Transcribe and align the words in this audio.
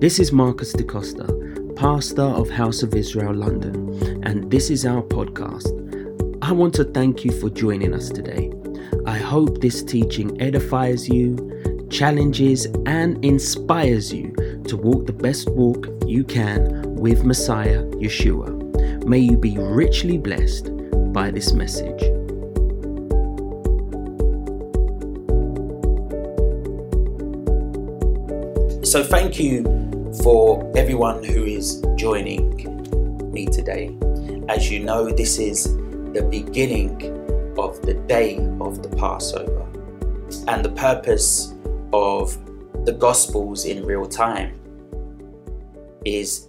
This 0.00 0.20
is 0.20 0.30
Marcus 0.30 0.72
DeCosta, 0.74 1.74
pastor 1.74 2.22
of 2.22 2.48
House 2.48 2.84
of 2.84 2.94
Israel 2.94 3.34
London, 3.34 4.22
and 4.24 4.48
this 4.48 4.70
is 4.70 4.86
our 4.86 5.02
podcast. 5.02 5.66
I 6.40 6.52
want 6.52 6.72
to 6.74 6.84
thank 6.84 7.24
you 7.24 7.32
for 7.32 7.50
joining 7.50 7.92
us 7.92 8.08
today. 8.08 8.52
I 9.06 9.18
hope 9.18 9.60
this 9.60 9.82
teaching 9.82 10.40
edifies 10.40 11.08
you, 11.08 11.36
challenges, 11.90 12.66
and 12.86 13.24
inspires 13.24 14.12
you 14.12 14.30
to 14.68 14.76
walk 14.76 15.06
the 15.06 15.12
best 15.12 15.48
walk 15.48 15.88
you 16.06 16.22
can 16.22 16.94
with 16.94 17.24
Messiah 17.24 17.82
Yeshua. 17.94 19.04
May 19.04 19.18
you 19.18 19.36
be 19.36 19.58
richly 19.58 20.16
blessed 20.16 20.70
by 21.12 21.32
this 21.32 21.52
message. 21.54 22.02
So, 28.86 29.02
thank 29.02 29.40
you 29.40 29.87
for 30.22 30.70
everyone 30.76 31.22
who 31.22 31.44
is 31.44 31.82
joining 31.96 32.56
me 33.32 33.46
today. 33.46 33.96
As 34.48 34.70
you 34.70 34.80
know, 34.80 35.10
this 35.10 35.38
is 35.38 35.74
the 36.12 36.26
beginning 36.28 36.96
of 37.58 37.80
the 37.82 37.94
day 37.94 38.36
of 38.60 38.82
the 38.82 38.88
Passover. 38.96 39.66
And 40.48 40.64
the 40.64 40.72
purpose 40.74 41.54
of 41.92 42.36
the 42.84 42.92
Gospels 42.92 43.64
in 43.64 43.84
real 43.84 44.06
time 44.06 44.58
is 46.04 46.48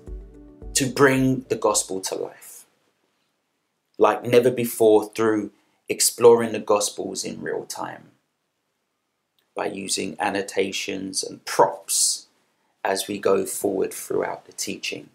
to 0.73 0.85
bring 0.85 1.41
the 1.49 1.55
Gospel 1.55 1.99
to 2.01 2.15
life. 2.15 2.65
Like 3.97 4.23
never 4.23 4.49
before, 4.49 5.09
through 5.13 5.51
exploring 5.89 6.53
the 6.53 6.59
Gospels 6.59 7.23
in 7.23 7.41
real 7.41 7.65
time 7.65 8.11
by 9.55 9.67
using 9.67 10.15
annotations 10.19 11.23
and 11.23 11.43
props 11.43 12.28
as 12.83 13.07
we 13.07 13.19
go 13.19 13.45
forward 13.45 13.93
throughout 13.93 14.45
the 14.45 14.53
teaching. 14.53 15.09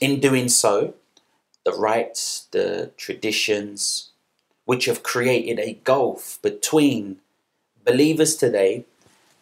In 0.00 0.20
doing 0.20 0.48
so, 0.48 0.94
the 1.64 1.72
rites, 1.72 2.48
the 2.52 2.90
traditions, 2.96 4.10
which 4.64 4.86
have 4.86 5.02
created 5.02 5.58
a 5.58 5.78
gulf 5.84 6.38
between 6.42 7.18
believers 7.84 8.36
today 8.36 8.84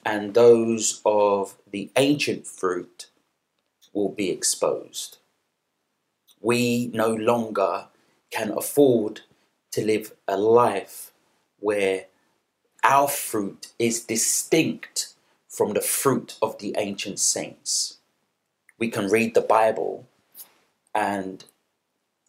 and 0.04 0.34
those 0.34 1.00
of 1.04 1.56
the 1.70 1.90
ancient 1.96 2.46
fruit, 2.46 3.08
will 3.92 4.08
be 4.08 4.30
exposed. 4.30 5.18
We 6.40 6.90
no 6.94 7.12
longer 7.12 7.86
can 8.30 8.50
afford 8.50 9.22
to 9.72 9.84
live 9.84 10.12
a 10.26 10.36
life 10.36 11.12
where 11.60 12.06
our 12.84 13.08
fruit 13.08 13.68
is 13.78 14.00
distinct 14.00 15.14
from 15.58 15.72
the 15.74 15.80
fruit 15.80 16.36
of 16.40 16.56
the 16.58 16.72
ancient 16.78 17.18
saints. 17.18 17.96
We 18.78 18.88
can 18.88 19.10
read 19.10 19.34
the 19.34 19.40
Bible 19.40 20.06
and 20.94 21.44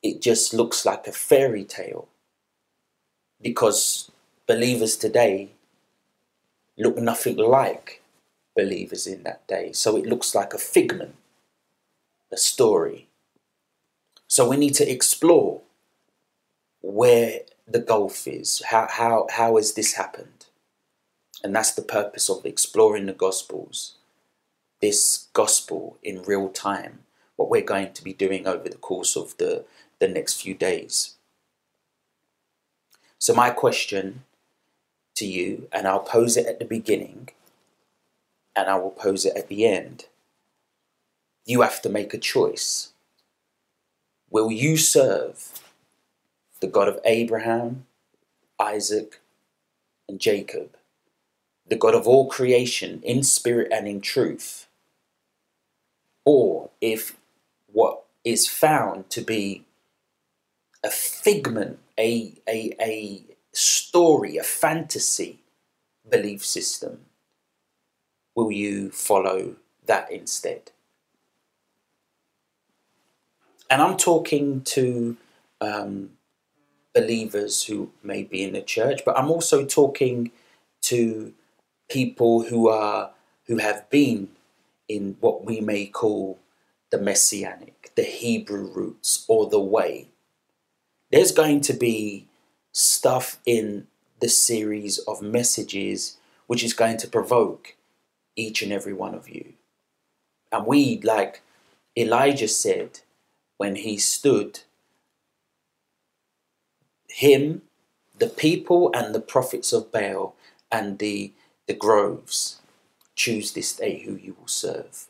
it 0.01 0.19
just 0.19 0.51
looks 0.51 0.83
like 0.83 1.05
a 1.05 1.11
fairy 1.11 1.63
tale 1.63 2.07
because 3.39 4.09
believers 4.47 4.97
today 4.97 5.51
look 6.75 6.97
nothing 6.97 7.37
like 7.37 8.01
believers 8.55 9.05
in 9.05 9.21
that 9.25 9.45
day. 9.47 9.73
So 9.73 9.95
it 9.95 10.07
looks 10.07 10.33
like 10.33 10.55
a 10.55 10.57
figment, 10.57 11.13
a 12.31 12.37
story. 12.37 13.09
So 14.27 14.49
we 14.49 14.57
need 14.57 14.73
to 14.73 14.91
explore 14.91 15.61
where 16.81 17.41
the 17.67 17.79
gulf 17.79 18.27
is. 18.27 18.63
How, 18.71 18.87
how, 18.89 19.27
how 19.29 19.57
has 19.57 19.75
this 19.75 19.93
happened? 19.93 20.38
And 21.43 21.55
that's 21.55 21.73
the 21.73 21.81
purpose 21.81 22.29
of 22.29 22.45
exploring 22.45 23.05
the 23.05 23.13
Gospels. 23.13 23.95
This 24.81 25.27
Gospel 25.33 25.97
in 26.03 26.23
real 26.23 26.49
time, 26.49 26.99
what 27.35 27.49
we're 27.49 27.61
going 27.61 27.93
to 27.93 28.03
be 28.03 28.13
doing 28.13 28.47
over 28.47 28.67
the 28.67 28.77
course 28.77 29.15
of 29.15 29.37
the, 29.37 29.65
the 29.99 30.07
next 30.07 30.41
few 30.41 30.53
days. 30.53 31.15
So, 33.17 33.33
my 33.33 33.49
question 33.49 34.23
to 35.15 35.25
you, 35.25 35.67
and 35.71 35.87
I'll 35.87 35.99
pose 35.99 36.37
it 36.37 36.45
at 36.47 36.59
the 36.59 36.65
beginning 36.65 37.29
and 38.55 38.69
I 38.69 38.77
will 38.77 38.91
pose 38.91 39.25
it 39.25 39.37
at 39.37 39.47
the 39.47 39.65
end. 39.65 40.05
You 41.45 41.61
have 41.61 41.81
to 41.83 41.89
make 41.89 42.13
a 42.13 42.17
choice. 42.17 42.89
Will 44.29 44.51
you 44.51 44.77
serve 44.77 45.61
the 46.59 46.67
God 46.67 46.87
of 46.87 46.99
Abraham, 47.05 47.85
Isaac, 48.59 49.21
and 50.07 50.19
Jacob? 50.19 50.75
The 51.69 51.75
God 51.75 51.95
of 51.95 52.07
all 52.07 52.27
creation 52.27 53.01
in 53.03 53.23
spirit 53.23 53.71
and 53.71 53.87
in 53.87 54.01
truth, 54.01 54.67
or 56.25 56.71
if 56.81 57.17
what 57.71 58.03
is 58.25 58.47
found 58.47 59.09
to 59.11 59.21
be 59.21 59.65
a 60.83 60.89
figment, 60.89 61.79
a, 61.97 62.33
a, 62.47 62.75
a 62.81 63.23
story, 63.53 64.37
a 64.37 64.43
fantasy 64.43 65.39
belief 66.09 66.45
system, 66.45 67.01
will 68.35 68.51
you 68.51 68.89
follow 68.91 69.55
that 69.85 70.11
instead? 70.11 70.71
And 73.69 73.81
I'm 73.81 73.97
talking 73.97 74.61
to 74.61 75.17
um, 75.61 76.11
believers 76.93 77.63
who 77.63 77.91
may 78.03 78.23
be 78.23 78.43
in 78.43 78.53
the 78.53 78.61
church, 78.61 79.01
but 79.05 79.17
I'm 79.17 79.29
also 79.29 79.65
talking 79.65 80.31
to 80.83 81.33
people 81.89 82.43
who 82.43 82.69
are 82.69 83.11
who 83.47 83.57
have 83.57 83.89
been 83.89 84.29
in 84.87 85.17
what 85.19 85.45
we 85.45 85.59
may 85.59 85.85
call 85.85 86.39
the 86.91 86.99
messianic, 86.99 87.91
the 87.95 88.03
Hebrew 88.03 88.71
roots, 88.71 89.25
or 89.27 89.49
the 89.49 89.59
way. 89.59 90.07
There's 91.11 91.31
going 91.31 91.61
to 91.61 91.73
be 91.73 92.27
stuff 92.71 93.39
in 93.45 93.87
the 94.19 94.29
series 94.29 94.99
of 94.99 95.21
messages 95.21 96.17
which 96.47 96.63
is 96.63 96.73
going 96.73 96.97
to 96.97 97.07
provoke 97.07 97.75
each 98.35 98.61
and 98.61 98.71
every 98.71 98.93
one 98.93 99.15
of 99.15 99.29
you. 99.29 99.53
And 100.51 100.65
we, 100.65 100.99
like 101.01 101.41
Elijah 101.97 102.47
said 102.47 103.01
when 103.57 103.75
he 103.75 103.97
stood, 103.97 104.61
him, 107.07 107.63
the 108.17 108.27
people, 108.27 108.91
and 108.93 109.13
the 109.13 109.19
prophets 109.19 109.73
of 109.73 109.91
Baal, 109.91 110.35
and 110.71 110.99
the 110.99 111.33
the 111.69 111.75
groves. 111.75 112.59
Choose 113.15 113.53
this 113.53 113.73
day 113.73 113.99
who 113.99 114.15
you 114.15 114.35
will 114.39 114.47
serve. 114.47 115.05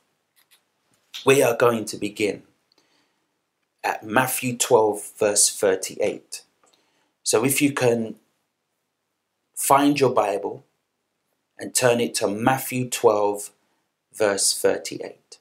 We 1.26 1.42
are 1.42 1.56
going 1.56 1.86
to 1.86 1.96
begin 1.96 2.44
at 3.82 4.04
Matthew 4.04 4.58
12, 4.58 5.14
verse 5.18 5.50
38. 5.50 6.44
So 7.24 7.46
if 7.46 7.62
you 7.62 7.72
can 7.72 8.16
find 9.56 9.98
your 9.98 10.10
Bible 10.10 10.66
and 11.58 11.74
turn 11.74 12.02
it 12.02 12.14
to 12.16 12.28
Matthew 12.28 12.90
12, 12.90 13.52
verse 14.14 14.60
38. 14.60 15.38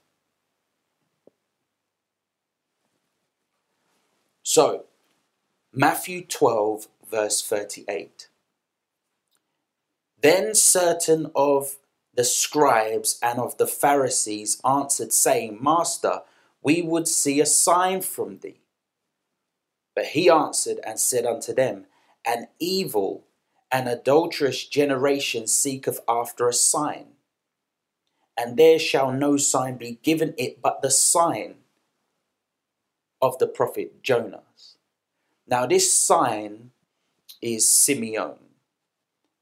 So, 4.44 4.84
Matthew 5.72 6.24
12, 6.24 6.86
verse 7.10 7.42
38. 7.42 8.27
Then 10.20 10.54
certain 10.54 11.30
of 11.34 11.78
the 12.14 12.24
scribes 12.24 13.18
and 13.22 13.38
of 13.38 13.56
the 13.58 13.66
Pharisees 13.66 14.60
answered, 14.64 15.12
saying, 15.12 15.58
Master, 15.62 16.22
we 16.62 16.82
would 16.82 17.06
see 17.06 17.40
a 17.40 17.46
sign 17.46 18.00
from 18.02 18.38
thee. 18.38 18.60
But 19.94 20.06
he 20.06 20.28
answered 20.28 20.80
and 20.84 20.98
said 20.98 21.24
unto 21.24 21.54
them, 21.54 21.86
An 22.26 22.48
evil 22.58 23.24
and 23.70 23.88
adulterous 23.88 24.66
generation 24.66 25.46
seeketh 25.46 26.00
after 26.08 26.48
a 26.48 26.52
sign, 26.52 27.06
and 28.36 28.56
there 28.56 28.78
shall 28.78 29.12
no 29.12 29.36
sign 29.36 29.76
be 29.76 29.98
given 30.02 30.34
it 30.36 30.60
but 30.60 30.82
the 30.82 30.90
sign 30.90 31.56
of 33.20 33.38
the 33.38 33.46
prophet 33.46 34.02
Jonas. 34.02 34.78
Now, 35.46 35.66
this 35.66 35.92
sign 35.92 36.70
is 37.40 37.64
semeion 37.66 38.38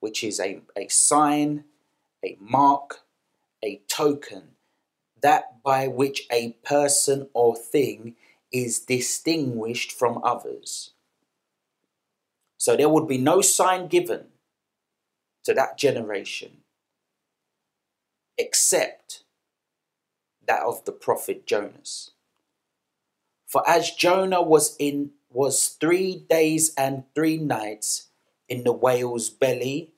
which 0.01 0.23
is 0.23 0.41
a, 0.41 0.61
a 0.77 0.89
sign, 0.89 1.65
a 2.25 2.37
mark, 2.41 3.01
a 3.65 3.81
token, 3.89 4.57
that 5.21 5.63
by 5.63 5.89
which 5.89 6.27
a 6.31 6.53
person 6.65 7.29
or 7.33 7.57
thing 7.57 8.15
is 8.53 8.79
distinguished 8.79 9.93
from 9.93 10.21
others. 10.23 10.93
So 12.59 12.77
there 12.77 12.89
would 12.89 13.09
be 13.09 13.19
no 13.19 13.41
sign 13.41 13.89
given 13.89 14.27
to 15.45 15.55
that 15.55 15.79
generation 15.79 16.59
except 18.39 19.23
that 20.47 20.63
of 20.63 20.85
the 20.85 20.93
prophet 20.93 21.47
Jonas. 21.47 22.13
For 23.47 23.69
as 23.69 23.91
Jonah 23.91 24.43
was 24.43 24.77
in 24.79 25.13
was 25.31 25.69
3 25.69 26.25
days 26.29 26.73
and 26.77 27.05
3 27.15 27.39
nights 27.39 28.09
in 28.49 28.65
the 28.65 28.73
whale's 28.73 29.31
belly 29.31 29.91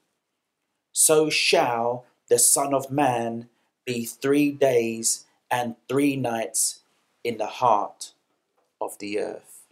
so 0.92 1.30
shall 1.30 2.04
the 2.28 2.40
Son 2.40 2.74
of 2.74 2.90
Man 2.90 3.48
be 3.84 4.04
three 4.04 4.50
days 4.50 5.26
and 5.48 5.76
three 5.88 6.16
nights 6.16 6.80
in 7.22 7.38
the 7.38 7.46
heart 7.46 8.14
of 8.80 8.98
the 8.98 9.20
earth. 9.20 9.62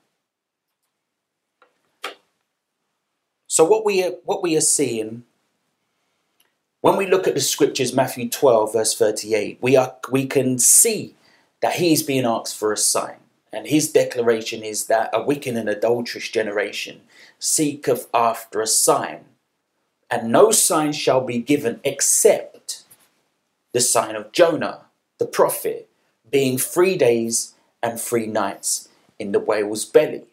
So 3.48 3.64
what 3.64 3.84
we 3.84 4.04
are, 4.04 4.12
what 4.24 4.40
we 4.40 4.56
are 4.56 4.60
seeing 4.60 5.24
when 6.80 6.96
we 6.96 7.08
look 7.08 7.26
at 7.26 7.34
the 7.34 7.40
scriptures, 7.40 7.92
Matthew 7.92 8.28
12, 8.28 8.72
verse 8.72 8.94
38, 8.96 9.58
we 9.60 9.76
are 9.76 9.96
we 10.10 10.26
can 10.26 10.60
see 10.60 11.16
that 11.60 11.74
he's 11.74 12.04
being 12.04 12.24
asked 12.24 12.56
for 12.56 12.72
a 12.72 12.76
sign. 12.76 13.16
And 13.56 13.66
his 13.66 13.90
declaration 13.90 14.62
is 14.62 14.84
that 14.88 15.08
a 15.14 15.22
wicked 15.22 15.56
and 15.56 15.66
adulterous 15.66 16.28
generation 16.28 17.00
seeketh 17.38 18.06
after 18.12 18.60
a 18.60 18.66
sign, 18.66 19.24
and 20.10 20.30
no 20.30 20.50
sign 20.50 20.92
shall 20.92 21.22
be 21.22 21.38
given 21.38 21.80
except 21.82 22.82
the 23.72 23.80
sign 23.80 24.14
of 24.14 24.30
Jonah, 24.30 24.82
the 25.16 25.24
prophet, 25.24 25.88
being 26.30 26.58
three 26.58 26.98
days 26.98 27.54
and 27.82 27.98
three 27.98 28.26
nights 28.26 28.90
in 29.18 29.32
the 29.32 29.40
whale's 29.40 29.86
belly. 29.86 30.26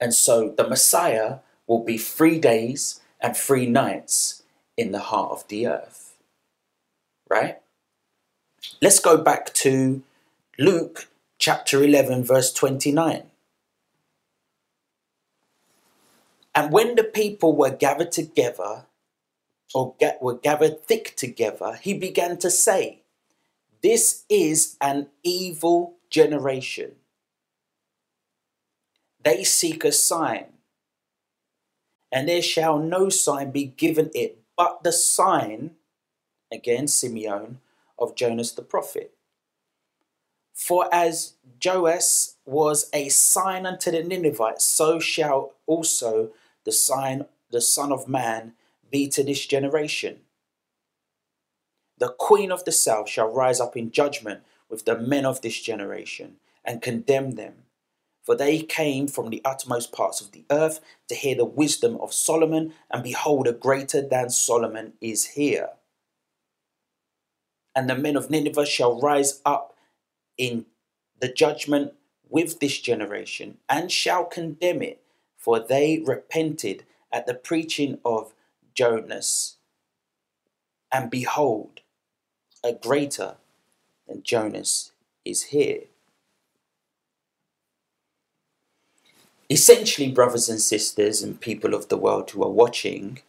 And 0.00 0.12
so 0.12 0.48
the 0.48 0.66
Messiah 0.66 1.38
will 1.68 1.84
be 1.84 1.96
three 1.96 2.40
days 2.40 3.00
and 3.20 3.36
three 3.36 3.66
nights 3.66 4.42
in 4.76 4.90
the 4.90 4.98
heart 4.98 5.30
of 5.30 5.46
the 5.46 5.68
earth. 5.68 6.16
Right? 7.30 7.60
Let's 8.82 8.98
go 8.98 9.16
back 9.16 9.54
to 9.62 10.02
Luke 10.58 11.06
chapter 11.44 11.84
11, 11.84 12.24
verse 12.24 12.54
29. 12.54 13.24
And 16.54 16.72
when 16.72 16.94
the 16.94 17.04
people 17.04 17.54
were 17.54 17.68
gathered 17.68 18.12
together, 18.12 18.86
or 19.74 19.94
get, 20.00 20.22
were 20.22 20.38
gathered 20.38 20.86
thick 20.86 21.14
together, 21.16 21.78
he 21.82 21.92
began 21.92 22.38
to 22.38 22.50
say, 22.50 23.02
This 23.82 24.24
is 24.30 24.78
an 24.80 25.08
evil 25.22 25.96
generation. 26.08 26.92
They 29.22 29.44
seek 29.44 29.84
a 29.84 29.92
sign, 29.92 30.46
and 32.10 32.26
there 32.26 32.40
shall 32.40 32.78
no 32.78 33.10
sign 33.10 33.50
be 33.50 33.66
given 33.66 34.10
it 34.14 34.38
but 34.56 34.82
the 34.82 34.92
sign, 34.92 35.72
again, 36.50 36.86
semeion, 36.86 37.56
of 37.98 38.14
Jonas 38.14 38.52
the 38.52 38.62
prophet. 38.62 39.14
For 40.54 40.88
as 40.92 41.34
Jonas 41.58 42.36
was 42.46 42.88
a 42.92 43.08
sign 43.08 43.66
unto 43.66 43.90
the 43.90 44.02
Ninevites, 44.02 44.64
so 44.64 44.98
shall 44.98 45.52
also 45.66 46.30
the 46.64 46.72
sign, 46.72 47.26
the 47.50 47.60
Son 47.60 47.92
of 47.92 48.08
Man, 48.08 48.54
be 48.90 49.08
to 49.08 49.22
this 49.22 49.46
generation. 49.46 50.20
The 51.98 52.14
queen 52.18 52.50
of 52.50 52.64
the 52.64 52.72
south 52.72 53.08
shall 53.08 53.28
rise 53.28 53.60
up 53.60 53.76
in 53.76 53.90
judgment 53.90 54.42
with 54.68 54.84
the 54.84 54.98
men 54.98 55.26
of 55.26 55.42
this 55.42 55.60
generation 55.60 56.36
and 56.64 56.80
condemn 56.82 57.32
them 57.32 57.64
for 58.24 58.34
they 58.34 58.62
came 58.62 59.06
from 59.06 59.28
the 59.28 59.42
uttermost 59.44 59.92
parts 59.92 60.20
of 60.22 60.32
the 60.32 60.46
earth 60.50 60.80
to 61.08 61.14
hear 61.14 61.36
the 61.36 61.44
wisdom 61.44 61.98
of 62.00 62.14
Solomon, 62.14 62.72
and 62.90 63.02
behold, 63.02 63.46
a 63.46 63.52
greater 63.52 64.00
than 64.00 64.30
Solomon 64.30 64.94
is 65.00 65.26
here. 65.26 65.68
And 67.76 67.88
the 67.88 67.96
men 67.96 68.16
of 68.16 68.30
Nineveh 68.30 68.64
shall 68.64 68.98
rise 68.98 69.42
up 69.44 69.73
in 70.36 70.66
the 71.20 71.28
judgment 71.28 71.94
with 72.28 72.60
this 72.60 72.80
generation, 72.80 73.58
and 73.68 73.90
shall 73.90 74.24
condemn 74.24 74.82
it, 74.82 75.00
for 75.36 75.60
they 75.60 76.02
repented 76.04 76.84
at 77.12 77.26
the 77.26 77.34
preaching 77.34 77.98
of 78.04 78.32
Jonas. 78.74 79.56
And 80.90 81.10
behold, 81.10 81.80
a 82.64 82.72
greater 82.72 83.36
than 84.08 84.22
Jonas 84.22 84.92
is 85.24 85.44
here. 85.44 85.84
essentially, 89.50 90.10
brothers 90.10 90.48
and 90.48 90.60
sisters, 90.60 91.22
and 91.22 91.40
people 91.40 91.74
of 91.74 91.88
the 91.88 91.96
world 91.96 92.30
who 92.30 92.42
are 92.42 92.50
watching, 92.50 93.20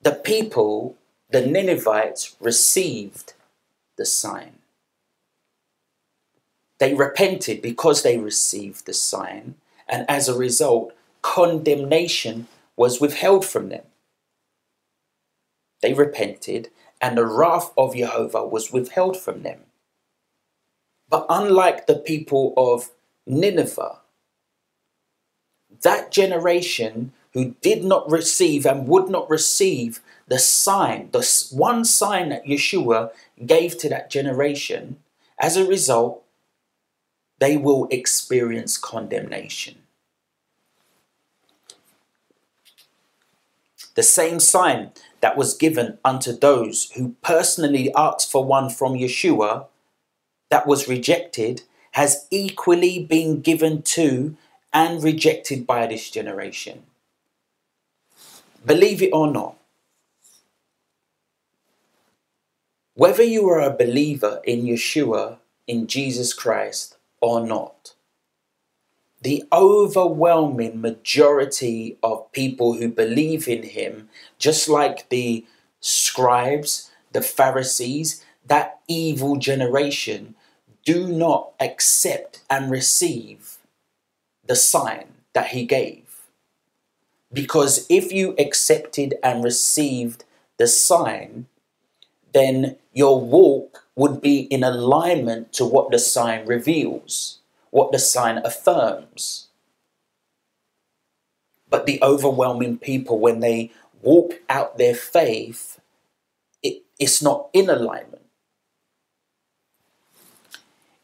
the 0.00 0.12
people, 0.12 0.96
the 1.30 1.44
Ninevites, 1.44 2.36
received 2.40 3.34
the 3.98 4.06
sign. 4.06 4.54
They 6.80 6.94
repented 6.94 7.60
because 7.60 8.02
they 8.02 8.18
received 8.18 8.86
the 8.86 8.94
sign, 8.94 9.56
and 9.88 10.06
as 10.08 10.28
a 10.28 10.38
result, 10.38 10.92
condemnation 11.22 12.48
was 12.76 13.00
withheld 13.00 13.44
from 13.44 13.68
them. 13.68 13.84
They 15.82 15.94
repented, 15.94 16.70
and 17.00 17.18
the 17.18 17.26
wrath 17.26 17.72
of 17.76 17.96
Jehovah 17.96 18.46
was 18.46 18.72
withheld 18.72 19.16
from 19.16 19.42
them. 19.42 19.60
But 21.08 21.26
unlike 21.28 21.86
the 21.86 21.96
people 21.96 22.54
of 22.56 22.90
Nineveh. 23.26 23.98
That 25.82 26.10
generation 26.10 27.12
who 27.32 27.54
did 27.60 27.84
not 27.84 28.10
receive 28.10 28.66
and 28.66 28.88
would 28.88 29.08
not 29.08 29.28
receive 29.28 30.00
the 30.28 30.38
sign, 30.38 31.08
the 31.12 31.26
one 31.52 31.84
sign 31.84 32.28
that 32.28 32.44
Yeshua 32.44 33.10
gave 33.44 33.78
to 33.78 33.88
that 33.88 34.10
generation, 34.10 34.98
as 35.38 35.56
a 35.56 35.64
result, 35.64 36.22
they 37.38 37.56
will 37.56 37.86
experience 37.90 38.76
condemnation. 38.76 39.76
The 43.94 44.02
same 44.02 44.38
sign 44.40 44.92
that 45.20 45.36
was 45.36 45.54
given 45.54 45.98
unto 46.04 46.32
those 46.32 46.90
who 46.92 47.16
personally 47.22 47.92
asked 47.96 48.30
for 48.30 48.44
one 48.44 48.70
from 48.70 48.94
Yeshua 48.94 49.66
that 50.50 50.66
was 50.66 50.88
rejected 50.88 51.62
has 51.92 52.26
equally 52.30 53.04
been 53.04 53.40
given 53.40 53.82
to 53.82 54.36
and 54.72 55.02
rejected 55.02 55.66
by 55.66 55.86
this 55.86 56.10
generation. 56.10 56.84
Believe 58.66 59.02
it 59.02 59.10
or 59.12 59.30
not, 59.30 59.56
whether 62.94 63.22
you 63.22 63.48
are 63.48 63.60
a 63.60 63.76
believer 63.76 64.40
in 64.44 64.64
Yeshua, 64.64 65.38
in 65.66 65.86
Jesus 65.86 66.34
Christ, 66.34 66.96
or 67.20 67.46
not, 67.46 67.94
the 69.22 69.44
overwhelming 69.52 70.80
majority 70.80 71.96
of 72.02 72.30
people 72.32 72.74
who 72.74 72.88
believe 72.88 73.48
in 73.48 73.62
him, 73.62 74.08
just 74.38 74.68
like 74.68 75.08
the 75.08 75.44
scribes, 75.80 76.90
the 77.12 77.22
Pharisees, 77.22 78.24
that 78.46 78.80
evil 78.88 79.36
generation, 79.36 80.34
do 80.84 81.06
not 81.06 81.52
accept 81.60 82.40
and 82.50 82.70
receive 82.70 83.58
the 84.46 84.56
sign 84.56 85.14
that 85.32 85.48
he 85.48 85.64
gave. 85.64 86.07
Because 87.32 87.86
if 87.88 88.12
you 88.12 88.34
accepted 88.38 89.14
and 89.22 89.44
received 89.44 90.24
the 90.56 90.66
sign, 90.66 91.46
then 92.32 92.76
your 92.92 93.20
walk 93.20 93.84
would 93.94 94.20
be 94.20 94.40
in 94.42 94.64
alignment 94.64 95.52
to 95.52 95.64
what 95.64 95.90
the 95.90 95.98
sign 95.98 96.46
reveals, 96.46 97.38
what 97.70 97.92
the 97.92 97.98
sign 97.98 98.38
affirms. 98.38 99.48
But 101.68 101.84
the 101.84 101.98
overwhelming 102.02 102.78
people, 102.78 103.18
when 103.18 103.40
they 103.40 103.70
walk 104.00 104.40
out 104.48 104.78
their 104.78 104.94
faith, 104.94 105.80
it, 106.62 106.82
it's 106.98 107.20
not 107.22 107.48
in 107.52 107.68
alignment. 107.68 108.22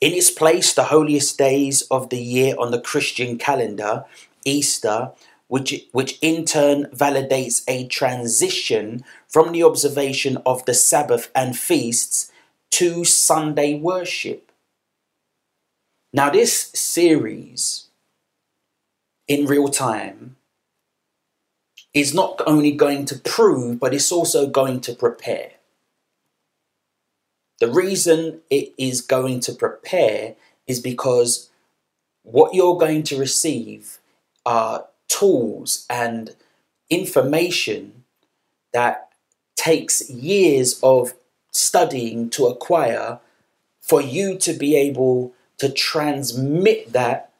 In 0.00 0.12
its 0.12 0.30
place, 0.30 0.72
the 0.74 0.84
holiest 0.84 1.38
days 1.38 1.82
of 1.90 2.10
the 2.10 2.22
year 2.22 2.54
on 2.58 2.70
the 2.70 2.80
Christian 2.80 3.38
calendar, 3.38 4.04
Easter, 4.44 5.12
which, 5.54 5.86
which 5.92 6.18
in 6.20 6.44
turn 6.44 6.86
validates 6.86 7.62
a 7.68 7.86
transition 7.86 9.04
from 9.28 9.52
the 9.52 9.62
observation 9.62 10.36
of 10.44 10.64
the 10.64 10.74
Sabbath 10.74 11.30
and 11.32 11.56
feasts 11.56 12.32
to 12.72 13.04
Sunday 13.04 13.78
worship. 13.78 14.50
Now, 16.12 16.28
this 16.28 16.72
series 16.74 17.86
in 19.28 19.46
real 19.46 19.68
time 19.68 20.34
is 21.92 22.12
not 22.12 22.40
only 22.48 22.72
going 22.72 23.04
to 23.04 23.18
prove, 23.20 23.78
but 23.78 23.94
it's 23.94 24.10
also 24.10 24.48
going 24.48 24.80
to 24.80 24.92
prepare. 24.92 25.52
The 27.60 27.70
reason 27.70 28.40
it 28.50 28.74
is 28.76 29.00
going 29.00 29.38
to 29.46 29.52
prepare 29.52 30.34
is 30.66 30.80
because 30.80 31.48
what 32.24 32.54
you're 32.54 32.76
going 32.76 33.04
to 33.04 33.16
receive 33.16 34.00
are 34.44 34.86
tools 35.14 35.86
and 35.88 36.34
information 36.90 38.04
that 38.72 39.08
takes 39.54 40.10
years 40.10 40.80
of 40.82 41.14
studying 41.52 42.28
to 42.30 42.46
acquire 42.46 43.20
for 43.80 44.00
you 44.02 44.36
to 44.36 44.52
be 44.52 44.74
able 44.74 45.32
to 45.58 45.70
transmit 45.70 46.92
that 46.92 47.32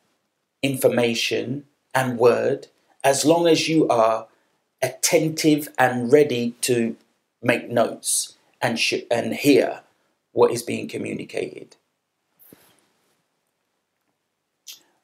information 0.62 1.64
and 1.93 2.16
word 2.16 2.69
as 3.02 3.25
long 3.25 3.49
as 3.49 3.69
you 3.69 3.88
are 3.88 4.28
attentive 4.81 5.69
and 5.76 6.12
ready 6.12 6.54
to 6.61 6.97
make 7.43 7.69
notes 7.69 8.37
and 8.62 8.78
sh- 8.78 9.09
and 9.11 9.35
hear 9.35 9.81
what 10.33 10.52
is 10.52 10.62
being 10.62 10.87
communicated. 10.87 11.76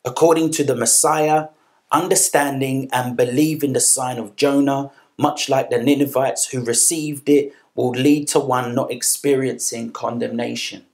According 0.05 0.53
to 0.53 0.65
the 0.65 0.77
Messiah, 0.77 1.49
understanding 1.93 2.89
and 2.93 3.17
believing 3.17 3.73
the 3.73 3.81
sign 3.81 4.19
of 4.19 4.37
Jonah, 4.37 4.91
much 5.19 5.49
like 5.49 5.71
the 5.71 5.83
Ninevites 5.83 6.49
who 6.49 6.65
received 6.65 7.29
it, 7.29 7.55
will 7.75 7.91
lead 7.91 8.29
to 8.29 8.39
one 8.39 8.75
not 8.75 8.91
experiencing 8.91 9.93
condemnation. 9.93 10.87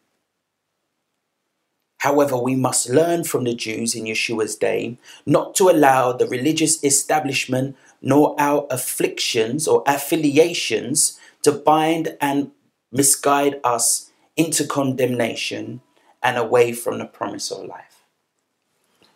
However, 1.99 2.37
we 2.37 2.55
must 2.55 2.89
learn 2.89 3.25
from 3.25 3.45
the 3.45 3.55
Jews 3.55 3.95
in 3.95 4.05
Yeshua's 4.05 4.55
day 4.55 4.99
not 5.25 5.55
to 5.57 5.71
allow 5.71 6.13
the 6.13 6.27
religious 6.27 6.83
establishment 6.85 7.77
nor 8.03 8.39
our 8.39 8.67
afflictions 8.71 9.67
or 9.67 9.83
affiliations 9.87 11.19
to 11.43 11.53
bind 11.53 12.17
and 12.21 12.51
misguide 12.93 13.61
us 13.65 14.13
into 14.37 14.67
condemnation 14.67 15.81
and 16.23 16.37
away 16.37 16.73
from 16.73 16.99
the 16.99 17.07
promise 17.07 17.51
of 17.51 17.65
life. 17.67 18.05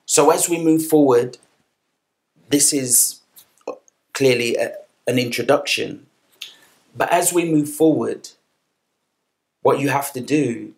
So, 0.07 0.31
as 0.31 0.49
we 0.49 0.59
move 0.59 0.87
forward, 0.87 1.39
this 2.51 2.73
is 2.73 3.21
clearly 4.13 4.57
a, 4.57 4.75
an 5.07 5.19
introduction. 5.19 6.07
But 6.95 7.11
as 7.11 7.33
we 7.33 7.51
move 7.51 7.71
forward, 7.71 8.29
what 9.63 9.81
you 9.81 9.89
have 9.89 10.13
to 10.13 10.21
do 10.21 10.75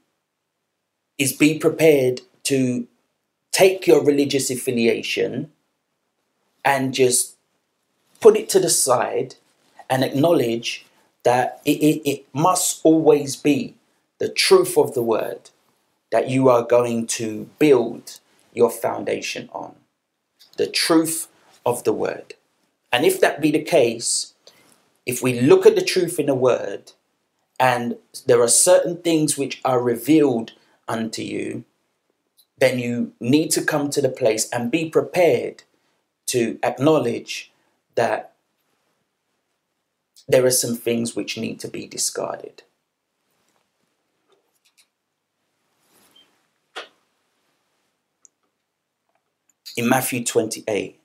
is 1.18 1.32
be 1.32 1.58
prepared 1.58 2.20
to 2.44 2.86
take 3.52 3.86
your 3.86 4.04
religious 4.04 4.50
affiliation 4.50 5.50
and 6.64 6.94
just 6.94 7.36
put 8.20 8.36
it 8.36 8.48
to 8.50 8.60
the 8.60 8.70
side 8.70 9.34
and 9.90 10.04
acknowledge 10.04 10.86
that 11.24 11.60
it, 11.64 11.78
it, 11.82 12.08
it, 12.08 12.26
must 12.32 12.80
always 12.82 13.36
be 13.36 13.74
the 14.18 14.28
truth 14.28 14.76
of 14.78 14.94
the 14.94 15.02
word 15.02 15.50
that 16.10 16.28
you 16.28 16.48
are 16.48 16.62
going 16.62 17.06
to 17.06 17.48
build 17.58 18.18
your 18.52 18.70
foundation 18.70 19.48
on. 19.52 19.74
The 20.56 20.66
truth 20.66 21.28
of 21.64 21.84
the 21.84 21.92
word. 21.92 22.34
And 22.92 23.04
if 23.04 23.20
that 23.20 23.40
be 23.40 23.50
the 23.50 23.62
case, 23.62 24.34
if 25.06 25.22
we 25.22 25.40
look 25.40 25.66
at 25.66 25.74
the 25.74 25.84
truth 25.84 26.18
in 26.18 26.26
the 26.26 26.34
word 26.34 26.92
and 27.58 27.96
there 28.26 28.40
are 28.40 28.48
certain 28.48 28.98
things 28.98 29.38
which 29.38 29.60
are 29.64 29.80
revealed 29.80 30.52
unto 30.88 31.22
you, 31.22 31.64
then 32.58 32.78
you 32.78 33.12
need 33.18 33.50
to 33.50 33.64
come 33.64 33.90
to 33.90 34.00
the 34.00 34.08
place 34.08 34.48
and 34.50 34.70
be 34.70 34.88
prepared 34.88 35.64
to 36.26 36.58
acknowledge 36.62 37.50
that 37.94 38.32
there 40.28 40.46
are 40.46 40.50
some 40.50 40.76
things 40.76 41.16
which 41.16 41.36
need 41.36 41.58
to 41.60 41.68
be 41.68 41.86
discarded. 41.86 42.62
In 49.76 49.88
Matthew 49.88 50.22
28, 50.24 51.01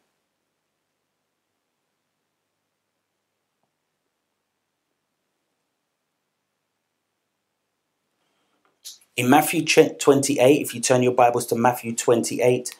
In 9.17 9.31
Matthew 9.31 9.65
28, 9.65 10.61
if 10.61 10.75
you 10.75 10.79
turn 10.79 11.01
your 11.01 11.11
Bibles 11.11 11.47
to 11.47 11.55
Matthew 11.55 11.95
28, 11.95 12.75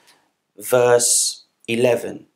verse 0.60 1.46
11. 1.67 2.27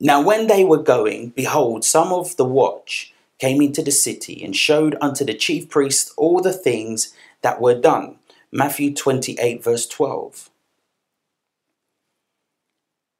Now, 0.00 0.20
when 0.20 0.48
they 0.48 0.64
were 0.64 0.82
going, 0.82 1.28
behold, 1.28 1.84
some 1.84 2.12
of 2.12 2.36
the 2.36 2.44
watch 2.44 3.14
came 3.38 3.62
into 3.62 3.82
the 3.82 3.92
city 3.92 4.44
and 4.44 4.56
showed 4.56 4.96
unto 5.00 5.24
the 5.24 5.32
chief 5.32 5.68
priests 5.70 6.12
all 6.16 6.40
the 6.40 6.52
things 6.52 7.14
that 7.42 7.60
were 7.60 7.80
done. 7.80 8.18
Matthew 8.50 8.92
28, 8.92 9.62
verse 9.62 9.86
12. 9.86 10.50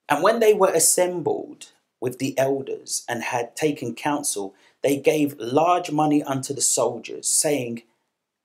And 0.09 0.25
when 0.25 0.41
they 0.41 0.55
were 0.55 0.73
assembled 0.73 1.69
with 2.01 2.19
the 2.19 2.37
elders 2.37 3.05
and 3.09 3.23
had 3.23 3.55
taken 3.55 3.95
counsel, 3.95 4.57
they 4.83 4.97
gave 4.99 5.39
large 5.39 5.91
money 5.91 6.23
unto 6.23 6.53
the 6.53 6.61
soldiers, 6.61 7.29
saying, 7.29 7.83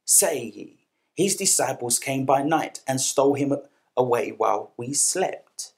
Say 0.06 0.44
ye, 0.44 0.88
his 1.16 1.36
disciples 1.36 2.00
came 2.00 2.26
by 2.26 2.44
night 2.44 2.82
and 2.88 3.02
stole 3.02 3.34
him 3.34 3.56
away 3.96 4.34
while 4.38 4.72
we 4.78 4.94
slept. 4.94 5.74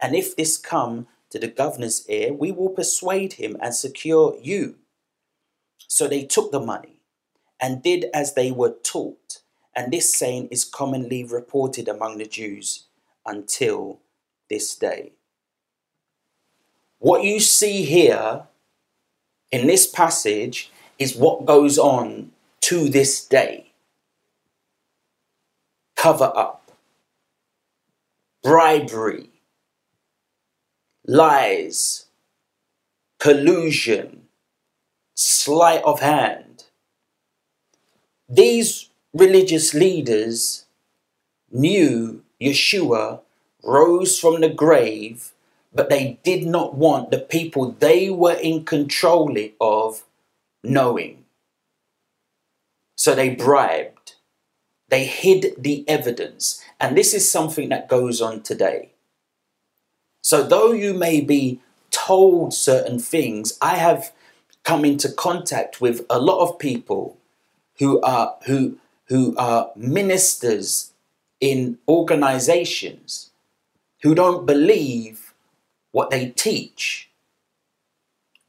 And 0.00 0.14
if 0.14 0.36
this 0.36 0.58
come 0.58 1.06
to 1.30 1.38
the 1.38 1.48
governor's 1.48 2.06
ear, 2.08 2.32
we 2.32 2.52
will 2.52 2.68
persuade 2.68 3.34
him 3.34 3.56
and 3.60 3.74
secure 3.74 4.36
you. 4.42 4.76
So 5.78 6.06
they 6.06 6.24
took 6.24 6.52
the 6.52 6.60
money 6.60 7.00
and 7.60 7.82
did 7.82 8.06
as 8.12 8.34
they 8.34 8.50
were 8.50 8.74
taught. 8.82 9.38
And 9.74 9.90
this 9.90 10.14
saying 10.14 10.48
is 10.50 10.64
commonly 10.64 11.24
reported 11.24 11.88
among 11.88 12.18
the 12.18 12.26
Jews 12.26 12.84
until 13.24 14.00
this 14.50 14.74
day. 14.74 15.12
What 16.98 17.24
you 17.24 17.40
see 17.40 17.84
here 17.84 18.48
in 19.52 19.66
this 19.66 19.86
passage 19.86 20.72
is 20.98 21.14
what 21.14 21.44
goes 21.44 21.78
on 21.78 22.32
to 22.62 22.88
this 22.88 23.24
day. 23.24 23.66
Cover 25.94 26.32
up, 26.34 26.72
bribery, 28.42 29.28
lies, 31.06 32.06
collusion, 33.20 34.22
sleight 35.14 35.82
of 35.84 36.00
hand. 36.00 36.64
These 38.28 38.88
religious 39.12 39.74
leaders 39.74 40.64
knew 41.52 42.24
Yeshua 42.40 43.20
rose 43.62 44.18
from 44.18 44.40
the 44.40 44.48
grave 44.48 45.32
but 45.74 45.88
they 45.88 46.18
did 46.22 46.46
not 46.46 46.74
want 46.74 47.10
the 47.10 47.18
people 47.18 47.72
they 47.72 48.10
were 48.10 48.34
in 48.34 48.64
control 48.64 49.36
of 49.60 50.04
knowing. 50.62 51.24
So 52.96 53.14
they 53.14 53.34
bribed, 53.34 54.14
they 54.88 55.04
hid 55.04 55.54
the 55.58 55.88
evidence. 55.88 56.62
And 56.78 56.96
this 56.96 57.14
is 57.14 57.30
something 57.30 57.68
that 57.70 57.88
goes 57.88 58.20
on 58.20 58.42
today. 58.42 58.90
So, 60.22 60.42
though 60.44 60.72
you 60.72 60.94
may 60.94 61.20
be 61.20 61.60
told 61.90 62.54
certain 62.54 62.98
things, 62.98 63.58
I 63.60 63.76
have 63.76 64.12
come 64.62 64.84
into 64.84 65.10
contact 65.10 65.80
with 65.80 66.06
a 66.08 66.20
lot 66.20 66.40
of 66.40 66.58
people 66.58 67.18
who 67.78 68.00
are 68.02 68.36
who 68.46 68.78
who 69.06 69.34
are 69.36 69.70
ministers 69.76 70.92
in 71.40 71.78
organizations 71.88 73.30
who 74.02 74.14
don't 74.14 74.46
believe 74.46 75.31
what 75.92 76.10
they 76.10 76.30
teach. 76.30 77.10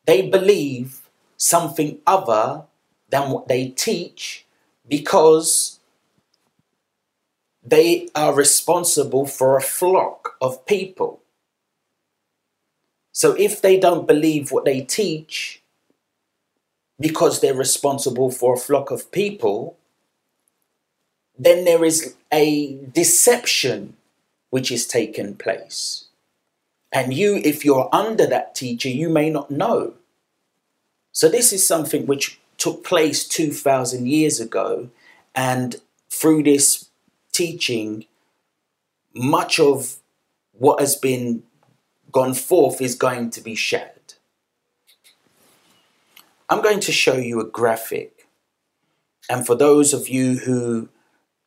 They 0.06 0.28
believe 0.28 1.02
something 1.38 2.00
other 2.08 2.64
than 3.10 3.30
what 3.30 3.48
they 3.48 3.68
teach 3.70 4.46
because 4.88 5.80
they 7.64 8.10
are 8.16 8.34
responsible 8.34 9.26
for 9.26 9.56
a 9.56 9.62
flock 9.62 10.36
of 10.42 10.66
people. 10.66 11.22
So 13.12 13.34
if 13.34 13.62
they 13.62 13.80
don't 13.80 14.08
believe 14.08 14.52
what 14.52 14.66
they 14.66 14.82
teach 14.82 15.62
because 17.00 17.40
they're 17.40 17.54
responsible 17.54 18.32
for 18.32 18.56
a 18.56 18.58
flock 18.58 18.92
of 18.92 19.12
people, 19.12 19.78
then 21.38 21.66
there 21.66 21.86
is 21.86 22.16
a 22.32 22.76
deception 22.94 23.96
which 24.50 24.72
is 24.72 24.88
taking 24.88 25.36
place. 25.36 26.06
And 26.94 27.14
you, 27.14 27.42
if 27.44 27.66
you're 27.66 27.90
under 27.92 28.28
that 28.28 28.54
teacher, 28.54 28.88
you 28.88 29.10
may 29.10 29.32
not 29.32 29.50
know. 29.50 29.96
So, 31.12 31.28
this 31.28 31.52
is 31.52 31.66
something 31.66 32.06
which 32.06 32.40
took 32.58 32.84
place 32.84 33.28
2,000 33.28 34.08
years 34.08 34.40
ago. 34.40 34.90
And 35.36 35.76
through 36.10 36.44
this 36.44 36.90
teaching, 37.32 38.06
much 39.14 39.60
of 39.60 39.98
what 40.54 40.80
has 40.80 40.96
been 40.96 41.44
gone 42.12 42.36
forth 42.36 42.80
is 42.80 42.94
going 42.94 43.32
to 43.32 43.42
be 43.42 43.56
shattered. 43.56 44.14
I'm 46.50 46.62
going 46.62 46.80
to 46.82 46.92
show 46.92 47.16
you 47.16 47.40
a 47.42 47.46
graphic. 47.46 48.28
And 49.30 49.46
for 49.46 49.56
those 49.56 49.94
of 49.94 50.10
you 50.10 50.38
who 50.38 50.90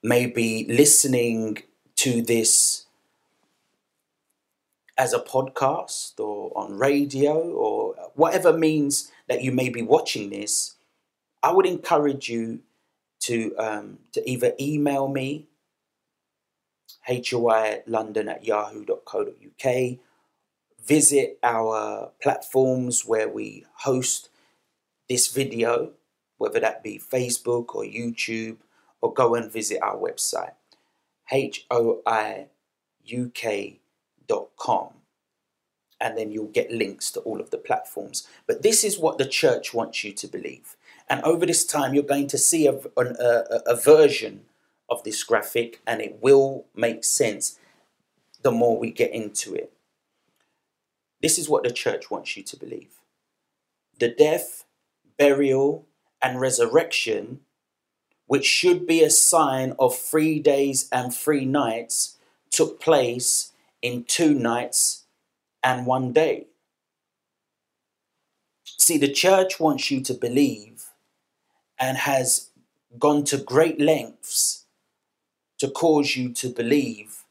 may 0.03 0.27
be 0.27 0.67
listening 0.69 1.63
to 1.97 2.23
this 2.23 2.86
as 4.99 5.13
a 5.13 5.19
podcast 5.19 6.19
or 6.19 6.53
on 6.57 6.79
radio 6.79 7.35
or 7.53 7.95
whatever 8.15 8.57
means 8.57 9.11
that 9.29 9.43
you 9.43 9.53
may 9.53 9.69
be 9.69 9.83
watching 9.83 10.31
this, 10.31 10.77
I 11.43 11.53
would 11.53 11.67
encourage 11.67 12.29
you 12.29 12.61
to 13.21 13.55
um, 13.57 13.99
to 14.13 14.31
either 14.31 14.53
email 14.61 15.09
me 15.09 15.49
london 17.87 18.29
at 18.29 18.45
yahoo.co.uk 18.45 19.99
visit 20.87 21.39
our 21.43 22.13
platforms 22.23 23.05
where 23.05 23.29
we 23.29 23.65
host 23.79 24.29
this 25.09 25.29
video, 25.33 25.93
whether 26.39 26.61
that 26.61 26.83
be 26.83 26.99
Facebook 26.99 27.75
or 27.75 27.83
YouTube, 27.83 28.59
or 29.01 29.13
go 29.13 29.35
and 29.35 29.53
visit 29.53 29.83
our 29.83 29.97
website, 29.97 30.55
hoiuk.com. 34.29 34.89
And 35.99 36.19
then 36.19 36.31
you'll 36.31 36.47
get 36.47 36.71
links 36.71 37.11
to 37.13 37.21
all 37.21 37.41
of 37.41 37.51
the 37.51 37.59
platforms. 37.59 38.29
But 38.47 38.63
this 38.63 38.85
is 38.85 38.99
what 38.99 39.17
the 39.17 39.27
church 39.27 39.73
wants 39.73 40.05
you 40.05 40.13
to 40.13 40.29
believe. 40.29 40.77
And 41.09 41.23
over 41.23 41.47
this 41.47 41.65
time, 41.65 41.95
you're 41.95 42.03
going 42.03 42.27
to 42.29 42.39
see 42.39 42.67
a, 42.67 42.79
a, 42.97 43.61
a 43.67 43.77
version 43.77 44.43
of 44.91 45.03
this 45.05 45.23
graphic, 45.25 45.81
and 45.87 46.01
it 46.01 46.19
will 46.21 46.67
make 46.75 47.03
sense 47.03 47.59
the 48.43 48.53
more 48.53 48.79
we 48.79 48.91
get 48.91 49.13
into 49.13 49.55
it. 49.55 49.73
This 51.23 51.39
is 51.39 51.49
what 51.49 51.65
the 51.65 51.71
church 51.71 52.11
wants 52.11 52.37
you 52.37 52.43
to 52.45 52.57
believe 52.57 53.01
the 53.99 54.09
death, 54.09 54.65
burial, 55.19 55.87
and 56.21 56.39
resurrection, 56.39 57.41
which 58.27 58.45
should 58.45 58.87
be 58.87 59.03
a 59.03 59.09
sign 59.09 59.75
of 59.79 59.97
three 59.97 60.39
days 60.39 60.89
and 60.93 61.15
three 61.15 61.47
nights, 61.47 62.19
took 62.51 62.79
place 62.81 63.53
in 63.87 64.03
two 64.03 64.35
nights 64.35 65.05
and 65.63 65.87
one 65.87 66.13
day. 66.13 66.47
See, 68.65 68.99
the 68.99 69.13
church 69.13 69.61
wants 69.61 69.93
you 69.93 70.01
to 70.03 70.15
believe 70.15 70.87
and 71.79 71.97
has 71.97 72.51
gone 72.99 73.23
to 73.25 73.39
great 73.39 73.81
lengths 73.81 74.65
to 75.59 75.69
cause 75.71 76.17
you 76.17 76.33
to 76.33 76.49
believe 76.49 77.23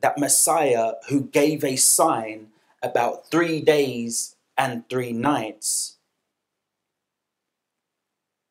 that 0.00 0.18
Messiah, 0.18 0.94
who 1.10 1.24
gave 1.24 1.62
a 1.62 1.76
sign 1.76 2.48
about 2.82 3.30
three 3.30 3.60
days 3.60 4.34
and 4.56 4.88
three 4.88 5.12
nights, 5.12 5.98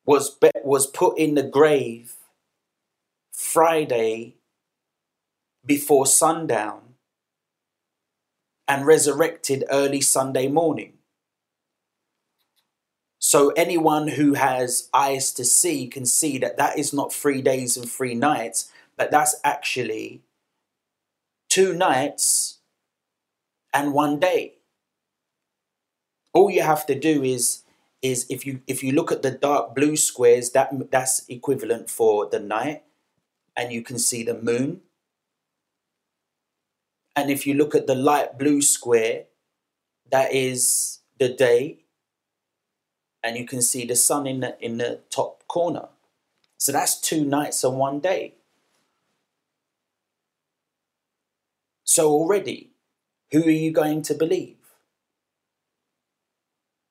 was, 0.06 0.30
be- 0.30 0.50
was 0.62 0.86
put 0.86 1.18
in 1.18 1.34
the 1.34 1.42
grave 1.42 2.14
Friday 3.32 4.36
before 5.66 6.06
sundown 6.06 6.91
and 8.68 8.86
resurrected 8.86 9.64
early 9.70 10.00
Sunday 10.00 10.48
morning. 10.48 10.94
So 13.18 13.50
anyone 13.50 14.08
who 14.08 14.34
has 14.34 14.88
eyes 14.92 15.32
to 15.34 15.44
see 15.44 15.86
can 15.86 16.04
see 16.04 16.38
that 16.38 16.56
that 16.56 16.78
is 16.78 16.92
not 16.92 17.12
three 17.12 17.40
days 17.40 17.76
and 17.76 17.88
three 17.88 18.14
nights, 18.14 18.70
but 18.96 19.10
that's 19.10 19.36
actually 19.44 20.22
two 21.48 21.72
nights 21.72 22.58
and 23.72 23.94
one 23.94 24.18
day. 24.18 24.54
All 26.32 26.50
you 26.50 26.62
have 26.62 26.84
to 26.86 26.98
do 26.98 27.22
is 27.22 27.62
is 28.00 28.26
if 28.28 28.44
you 28.44 28.60
if 28.66 28.82
you 28.82 28.92
look 28.92 29.12
at 29.12 29.22
the 29.22 29.30
dark 29.30 29.74
blue 29.74 29.96
squares, 29.96 30.50
that 30.50 30.90
that's 30.90 31.24
equivalent 31.28 31.88
for 31.88 32.26
the 32.26 32.40
night, 32.40 32.82
and 33.56 33.72
you 33.72 33.82
can 33.82 33.98
see 33.98 34.24
the 34.24 34.34
moon. 34.34 34.80
And 37.14 37.30
if 37.30 37.46
you 37.46 37.54
look 37.54 37.74
at 37.74 37.86
the 37.86 37.94
light 37.94 38.38
blue 38.38 38.62
square, 38.62 39.24
that 40.10 40.32
is 40.32 41.00
the 41.18 41.28
day, 41.28 41.84
and 43.22 43.36
you 43.36 43.46
can 43.46 43.62
see 43.62 43.84
the 43.84 43.96
sun 43.96 44.26
in 44.26 44.40
the 44.40 44.56
in 44.60 44.78
the 44.78 45.00
top 45.10 45.46
corner. 45.46 45.88
So 46.58 46.72
that's 46.72 47.00
two 47.00 47.24
nights 47.24 47.64
and 47.64 47.76
one 47.76 48.00
day. 48.00 48.34
So 51.84 52.08
already, 52.10 52.70
who 53.32 53.44
are 53.44 53.50
you 53.50 53.72
going 53.72 54.02
to 54.02 54.14
believe? 54.14 54.56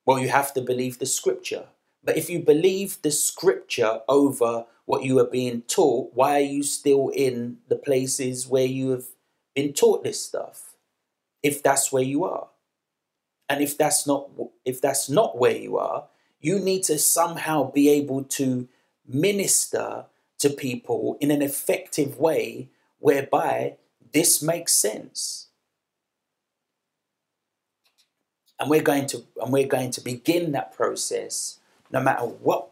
Well, 0.06 0.20
you 0.20 0.30
have 0.30 0.54
to 0.56 0.62
believe 0.62 1.00
the 1.00 1.06
scripture. 1.06 1.68
But 2.04 2.18
if 2.18 2.30
you 2.30 2.40
believe 2.40 3.02
the 3.02 3.12
scripture 3.12 4.02
over 4.10 4.66
what 4.86 5.04
you 5.04 5.20
are 5.20 5.26
being 5.26 5.62
taught, 5.64 6.12
why 6.14 6.38
are 6.38 6.52
you 6.56 6.64
still 6.64 7.10
in 7.10 7.58
the 7.68 7.76
places 7.76 8.48
where 8.48 8.66
you 8.66 8.90
have 8.92 9.06
been 9.56 9.74
taught 9.74 10.04
this 10.04 10.24
stuff? 10.24 10.76
If 11.44 11.64
that's 11.64 11.92
where 11.92 12.04
you 12.04 12.24
are. 12.24 12.50
And 13.50 13.62
if 13.62 13.78
that's 13.78 14.08
not 14.08 14.30
if 14.64 14.80
that's 14.80 15.10
not 15.10 15.38
where 15.38 15.56
you 15.56 15.78
are, 15.78 16.08
you 16.40 16.60
need 16.60 16.84
to 16.84 16.98
somehow 16.98 17.70
be 17.72 17.90
able 17.90 18.24
to 18.24 18.68
minister 19.06 20.06
to 20.40 20.50
people 20.50 21.18
in 21.20 21.32
an 21.32 21.42
effective 21.42 22.18
way 22.18 22.70
whereby 23.00 23.78
this 24.14 24.42
makes 24.42 24.74
sense. 24.74 25.50
And 28.60 28.70
we're 28.70 28.82
going 28.82 29.08
to 29.08 29.24
and 29.42 29.52
we're 29.52 29.68
going 29.68 29.92
to 29.92 30.02
begin 30.02 30.52
that 30.54 30.74
process 30.74 31.60
no 31.92 32.00
matter 32.00 32.24
what 32.24 32.70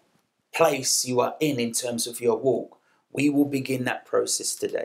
place 0.53 1.05
you 1.05 1.19
are 1.19 1.35
in 1.39 1.59
in 1.59 1.71
terms 1.71 2.07
of 2.07 2.21
your 2.21 2.37
walk. 2.37 2.77
We 3.11 3.29
will 3.29 3.45
begin 3.45 3.83
that 3.85 4.05
process 4.05 4.55
today. 4.55 4.83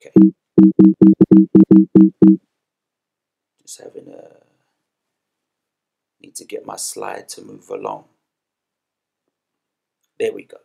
Okay. 0.00 0.12
Just 3.60 3.80
having 3.80 4.08
a 4.08 4.28
need 6.20 6.34
to 6.36 6.44
get 6.44 6.64
my 6.64 6.76
slide 6.76 7.28
to 7.30 7.42
move 7.42 7.68
along. 7.68 8.04
There 10.18 10.32
we 10.32 10.44
go. 10.44 10.58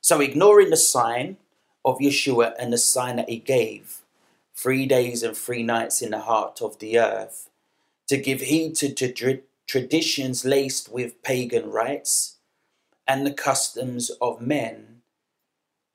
So 0.00 0.20
ignoring 0.20 0.70
the 0.70 0.76
sign 0.76 1.36
of 1.84 1.98
Yeshua 1.98 2.54
and 2.58 2.72
the 2.72 2.78
sign 2.78 3.16
that 3.16 3.28
he 3.28 3.38
gave, 3.38 4.02
three 4.54 4.86
days 4.86 5.22
and 5.22 5.36
three 5.36 5.62
nights 5.62 6.02
in 6.02 6.10
the 6.10 6.20
heart 6.20 6.60
of 6.60 6.78
the 6.78 6.98
earth, 6.98 7.50
to 8.08 8.16
give 8.16 8.40
heed 8.42 8.74
to, 8.76 8.92
to 8.92 9.40
traditions 9.66 10.44
laced 10.44 10.92
with 10.92 11.22
pagan 11.22 11.70
rites 11.70 12.36
and 13.06 13.26
the 13.26 13.32
customs 13.32 14.10
of 14.20 14.40
men, 14.40 14.93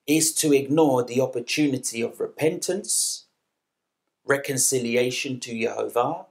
is 0.09 0.33
to 0.33 0.51
ignore 0.51 1.03
the 1.03 1.21
opportunity 1.21 2.01
of 2.01 2.19
repentance, 2.19 3.25
reconciliation 4.25 5.39
to 5.39 5.57
Jehovah, 5.57 6.25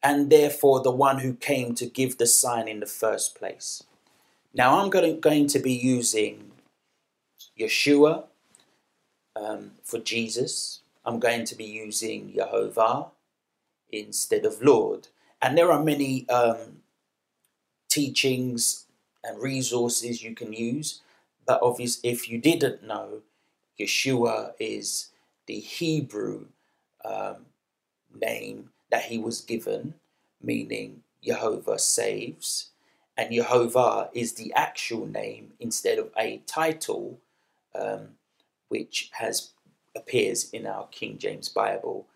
and 0.00 0.30
therefore 0.30 0.80
the 0.80 0.92
one 0.92 1.18
who 1.18 1.34
came 1.34 1.74
to 1.74 1.86
give 1.86 2.18
the 2.18 2.26
sign 2.26 2.68
in 2.68 2.78
the 2.78 2.86
first 2.86 3.34
place. 3.34 3.82
Now 4.54 4.78
I'm 4.78 4.90
going 4.90 5.46
to, 5.48 5.58
be 5.58 5.72
using 5.72 6.52
Yeshua 7.58 8.26
um, 9.34 9.72
for 9.82 9.98
Jesus. 9.98 10.82
I'm 11.04 11.18
going 11.18 11.44
to 11.46 11.56
be 11.56 11.64
using 11.64 12.32
Jehovah 12.32 13.06
instead 13.90 14.44
of 14.44 14.62
Lord. 14.62 15.08
And 15.40 15.58
there 15.58 15.72
are 15.72 15.82
many 15.82 16.28
um, 16.28 16.82
teachings 17.90 18.86
and 19.24 19.42
resources 19.42 20.22
you 20.22 20.36
can 20.36 20.52
use. 20.52 21.00
But 21.46 21.60
obviously, 21.62 22.10
if 22.10 22.28
you 22.30 22.38
didn't 22.38 22.84
know, 22.84 23.22
Yeshua 23.80 24.52
is 24.60 25.10
the 25.46 25.60
Hebrew 25.60 26.46
um, 27.04 27.46
name 28.14 28.70
that 28.90 29.04
he 29.04 29.18
was 29.18 29.42
given, 29.42 29.94
meaning 30.42 31.02
Jehovah 31.24 31.78
saves 31.78 32.70
and 33.16 33.32
Jehovah 33.32 34.10
is 34.14 34.34
the 34.34 34.52
actual 34.54 35.06
name 35.06 35.52
instead 35.60 35.98
of 35.98 36.10
a 36.18 36.38
title, 36.46 37.20
um, 37.74 38.10
which 38.68 39.10
has 39.14 39.52
appears 39.96 40.50
in 40.50 40.66
our 40.66 40.86
King 40.88 41.18
James 41.18 41.48
Bible. 41.48 42.08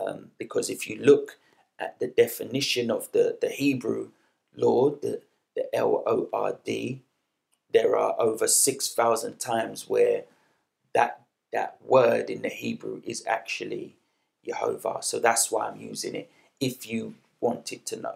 Um, 0.00 0.30
because 0.38 0.70
if 0.70 0.88
you 0.88 1.00
look 1.02 1.38
at 1.78 2.00
the 2.00 2.08
definition 2.08 2.90
of 2.90 3.12
the, 3.12 3.38
the 3.40 3.50
Hebrew 3.50 4.10
Lord, 4.56 5.02
the, 5.02 5.22
the 5.56 5.74
L 5.74 6.02
O 6.06 6.28
R 6.32 6.58
D, 6.64 7.02
there 7.72 7.96
are 7.96 8.14
over 8.18 8.46
6,000 8.46 9.38
times 9.38 9.88
where 9.88 10.24
that, 10.94 11.22
that 11.52 11.76
word 11.84 12.30
in 12.30 12.42
the 12.42 12.48
Hebrew 12.48 13.02
is 13.04 13.24
actually 13.26 13.96
Jehovah. 14.44 14.98
So 15.00 15.18
that's 15.18 15.50
why 15.50 15.68
I'm 15.68 15.80
using 15.80 16.14
it 16.14 16.30
if 16.60 16.86
you 16.86 17.14
wanted 17.40 17.86
to 17.86 17.96
know. 17.96 18.14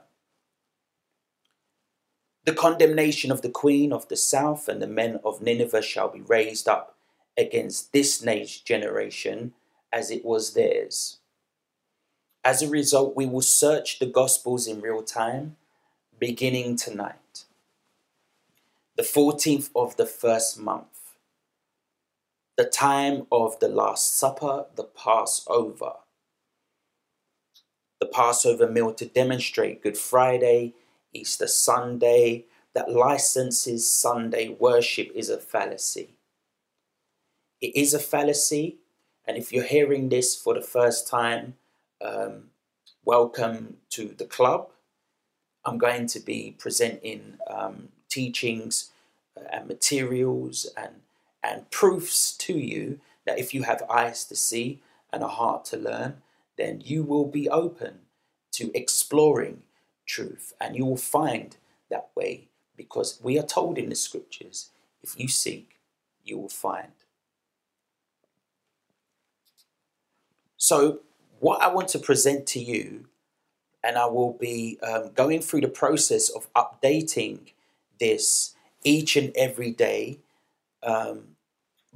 The 2.45 2.55
condemnation 2.55 3.31
of 3.31 3.43
the 3.43 3.51
queen 3.51 3.93
of 3.93 4.09
the 4.09 4.17
south 4.17 4.69
and 4.69 4.83
the 4.83 4.87
men 4.89 5.21
of 5.25 5.41
Nineveh 5.41 5.83
shall 5.83 6.09
be 6.09 6.23
raised 6.23 6.67
up 6.67 6.97
against 7.39 7.93
this 7.93 8.23
next 8.23 8.67
generation 8.67 9.53
as 9.93 10.11
it 10.11 10.25
was 10.25 10.55
theirs. 10.55 11.19
As 12.45 12.61
a 12.61 12.69
result, 12.69 13.15
we 13.15 13.27
will 13.27 13.43
search 13.43 14.01
the 14.01 14.07
Gospels 14.07 14.67
in 14.67 14.81
real 14.81 15.03
time, 15.03 15.57
beginning 16.19 16.77
tonight, 16.77 17.21
the 18.97 19.03
14th 19.03 19.71
of 19.75 19.97
the 19.97 20.07
first 20.07 20.59
month, 20.59 21.17
the 22.57 22.65
time 22.65 23.27
of 23.33 23.59
the 23.61 23.69
Last 23.69 24.17
Supper, 24.17 24.67
the 24.77 24.85
Passover. 24.85 25.95
The 28.01 28.07
Passover 28.07 28.69
meal 28.69 28.93
to 28.95 29.07
demonstrate 29.07 29.83
Good 29.83 29.97
Friday 29.97 30.75
Easter 31.13 31.47
Sunday, 31.47 32.47
that 32.75 32.91
licenses 32.91 33.91
Sunday 33.91 34.49
worship 34.59 35.11
is 35.15 35.29
a 35.29 35.39
fallacy. 35.39 36.17
It 37.61 37.77
is 37.77 37.95
a 37.95 37.99
fallacy, 37.99 38.79
and 39.27 39.37
if 39.37 39.53
you're 39.53 39.65
hearing 39.65 40.09
this 40.09 40.35
for 40.35 40.55
the 40.55 40.63
first 40.63 41.07
time, 41.07 41.55
um, 42.01 42.45
welcome 43.05 43.77
to 43.91 44.15
the 44.17 44.25
club. 44.25 44.71
I'm 45.65 45.79
going 45.79 46.07
to 46.09 46.21
be 46.21 46.57
presenting 46.59 47.37
um, 47.49 47.89
teachings 48.13 48.91
uh, 49.37 49.45
and 49.53 49.67
materials 49.67 50.69
and, 50.77 50.97
and 51.43 51.71
proofs 51.71 52.37
to 52.37 52.53
you 52.53 53.01
that 53.27 53.39
if 53.39 53.55
you 53.55 53.63
have 53.63 53.83
eyes 53.91 54.25
to 54.27 54.37
see 54.37 54.81
and 55.13 55.23
a 55.23 55.29
heart 55.29 55.65
to 55.67 55.77
learn, 55.77 56.17
then 56.59 56.83
you 56.85 57.03
will 57.03 57.27
be 57.27 57.49
open 57.49 58.01
to 58.53 58.71
exploring 58.75 59.63
truth 60.07 60.53
and 60.61 60.77
you 60.77 60.85
will 60.85 60.97
find 60.97 61.57
that 61.91 62.11
way 62.15 62.49
because 62.77 63.19
we 63.23 63.39
are 63.39 63.47
told 63.47 63.79
in 63.79 63.89
the 63.89 63.95
scriptures 63.95 64.71
if 65.03 65.19
you 65.19 65.29
seek, 65.29 65.79
you 66.25 66.39
will 66.39 66.49
find. 66.49 66.93
So, 70.57 71.01
what 71.41 71.61
I 71.61 71.69
want 71.69 71.89
to 71.89 71.99
present 71.99 72.47
to 72.49 72.61
you, 72.61 73.07
and 73.83 73.99
I 73.99 74.07
will 74.07 74.33
be 74.33 74.79
um, 74.83 75.11
going 75.15 75.41
through 75.41 75.63
the 75.63 75.69
process 75.69 76.29
of 76.29 76.53
updating 76.55 77.52
this 78.03 78.57
each 78.83 79.17
and 79.17 79.33
every 79.37 79.71
day 79.71 80.19
um, 80.83 81.37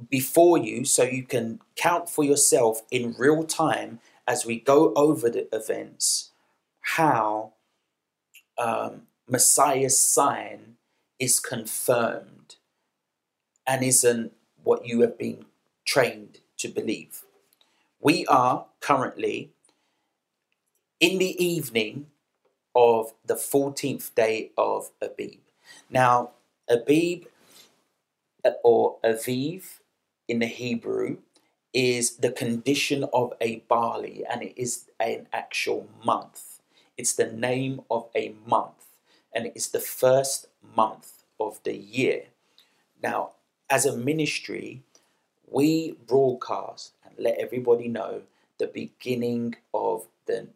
before 0.09 0.57
you 0.57 0.85
so 0.85 1.03
you 1.03 1.23
can 1.23 1.59
count 1.75 2.09
for 2.09 2.23
yourself 2.23 2.81
in 2.89 3.13
real 3.17 3.43
time 3.43 3.99
as 4.25 4.45
we 4.45 4.57
go 4.59 4.93
over 4.95 5.29
the 5.29 5.53
events 5.53 6.31
how 6.81 7.51
um, 8.57 9.01
Messiah's 9.27 9.97
sign 9.97 10.77
is 11.19 11.41
confirmed 11.41 12.55
and 13.65 13.83
isn't 13.83 14.31
what 14.63 14.85
you 14.85 15.01
have 15.01 15.17
been 15.17 15.45
trained 15.83 16.39
to 16.57 16.69
believe. 16.69 17.23
We 17.99 18.25
are 18.27 18.65
currently 18.79 19.51
in 21.01 21.17
the 21.17 21.35
evening 21.43 22.07
of 22.73 23.13
the 23.25 23.35
14th 23.35 24.15
day 24.15 24.51
of 24.57 24.91
Abib. 25.01 25.46
Now, 25.89 26.31
Abib 26.69 27.27
or 28.63 28.97
Aviv 29.03 29.79
in 30.27 30.39
the 30.39 30.47
Hebrew 30.47 31.17
is 31.73 32.17
the 32.17 32.31
condition 32.31 33.05
of 33.13 33.33
a 33.39 33.57
barley 33.67 34.23
and 34.29 34.43
it 34.43 34.53
is 34.57 34.85
an 34.99 35.27
actual 35.31 35.87
month. 36.03 36.59
It's 36.97 37.13
the 37.13 37.31
name 37.31 37.81
of 37.89 38.09
a 38.15 38.33
month 38.45 38.85
and 39.33 39.45
it 39.45 39.53
is 39.55 39.69
the 39.69 39.79
first 39.79 40.47
month 40.75 41.23
of 41.39 41.59
the 41.63 41.75
year. 41.75 42.25
Now, 43.01 43.31
as 43.69 43.85
a 43.85 43.95
ministry, 43.95 44.81
we 45.49 45.93
broadcast 46.07 46.93
and 47.05 47.13
let 47.17 47.37
everybody 47.37 47.87
know 47.87 48.23
the 48.57 48.67
beginning 48.67 49.55
of 49.73 50.07
the 50.25 50.47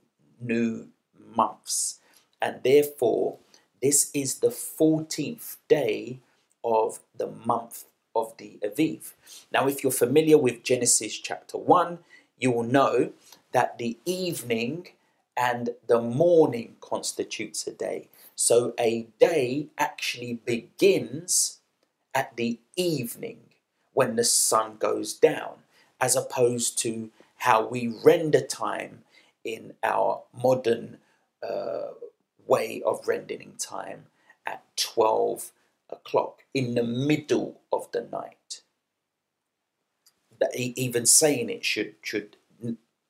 new 0.41 0.87
months. 1.35 1.99
And 2.41 2.61
therefore, 2.63 3.37
this 3.81 4.11
is 4.13 4.35
the 4.35 4.49
14th 4.49 5.57
day 5.67 6.19
of 6.63 6.99
the 7.17 7.27
month 7.27 7.85
of 8.15 8.35
the 8.37 8.59
Aviv. 8.63 9.13
Now, 9.51 9.67
if 9.67 9.83
you're 9.83 9.91
familiar 9.91 10.37
with 10.37 10.63
Genesis 10.63 11.17
chapter 11.17 11.57
1, 11.57 11.99
you 12.37 12.51
will 12.51 12.63
know 12.63 13.13
that 13.51 13.77
the 13.77 13.97
evening 14.05 14.89
and 15.37 15.71
the 15.87 16.01
morning 16.01 16.75
constitutes 16.81 17.65
a 17.67 17.71
day. 17.71 18.09
So 18.35 18.73
a 18.79 19.07
day 19.19 19.67
actually 19.77 20.33
begins 20.45 21.59
at 22.13 22.35
the 22.35 22.59
evening 22.75 23.39
when 23.93 24.15
the 24.15 24.23
sun 24.23 24.75
goes 24.77 25.13
down, 25.13 25.53
as 25.99 26.15
opposed 26.15 26.77
to 26.79 27.09
how 27.37 27.65
we 27.65 27.93
render 28.03 28.41
time 28.41 29.03
in 29.43 29.73
our 29.83 30.23
modern 30.33 30.97
uh, 31.47 31.91
way 32.47 32.82
of 32.86 33.08
rendering 33.08 33.54
time 33.58 34.06
at 34.45 34.63
12 34.77 35.51
o'clock 35.89 36.43
in 36.54 36.75
the 36.75 36.84
middle 36.84 37.62
of 37.71 37.91
the 37.91 38.08
night. 38.12 38.62
That 40.39 40.56
even 40.56 41.06
saying 41.06 41.49
it 41.49 41.63
should 41.65 41.95
should 42.01 42.38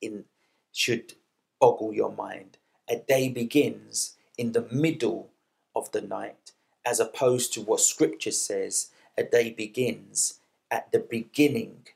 in 0.00 0.24
should 0.72 1.14
boggle 1.60 1.94
your 1.94 2.12
mind. 2.12 2.58
A 2.88 2.96
day 2.96 3.28
begins 3.28 4.16
in 4.36 4.52
the 4.52 4.68
middle 4.70 5.30
of 5.74 5.90
the 5.92 6.02
night, 6.02 6.52
as 6.84 7.00
opposed 7.00 7.52
to 7.54 7.62
what 7.62 7.80
Scripture 7.80 8.32
says 8.32 8.90
a 9.16 9.22
day 9.22 9.50
begins 9.50 10.40
at 10.70 10.92
the 10.92 10.98
beginning 10.98 11.86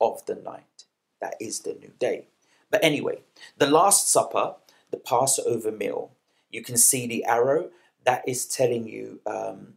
of 0.00 0.24
the 0.26 0.34
night. 0.34 0.84
That 1.20 1.36
is 1.40 1.60
the 1.60 1.74
new 1.74 1.92
day. 1.98 2.26
But 2.70 2.84
anyway, 2.84 3.20
the 3.56 3.68
Last 3.70 4.10
Supper, 4.10 4.56
the 4.90 4.98
Passover 4.98 5.72
meal, 5.72 6.12
you 6.50 6.62
can 6.62 6.76
see 6.76 7.06
the 7.06 7.24
arrow 7.24 7.70
that 8.04 8.26
is 8.26 8.46
telling 8.46 8.88
you 8.88 9.20
um, 9.26 9.74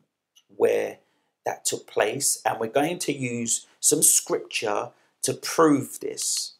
where 0.56 0.98
that 1.46 1.66
took 1.66 1.88
place, 1.88 2.42
and 2.46 2.60
we're 2.60 2.68
going 2.68 3.00
to 3.00 3.14
use 3.14 3.66
some 3.80 4.04
scripture 4.04 4.90
to 5.24 5.34
prove 5.34 6.00
this. 6.00 6.54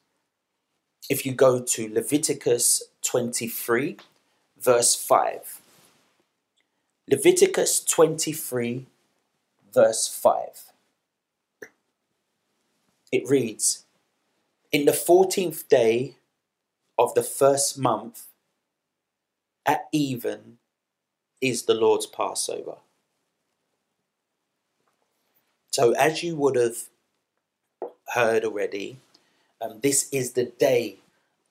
If 1.10 1.26
you 1.26 1.34
go 1.34 1.60
to 1.60 1.94
Leviticus 1.94 2.84
23, 3.04 3.98
verse 4.60 4.96
5. 4.96 5.62
Leviticus 7.10 7.84
23, 7.84 8.86
verse 9.74 10.08
5. 10.08 10.40
It 13.12 13.28
reads 13.28 13.86
In 14.72 14.86
the 14.86 14.92
14th 14.92 15.68
day 15.68 16.16
of 16.98 17.14
the 17.16 17.24
first 17.24 17.78
month, 17.78 18.29
at 19.70 19.88
even, 19.92 20.58
is 21.42 21.64
the 21.64 21.76
Lord's 21.76 22.08
Passover. 22.08 22.78
So, 25.70 25.92
as 25.92 26.24
you 26.24 26.36
would 26.38 26.56
have 26.56 26.78
heard 28.16 28.44
already, 28.44 28.98
um, 29.62 29.80
this 29.84 30.10
is 30.12 30.32
the 30.32 30.46
day 30.46 30.98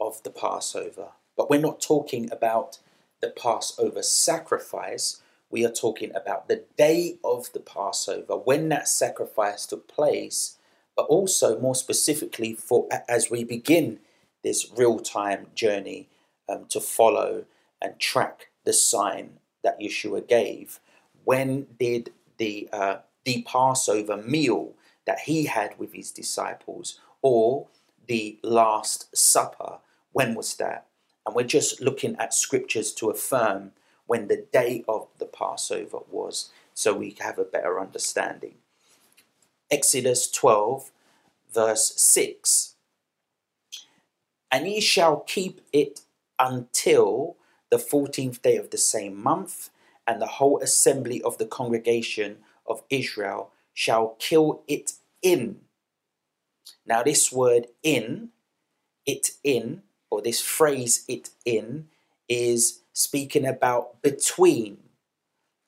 of 0.01 0.21
the 0.25 0.31
Passover. 0.31 1.11
But 1.37 1.49
we're 1.49 1.61
not 1.61 1.81
talking 1.81 2.29
about 2.33 2.79
the 3.21 3.31
Passover 3.31 4.03
sacrifice, 4.03 5.21
we 5.49 5.65
are 5.65 5.71
talking 5.73 6.11
about 6.17 6.49
the 6.49 6.65
day 6.77 7.19
of 7.23 7.53
the 7.53 7.61
Passover, 7.61 8.37
when 8.37 8.69
that 8.71 8.89
sacrifice 8.89 9.65
took 9.65 9.87
place, 9.87 10.57
but 10.97 11.07
also 11.07 11.61
more 11.61 11.77
specifically 11.77 12.53
for 12.53 12.89
as 13.09 13.31
we 13.31 13.45
begin 13.45 14.01
this 14.43 14.73
real 14.77 14.99
time 14.99 15.47
journey 15.55 16.09
um, 16.49 16.67
to 16.69 16.81
follow 16.81 17.45
and 17.81 17.99
track 17.99 18.49
the 18.65 18.73
sign 18.73 19.39
that 19.63 19.81
Yeshua 19.81 20.27
gave. 20.27 20.81
When 21.25 21.67
did 21.79 22.13
the 22.39 22.69
uh, 22.73 22.97
the 23.25 23.43
Passover 23.43 24.17
meal 24.17 24.73
that 25.07 25.21
he 25.21 25.45
had 25.45 25.79
with 25.79 25.93
his 25.93 26.11
disciples, 26.11 27.01
or 27.23 27.69
the 28.07 28.39
Last 28.43 29.17
Supper? 29.17 29.79
When 30.13 30.35
was 30.35 30.57
that? 30.57 30.87
And 31.27 31.35
we're 31.35 31.45
just 31.45 31.81
looking 31.81 32.17
at 32.17 32.33
scriptures 32.33 32.93
to 32.95 33.11
affirm 33.11 33.73
when 34.07 34.29
the 34.29 34.47
day 34.51 34.85
of 34.89 35.09
the 35.19 35.27
Passover 35.27 35.99
was, 36.11 36.51
so 36.73 36.95
we 36.95 37.15
have 37.21 37.39
a 37.39 37.45
better 37.45 37.79
understanding. 37.79 38.55
Exodus 39.71 40.31
12, 40.31 40.91
verse 41.53 41.93
6 41.97 42.75
And 44.51 44.67
ye 44.67 44.81
shall 44.81 45.21
keep 45.21 45.61
it 45.73 46.01
until 46.39 47.37
the 47.71 47.77
14th 47.77 48.43
day 48.43 48.57
of 48.57 48.71
the 48.71 48.79
same 48.79 49.21
month, 49.21 49.71
and 50.07 50.21
the 50.21 50.27
whole 50.27 50.59
assembly 50.61 51.23
of 51.23 51.39
the 51.39 51.47
congregation 51.47 52.39
of 52.67 52.83
Israel 52.91 53.53
shall 53.75 54.17
kill 54.19 54.63
it 54.67 54.93
in. 55.23 55.61
Now, 56.87 57.03
this 57.03 57.31
word 57.31 57.67
in, 57.83 58.31
it 59.07 59.33
in, 59.45 59.83
or 60.11 60.23
this 60.23 60.41
phrase 60.41 61.05
it 61.09 61.31
in, 61.45 61.89
is 62.29 62.81
speaking 62.93 63.47
about 63.47 64.03
between, 64.03 64.79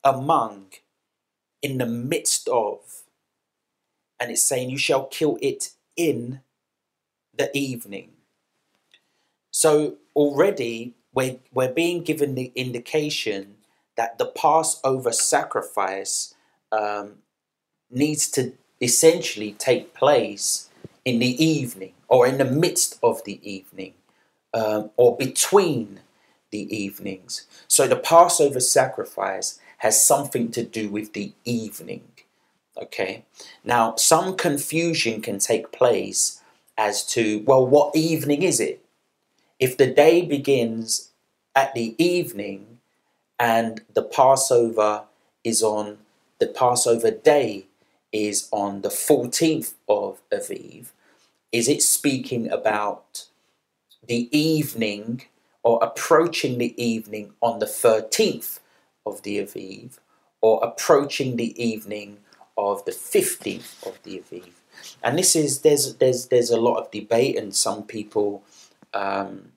among, 0.02 0.66
in 1.62 1.78
the 1.78 1.86
midst 1.86 2.48
of. 2.48 3.02
And 4.18 4.30
it's 4.30 4.42
saying, 4.42 4.70
You 4.70 4.78
shall 4.78 5.06
kill 5.06 5.38
it 5.40 5.70
in 5.96 6.40
the 7.36 7.56
evening. 7.56 8.12
So 9.50 9.96
already 10.14 10.94
we're, 11.12 11.38
we're 11.52 11.72
being 11.72 12.02
given 12.02 12.34
the 12.34 12.52
indication 12.54 13.56
that 13.96 14.18
the 14.18 14.26
Passover 14.26 15.12
sacrifice 15.12 16.34
um, 16.72 17.14
needs 17.90 18.30
to 18.30 18.52
essentially 18.80 19.52
take 19.52 19.94
place 19.94 20.70
in 21.04 21.18
the 21.18 21.44
evening 21.44 21.92
or 22.08 22.26
in 22.26 22.38
the 22.38 22.44
midst 22.44 22.98
of 23.02 23.24
the 23.24 23.40
evening 23.48 23.94
um, 24.54 24.90
or 24.96 25.16
between 25.16 26.00
the 26.50 26.74
evenings. 26.74 27.46
So 27.68 27.86
the 27.86 27.96
Passover 27.96 28.60
sacrifice 28.60 29.58
has 29.78 30.04
something 30.04 30.50
to 30.52 30.62
do 30.62 30.88
with 30.88 31.12
the 31.12 31.32
evening. 31.44 32.04
Okay. 32.80 33.24
Now, 33.64 33.94
some 33.96 34.36
confusion 34.36 35.20
can 35.20 35.38
take 35.38 35.72
place 35.72 36.40
as 36.78 37.04
to, 37.06 37.42
well, 37.46 37.66
what 37.66 37.94
evening 37.94 38.42
is 38.42 38.60
it? 38.60 38.82
If 39.60 39.76
the 39.76 39.86
day 39.86 40.22
begins 40.22 41.10
at 41.54 41.74
the 41.74 41.94
evening 42.02 42.78
and 43.38 43.82
the 43.92 44.02
Passover 44.02 45.02
is 45.44 45.62
on 45.62 45.98
the 46.38 46.46
Passover 46.46 47.10
day 47.10 47.66
is 48.10 48.48
on 48.50 48.80
the 48.80 48.88
14th 48.88 49.74
of 49.86 50.22
Aviv, 50.32 50.86
is 51.52 51.68
it 51.68 51.82
speaking 51.82 52.50
about 52.50 53.26
the 54.06 54.34
evening 54.36 55.24
or 55.62 55.78
approaching 55.82 56.56
the 56.56 56.72
evening 56.82 57.34
on 57.42 57.58
the 57.58 57.66
13th 57.66 58.60
of 59.04 59.20
the 59.22 59.36
Aviv 59.36 59.98
or 60.40 60.64
approaching 60.64 61.36
the 61.36 61.62
evening 61.62 62.16
of 62.56 62.82
the 62.86 62.92
15th 62.92 63.86
of 63.86 64.02
the 64.04 64.22
Aviv? 64.22 64.52
And 65.02 65.18
this 65.18 65.36
is 65.36 65.60
there's 65.60 65.96
there's 65.96 66.28
there's 66.28 66.48
a 66.48 66.60
lot 66.60 66.78
of 66.78 66.90
debate 66.90 67.36
and 67.36 67.54
some 67.54 67.82
people 67.82 68.42
um, 68.94 69.52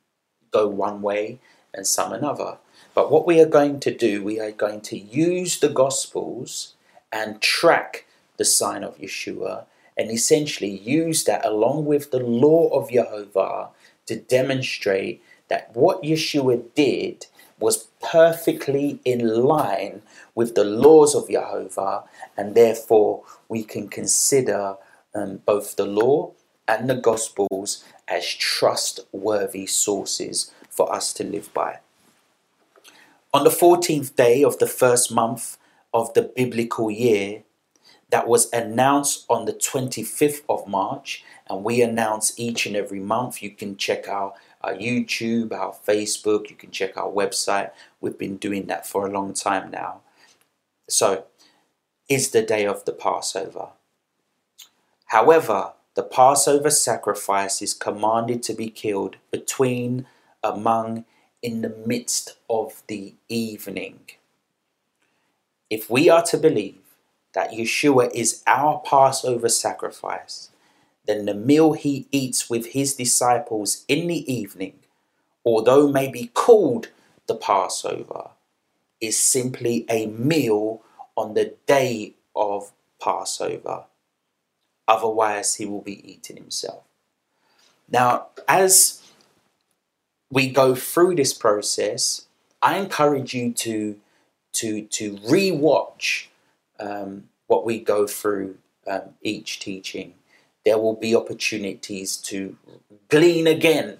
go 0.51 0.67
one 0.67 1.01
way 1.01 1.39
and 1.73 1.87
some 1.87 2.13
another. 2.13 2.57
But 2.93 3.11
what 3.11 3.25
we 3.25 3.39
are 3.41 3.47
going 3.47 3.79
to 3.81 3.93
do, 3.93 4.23
we 4.23 4.39
are 4.39 4.51
going 4.51 4.81
to 4.81 4.97
use 4.97 5.59
the 5.59 5.69
Gospels 5.69 6.75
and 7.11 7.41
track 7.41 8.05
the 8.37 8.45
sign 8.45 8.83
of 8.83 8.97
Yeshua 8.97 9.65
and 9.97 10.11
essentially 10.11 10.69
use 10.69 11.23
that 11.25 11.45
along 11.45 11.85
with 11.85 12.11
the 12.11 12.19
law 12.19 12.69
of 12.69 12.91
Jehovah 12.91 13.69
to 14.05 14.15
demonstrate 14.15 15.21
that 15.49 15.75
what 15.75 16.03
Yeshua 16.03 16.63
did 16.75 17.27
was 17.59 17.87
perfectly 18.01 18.99
in 19.05 19.43
line 19.43 20.01
with 20.35 20.55
the 20.55 20.63
laws 20.63 21.15
of 21.15 21.29
Jehovah, 21.29 22.03
and 22.35 22.55
therefore 22.55 23.23
we 23.47 23.63
can 23.63 23.87
consider 23.87 24.75
um, 25.15 25.41
both 25.45 25.75
the 25.75 25.85
law 25.85 26.31
and 26.67 26.89
the 26.89 26.95
Gospels 26.95 27.83
as 28.07 28.27
trustworthy 28.27 29.65
sources 29.65 30.51
for 30.69 30.93
us 30.93 31.13
to 31.13 31.23
live 31.23 31.53
by. 31.53 31.79
On 33.33 33.43
the 33.43 33.49
14th 33.49 34.15
day 34.15 34.43
of 34.43 34.59
the 34.59 34.67
first 34.67 35.11
month 35.11 35.57
of 35.93 36.13
the 36.13 36.21
biblical 36.21 36.91
year, 36.91 37.43
that 38.13 38.27
was 38.27 38.51
announced 38.53 39.25
on 39.27 39.45
the 39.45 39.53
25th 39.53 40.43
of 40.47 40.67
March, 40.67 41.23
and 41.49 41.63
we 41.63 41.81
announce 41.81 42.37
each 42.37 42.67
and 42.67 42.75
every 42.75 42.99
month. 42.99 43.41
You 43.41 43.49
can 43.49 43.75
check 43.75 44.07
our, 44.07 44.33
our 44.61 44.75
YouTube, 44.75 45.51
our 45.51 45.73
Facebook, 45.73 46.51
you 46.51 46.55
can 46.55 46.69
check 46.69 46.95
our 46.95 47.09
website. 47.09 47.71
We've 48.01 48.17
been 48.17 48.37
doing 48.37 48.67
that 48.67 48.85
for 48.85 49.07
a 49.07 49.11
long 49.11 49.33
time 49.33 49.71
now. 49.71 50.01
So, 50.87 51.25
is 52.07 52.29
the 52.29 52.43
day 52.43 52.67
of 52.67 52.85
the 52.85 52.91
Passover. 52.91 53.69
However, 55.07 55.73
the 55.95 56.03
Passover 56.03 56.71
sacrifice 56.71 57.61
is 57.61 57.73
commanded 57.73 58.41
to 58.43 58.53
be 58.53 58.69
killed 58.69 59.17
between, 59.31 60.07
among, 60.43 61.05
in 61.41 61.61
the 61.61 61.75
midst 61.85 62.37
of 62.49 62.81
the 62.87 63.13
evening. 63.29 63.99
If 65.69 65.89
we 65.89 66.09
are 66.09 66.23
to 66.23 66.37
believe 66.37 66.79
that 67.33 67.51
Yeshua 67.51 68.11
is 68.13 68.43
our 68.47 68.81
Passover 68.85 69.49
sacrifice, 69.49 70.49
then 71.05 71.25
the 71.25 71.33
meal 71.33 71.73
he 71.73 72.07
eats 72.11 72.49
with 72.49 72.67
his 72.67 72.95
disciples 72.95 73.83
in 73.87 74.07
the 74.07 74.31
evening, 74.31 74.79
although 75.45 75.91
may 75.91 76.09
be 76.09 76.27
called 76.27 76.89
the 77.27 77.35
Passover, 77.35 78.29
is 79.01 79.19
simply 79.19 79.85
a 79.89 80.07
meal 80.07 80.81
on 81.17 81.33
the 81.33 81.53
day 81.67 82.13
of 82.35 82.71
Passover. 83.01 83.85
Otherwise, 84.87 85.55
he 85.55 85.65
will 85.65 85.81
be 85.81 86.09
eating 86.11 86.37
himself. 86.37 86.83
Now, 87.89 88.27
as 88.47 89.01
we 90.29 90.49
go 90.49 90.75
through 90.75 91.15
this 91.15 91.33
process, 91.33 92.25
I 92.61 92.77
encourage 92.77 93.33
you 93.33 93.53
to 93.53 93.99
to 94.53 94.81
to 94.83 95.17
rewatch 95.17 96.27
um, 96.79 97.29
what 97.47 97.65
we 97.65 97.79
go 97.79 98.07
through 98.07 98.57
um, 98.87 99.13
each 99.21 99.59
teaching. 99.59 100.15
There 100.65 100.77
will 100.77 100.95
be 100.95 101.15
opportunities 101.15 102.17
to 102.17 102.57
glean 103.09 103.47
again 103.47 103.97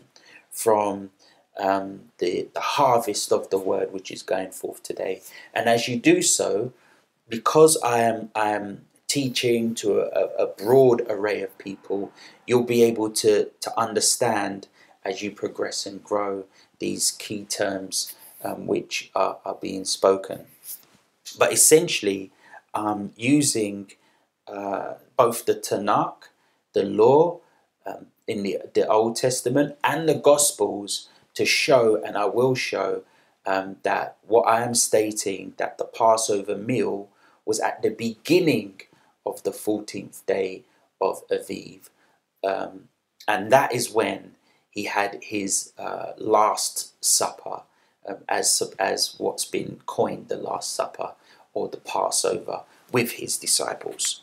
from 0.49 1.11
um, 1.59 2.11
the, 2.19 2.47
the 2.53 2.59
harvest 2.59 3.31
of 3.31 3.49
the 3.49 3.57
word 3.57 3.91
which 3.91 4.11
is 4.11 4.21
going 4.23 4.51
forth 4.51 4.81
today. 4.81 5.21
And 5.53 5.67
as 5.67 5.87
you 5.87 5.99
do 5.99 6.21
so, 6.21 6.71
because 7.29 7.77
I 7.83 7.99
am 7.99 8.29
I 8.35 8.49
am 8.49 8.85
teaching 9.13 9.75
to 9.75 9.99
a, 9.99 10.45
a 10.45 10.47
broad 10.47 11.01
array 11.07 11.43
of 11.43 11.55
people, 11.59 12.11
you'll 12.47 12.71
be 12.77 12.81
able 12.81 13.11
to 13.11 13.51
to 13.61 13.79
understand 13.79 14.67
as 15.05 15.21
you 15.21 15.29
progress 15.29 15.85
and 15.85 16.03
grow 16.03 16.45
these 16.79 17.11
key 17.11 17.43
terms 17.43 18.15
um, 18.43 18.65
which 18.65 19.11
are, 19.15 19.37
are, 19.45 19.57
being 19.61 19.85
spoken. 19.85 20.45
But 21.37 21.53
essentially, 21.53 22.31
um, 22.73 23.11
using 23.15 23.91
uh, 24.47 24.93
both 25.15 25.45
the 25.45 25.55
Tanakh, 25.55 26.29
the 26.73 26.83
law 26.83 27.39
um, 27.85 28.07
in 28.27 28.41
the, 28.43 28.57
the 28.73 28.87
Old 28.87 29.15
Testament, 29.15 29.77
and 29.83 30.09
the 30.09 30.15
Gospels 30.15 31.09
to 31.35 31.45
show, 31.45 32.01
and 32.03 32.17
I 32.17 32.25
will 32.25 32.55
show, 32.55 33.03
um, 33.45 33.75
that 33.83 34.17
what 34.25 34.43
I 34.43 34.63
am 34.63 34.73
stating, 34.73 35.53
that 35.57 35.77
the 35.77 35.85
Passover 35.85 36.55
meal 36.55 37.09
was 37.45 37.59
at 37.59 37.81
the 37.81 37.89
beginning 37.89 38.81
of 39.25 39.43
the 39.43 39.51
14th 39.51 40.25
day 40.25 40.63
of 41.01 41.27
Aviv. 41.29 41.89
Um, 42.43 42.89
and 43.27 43.51
that 43.51 43.73
is 43.73 43.89
when 43.89 44.35
he 44.69 44.85
had 44.85 45.19
his 45.21 45.73
uh, 45.77 46.13
Last 46.17 47.03
Supper, 47.03 47.61
um, 48.07 48.17
as, 48.27 48.61
as 48.79 49.15
what's 49.17 49.45
been 49.45 49.79
coined 49.85 50.27
the 50.27 50.37
Last 50.37 50.73
Supper 50.75 51.13
or 51.53 51.69
the 51.69 51.77
Passover 51.77 52.61
with 52.91 53.13
his 53.13 53.37
disciples. 53.37 54.21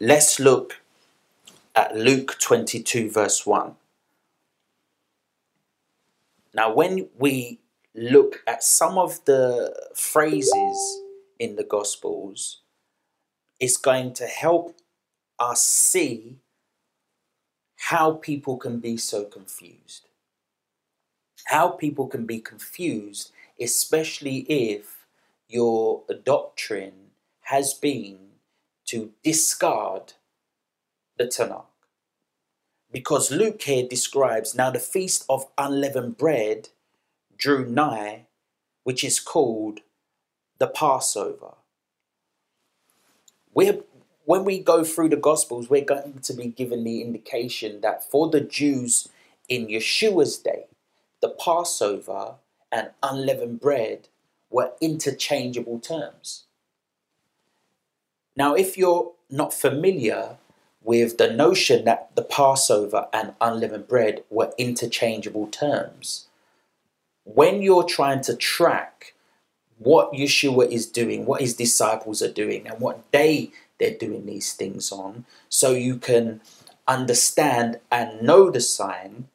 Let's 0.00 0.38
look 0.38 0.80
at 1.74 1.96
Luke 1.96 2.36
22, 2.40 3.10
verse 3.10 3.44
1. 3.44 3.74
Now, 6.54 6.72
when 6.72 7.08
we 7.18 7.60
look 7.94 8.42
at 8.46 8.62
some 8.62 8.98
of 8.98 9.24
the 9.24 9.74
phrases 9.94 11.02
in 11.38 11.56
the 11.56 11.64
Gospels, 11.64 12.60
it's 13.60 13.76
going 13.76 14.12
to 14.14 14.26
help 14.26 14.76
us 15.38 15.62
see 15.62 16.38
how 17.76 18.12
people 18.12 18.56
can 18.56 18.80
be 18.80 18.96
so 18.96 19.24
confused. 19.24 20.08
How 21.46 21.68
people 21.68 22.06
can 22.08 22.26
be 22.26 22.40
confused, 22.40 23.32
especially 23.60 24.38
if 24.48 25.06
your 25.48 26.02
doctrine 26.24 27.10
has 27.42 27.72
been 27.72 28.18
to 28.86 29.12
discard 29.22 30.14
the 31.16 31.24
Tanakh. 31.24 31.64
Because 32.90 33.30
Luke 33.30 33.62
here 33.62 33.86
describes 33.86 34.54
now 34.54 34.70
the 34.70 34.78
feast 34.78 35.24
of 35.28 35.46
unleavened 35.56 36.16
bread 36.16 36.70
drew 37.36 37.66
nigh, 37.66 38.26
which 38.84 39.04
is 39.04 39.20
called 39.20 39.80
the 40.58 40.66
Passover. 40.66 41.54
We're 43.58 43.80
when 44.24 44.44
we 44.44 44.60
go 44.60 44.84
through 44.84 45.08
the 45.08 45.16
Gospels, 45.16 45.68
we're 45.68 45.84
going 45.84 46.20
to 46.22 46.32
be 46.32 46.46
given 46.46 46.84
the 46.84 47.02
indication 47.02 47.80
that 47.80 48.08
for 48.08 48.30
the 48.30 48.40
Jews 48.40 49.08
in 49.48 49.66
Yeshua's 49.66 50.38
day, 50.38 50.66
the 51.20 51.30
Passover 51.30 52.36
and 52.70 52.90
unleavened 53.02 53.58
bread 53.60 54.06
were 54.48 54.74
interchangeable 54.80 55.80
terms. 55.80 56.44
Now, 58.36 58.54
if 58.54 58.78
you're 58.78 59.10
not 59.28 59.52
familiar 59.52 60.36
with 60.80 61.18
the 61.18 61.32
notion 61.32 61.84
that 61.86 62.14
the 62.14 62.22
Passover 62.22 63.08
and 63.12 63.34
unleavened 63.40 63.88
bread 63.88 64.22
were 64.30 64.52
interchangeable 64.56 65.48
terms, 65.48 66.28
when 67.24 67.60
you're 67.60 67.82
trying 67.82 68.20
to 68.20 68.36
track 68.36 69.14
what 69.78 70.12
Yeshua 70.12 70.70
is 70.70 70.86
doing, 70.86 71.24
what 71.24 71.40
his 71.40 71.54
disciples 71.54 72.22
are 72.22 72.32
doing, 72.32 72.66
and 72.66 72.80
what 72.80 73.10
day 73.12 73.50
they're 73.78 73.96
doing 73.96 74.26
these 74.26 74.52
things 74.52 74.90
on 74.92 75.24
so 75.48 75.72
you 75.72 75.96
can 75.96 76.40
understand 76.86 77.78
and 77.90 78.22
know 78.22 78.50
the 78.50 78.60
sign 78.60 79.28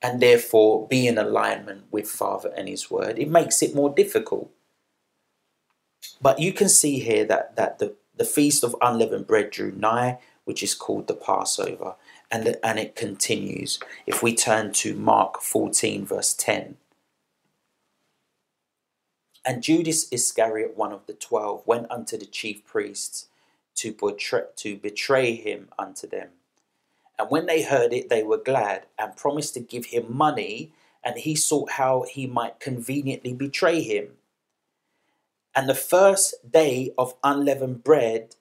and 0.00 0.20
therefore 0.20 0.86
be 0.86 1.06
in 1.06 1.18
alignment 1.18 1.84
with 1.90 2.08
Father 2.08 2.52
and 2.56 2.68
His 2.68 2.90
Word. 2.90 3.18
It 3.18 3.28
makes 3.28 3.62
it 3.62 3.74
more 3.74 3.92
difficult. 3.92 4.50
But 6.20 6.38
you 6.38 6.52
can 6.52 6.68
see 6.68 7.00
here 7.00 7.24
that, 7.24 7.56
that 7.56 7.78
the, 7.78 7.94
the 8.16 8.24
Feast 8.24 8.62
of 8.62 8.76
Unleavened 8.80 9.26
Bread 9.26 9.50
drew 9.50 9.72
nigh, 9.72 10.18
which 10.44 10.62
is 10.62 10.74
called 10.74 11.08
the 11.08 11.14
Passover, 11.14 11.94
and, 12.30 12.56
and 12.62 12.78
it 12.78 12.94
continues. 12.94 13.80
If 14.06 14.22
we 14.22 14.34
turn 14.34 14.72
to 14.74 14.94
Mark 14.94 15.42
14, 15.42 16.06
verse 16.06 16.32
10. 16.34 16.76
And 19.48 19.62
Judas 19.62 20.12
Iscariot, 20.12 20.76
one 20.76 20.92
of 20.92 21.06
the 21.06 21.14
twelve, 21.14 21.66
went 21.66 21.90
unto 21.90 22.18
the 22.18 22.26
chief 22.26 22.66
priests 22.66 23.28
to 23.76 23.94
betray, 23.94 24.42
to 24.56 24.76
betray 24.76 25.36
him 25.36 25.70
unto 25.78 26.06
them. 26.06 26.28
And 27.18 27.30
when 27.30 27.46
they 27.46 27.62
heard 27.62 27.94
it, 27.94 28.10
they 28.10 28.22
were 28.22 28.36
glad 28.36 28.84
and 28.98 29.16
promised 29.16 29.54
to 29.54 29.60
give 29.60 29.86
him 29.86 30.14
money, 30.14 30.74
and 31.02 31.16
he 31.16 31.34
sought 31.34 31.70
how 31.72 32.02
he 32.02 32.26
might 32.26 32.60
conveniently 32.60 33.32
betray 33.32 33.80
him. 33.80 34.18
And 35.54 35.66
the 35.66 35.74
first 35.74 36.52
day 36.52 36.92
of 36.98 37.14
unleavened 37.24 37.82
bread, 37.82 38.36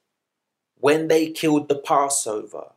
when 0.78 1.08
they 1.08 1.30
killed 1.30 1.70
the 1.70 1.76
Passover, 1.76 2.72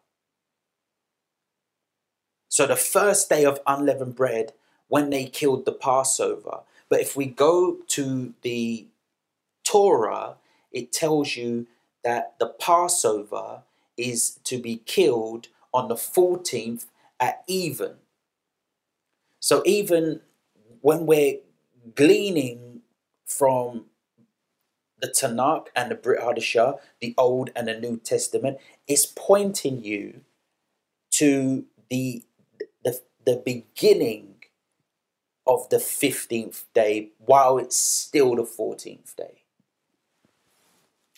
so 2.49 2.64
the 2.64 2.77
first 2.77 3.29
day 3.29 3.45
of 3.45 3.59
unleavened 3.66 4.14
bread, 4.14 4.53
when 4.87 5.11
they 5.11 5.25
killed 5.25 5.64
the 5.64 5.73
Passover. 5.73 6.61
But 6.90 7.00
if 7.00 7.16
we 7.16 7.26
go 7.26 7.79
to 7.88 8.35
the 8.42 8.88
Torah, 9.64 10.37
it 10.72 10.92
tells 10.92 11.37
you 11.37 11.66
that 12.05 12.35
the 12.38 12.48
Passover 12.48 13.62
is 13.96 14.40
to 14.44 14.59
be 14.59 14.79
killed 14.87 15.48
on 15.72 15.88
the 15.88 15.94
14th 15.94 16.87
at 17.20 17.44
even. 17.46 17.94
So 19.38 19.62
even 19.64 20.20
when 20.81 21.07
we're 21.07 21.38
gleaning 21.94 22.83
from 23.26 23.87
the 25.00 25.09
Tanakh 25.09 25.68
and 25.76 25.90
the 25.90 25.94
Brit 25.94 26.20
Hadashah, 26.20 26.79
the 27.00 27.14
Old 27.16 27.50
and 27.55 27.68
the 27.68 27.79
New 27.79 27.98
Testament, 27.98 28.59
it's 28.88 29.07
pointing 29.07 29.85
you 29.85 30.22
to 31.12 31.64
the, 31.88 32.24
the, 32.85 33.00
the 33.24 33.42
beginning 33.44 34.30
of 35.51 35.69
the 35.69 35.79
15th 35.79 36.63
day 36.75 37.09
while 37.19 37.59
it's 37.59 37.75
still 37.75 38.37
the 38.37 38.43
14th 38.45 39.17
day. 39.17 39.43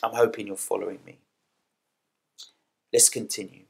I'm 0.03 0.14
hoping 0.14 0.47
you're 0.47 0.57
following 0.57 1.01
me. 1.05 1.18
Let's 2.95 3.11
continue. 3.11 3.64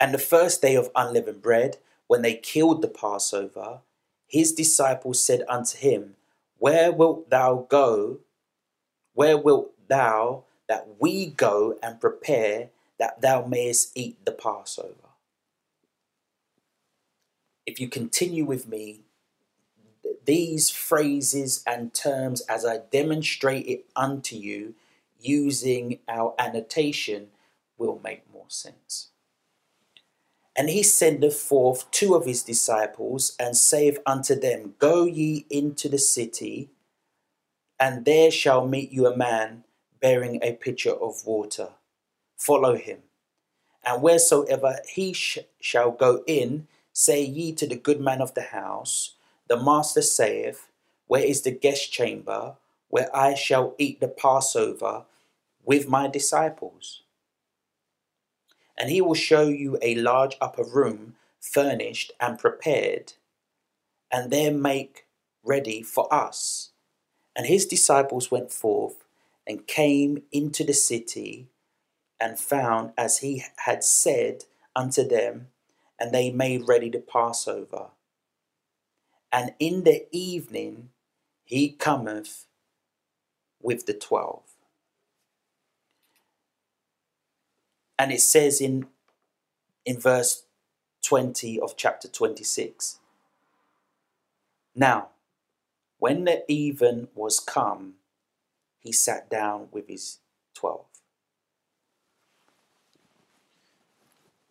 And 0.00 0.12
the 0.12 0.18
first 0.18 0.60
day 0.60 0.74
of 0.74 0.90
unleavened 0.96 1.42
bread, 1.42 1.76
when 2.08 2.22
they 2.22 2.34
killed 2.34 2.82
the 2.82 2.88
Passover, 2.88 3.82
his 4.26 4.52
disciples 4.52 5.22
said 5.22 5.44
unto 5.48 5.78
him, 5.78 6.16
Where 6.58 6.90
wilt 6.90 7.30
thou 7.30 7.66
go? 7.68 8.18
Where 9.12 9.38
wilt 9.38 9.74
thou 9.86 10.42
that 10.68 10.88
we 10.98 11.26
go 11.26 11.78
and 11.84 12.00
prepare 12.00 12.70
that 12.98 13.20
thou 13.20 13.46
mayest 13.46 13.96
eat 13.96 14.24
the 14.24 14.32
Passover? 14.32 15.10
If 17.64 17.78
you 17.78 17.88
continue 17.88 18.44
with 18.44 18.66
me, 18.66 19.03
these 20.26 20.70
phrases 20.70 21.62
and 21.66 21.94
terms, 21.94 22.42
as 22.42 22.64
I 22.66 22.78
demonstrate 22.90 23.66
it 23.66 23.86
unto 23.96 24.36
you 24.36 24.74
using 25.20 26.00
our 26.08 26.34
annotation, 26.38 27.28
will 27.78 28.00
make 28.04 28.30
more 28.32 28.48
sense. 28.48 29.10
And 30.56 30.70
he 30.70 30.82
sendeth 30.82 31.36
forth 31.36 31.90
two 31.90 32.14
of 32.14 32.26
his 32.26 32.42
disciples, 32.42 33.36
and 33.40 33.56
saith 33.56 33.98
unto 34.06 34.38
them, 34.38 34.74
Go 34.78 35.04
ye 35.04 35.46
into 35.50 35.88
the 35.88 35.98
city, 35.98 36.70
and 37.80 38.04
there 38.04 38.30
shall 38.30 38.66
meet 38.66 38.92
you 38.92 39.06
a 39.06 39.16
man 39.16 39.64
bearing 40.00 40.38
a 40.42 40.52
pitcher 40.52 40.92
of 40.92 41.26
water. 41.26 41.70
Follow 42.36 42.76
him. 42.76 43.00
And 43.84 44.02
wheresoever 44.02 44.80
he 44.88 45.12
sh- 45.12 45.38
shall 45.60 45.90
go 45.90 46.22
in, 46.26 46.68
say 46.92 47.22
ye 47.22 47.52
to 47.54 47.66
the 47.66 47.76
good 47.76 48.00
man 48.00 48.20
of 48.22 48.34
the 48.34 48.42
house, 48.42 49.14
The 49.48 49.62
master 49.62 50.02
saith, 50.02 50.68
Where 51.06 51.24
is 51.24 51.42
the 51.42 51.50
guest 51.52 51.92
chamber, 51.92 52.56
where 52.88 53.14
I 53.14 53.34
shall 53.34 53.74
eat 53.78 54.00
the 54.00 54.08
Passover 54.08 55.04
with 55.64 55.88
my 55.88 56.08
disciples? 56.08 57.02
and 58.76 58.90
he 58.90 59.00
will 59.00 59.14
show 59.14 59.48
you 59.48 59.78
a 59.82 59.94
large 59.96 60.36
upper 60.40 60.64
room 60.64 61.14
furnished 61.40 62.12
and 62.20 62.38
prepared, 62.38 63.14
and 64.10 64.30
there 64.30 64.52
make 64.52 65.06
ready 65.44 65.82
for 65.82 66.12
us. 66.12 66.70
And 67.36 67.46
his 67.46 67.66
disciples 67.66 68.30
went 68.30 68.52
forth 68.52 69.04
and 69.46 69.66
came 69.66 70.22
into 70.32 70.64
the 70.64 70.72
city 70.72 71.48
and 72.20 72.38
found 72.38 72.92
as 72.96 73.18
he 73.18 73.44
had 73.58 73.84
said 73.84 74.44
unto 74.74 75.06
them, 75.06 75.48
and 76.00 76.12
they 76.12 76.30
made 76.30 76.68
ready 76.68 76.88
the 76.88 77.00
Passover. 77.00 77.90
And 79.34 79.54
in 79.60 79.84
the 79.84 80.06
evening 80.12 80.90
he 81.44 81.70
cometh 81.70 82.46
with 83.62 83.86
the 83.86 83.94
twelve. 83.94 84.44
And 87.98 88.12
it 88.12 88.22
says 88.22 88.60
in, 88.60 88.88
in 89.86 90.00
verse 90.00 90.44
20 91.04 91.60
of 91.60 91.76
chapter 91.76 92.08
26 92.08 93.00
Now, 94.74 95.10
when 95.98 96.24
the 96.24 96.44
even 96.52 97.08
was 97.14 97.40
come, 97.40 97.94
he 98.80 98.92
sat 98.92 99.30
down 99.30 99.68
with 99.72 99.88
his 99.88 100.18
12. 100.54 100.86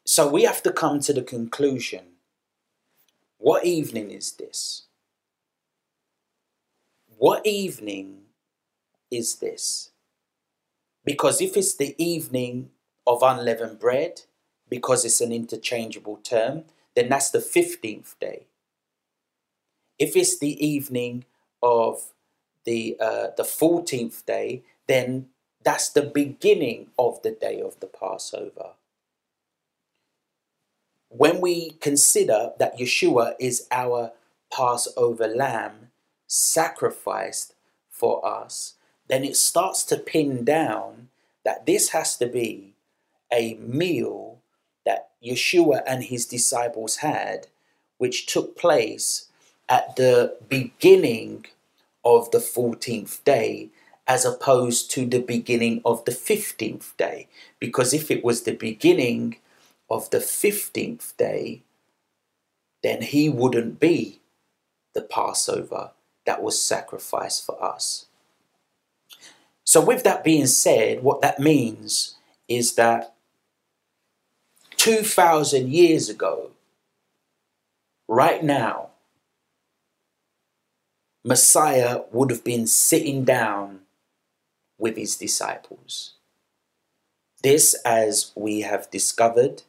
So 0.06 0.30
we 0.30 0.44
have 0.44 0.64
to 0.64 0.74
come 0.74 1.02
to 1.02 1.14
the 1.14 1.24
conclusion 1.24 2.13
what 3.44 3.66
evening 3.66 4.10
is 4.10 4.32
this? 4.32 4.84
What 7.18 7.46
evening 7.46 8.22
is 9.12 9.36
this? 9.36 9.92
Because 11.04 11.42
if 11.42 11.58
it's 11.58 11.76
the 11.76 11.94
evening 12.02 12.70
of 13.06 13.22
unleavened 13.22 13.80
bread, 13.80 14.22
because 14.70 15.04
it's 15.04 15.20
an 15.20 15.34
interchangeable 15.34 16.16
term, 16.24 16.64
then 16.96 17.10
that's 17.10 17.32
the 17.32 17.40
15th 17.40 18.18
day. 18.18 18.48
If 20.00 20.16
it's 20.16 20.40
the 20.40 20.66
evening 20.66 21.26
of 21.62 22.14
the, 22.64 22.96
uh, 22.98 23.28
the 23.36 23.44
14th 23.44 24.26
day, 24.26 24.64
then 24.88 25.28
that's 25.62 25.90
the 25.90 26.02
beginning 26.02 26.92
of 26.98 27.22
the 27.24 27.32
day 27.32 27.60
of 27.60 27.78
the 27.82 27.88
Passover. 27.88 28.76
When 31.16 31.42
we 31.42 31.72
consider 31.80 32.54
that 32.58 32.80
Yeshua 32.80 33.36
is 33.40 33.68
our 33.70 34.14
Passover 34.52 35.28
lamb 35.28 35.92
sacrificed 36.26 37.54
for 37.92 38.26
us, 38.26 38.74
then 39.08 39.24
it 39.24 39.38
starts 39.38 39.84
to 39.86 39.98
pin 39.98 40.44
down 40.44 41.10
that 41.46 41.68
this 41.68 41.90
has 41.90 42.18
to 42.18 42.26
be 42.26 42.74
a 43.32 43.54
meal 43.56 44.40
that 44.88 45.12
Yeshua 45.24 45.84
and 45.86 46.04
his 46.04 46.26
disciples 46.26 46.98
had, 46.98 47.46
which 48.00 48.26
took 48.26 48.58
place 48.58 49.28
at 49.70 49.96
the 49.96 50.36
beginning 50.50 51.46
of 52.04 52.32
the 52.32 52.40
14th 52.40 53.24
day 53.24 53.70
as 54.08 54.26
opposed 54.26 54.90
to 54.92 55.06
the 55.06 55.22
beginning 55.22 55.80
of 55.86 56.04
the 56.06 56.12
15th 56.12 56.98
day. 56.98 57.28
Because 57.60 57.94
if 57.94 58.10
it 58.10 58.24
was 58.24 58.42
the 58.42 58.56
beginning 58.56 59.38
of 59.94 60.10
the 60.10 60.18
15th 60.18 61.16
day, 61.18 61.62
then 62.82 63.04
he 63.04 63.30
wouldn't 63.30 63.80
be 63.80 64.22
the 64.94 65.02
Passover 65.02 65.92
that 66.26 66.42
was 66.42 66.60
sacrificed 66.60 67.46
for 67.46 67.64
us. 67.64 68.08
So, 69.64 69.80
with 69.80 70.04
that 70.04 70.24
being 70.24 70.48
said, 70.48 71.04
what 71.04 71.22
that 71.22 71.40
means 71.40 72.16
is 72.48 72.76
that 72.76 73.14
2,000 74.78 75.72
years 75.72 76.10
ago, 76.10 76.52
right 78.08 78.44
now, 78.44 78.90
Messiah 81.24 82.02
would 82.12 82.32
have 82.32 82.44
been 82.44 82.68
sitting 82.68 83.24
down 83.24 83.82
with 84.78 84.98
his 84.98 85.16
disciples. 85.16 86.16
This, 87.44 87.76
as 87.86 88.32
we 88.36 88.62
have 88.62 88.92
discovered 88.92 89.64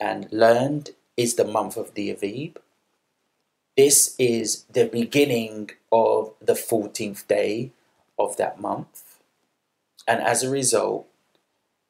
and 0.00 0.30
learned, 0.32 0.90
is 1.16 1.34
the 1.34 1.44
month 1.44 1.76
of 1.76 1.94
the 1.94 2.14
Aviv. 2.14 2.56
This 3.76 4.14
is 4.18 4.64
the 4.64 4.86
beginning 4.86 5.70
of 5.92 6.32
the 6.40 6.54
14th 6.54 7.26
day 7.26 7.72
of 8.18 8.36
that 8.36 8.60
month. 8.60 9.18
And 10.08 10.20
as 10.20 10.42
a 10.42 10.50
result, 10.50 11.06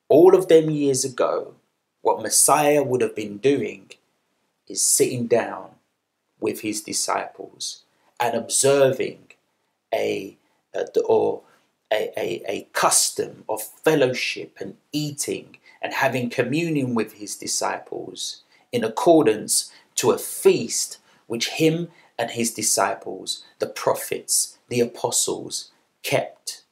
all 0.09 0.35
of 0.35 0.49
them 0.49 0.71
years 0.71 1.05
ago, 1.05 1.55
what 2.03 2.23
Messiah 2.23 2.83
would 2.83 3.01
have 3.03 3.15
been 3.15 3.39
doing 3.39 3.91
is 4.69 4.83
sitting 4.83 5.27
down 5.27 5.71
with 6.41 6.61
his 6.61 6.81
disciples 6.83 7.85
and 8.19 8.35
observing 8.35 9.33
a, 9.93 10.37
a 10.75 10.87
or 11.07 11.43
a, 11.93 12.13
a, 12.17 12.43
a 12.49 12.69
custom 12.73 13.45
of 13.49 13.63
fellowship 13.63 14.57
and 14.61 14.77
eating 14.93 15.57
and 15.83 15.93
having 15.93 16.31
communion 16.31 16.95
with 16.95 17.15
his 17.15 17.37
disciples 17.37 18.43
in 18.73 18.85
accordance 18.85 19.73
to 19.97 20.11
a 20.11 20.19
feast 20.19 20.99
which 21.27 21.49
him 21.51 21.89
and 22.19 22.33
his 22.33 22.53
disciples, 22.53 23.45
the 23.59 23.67
prophets, 23.67 24.59
the 24.69 24.81
apostles, 24.81 25.71
kept 26.03 26.63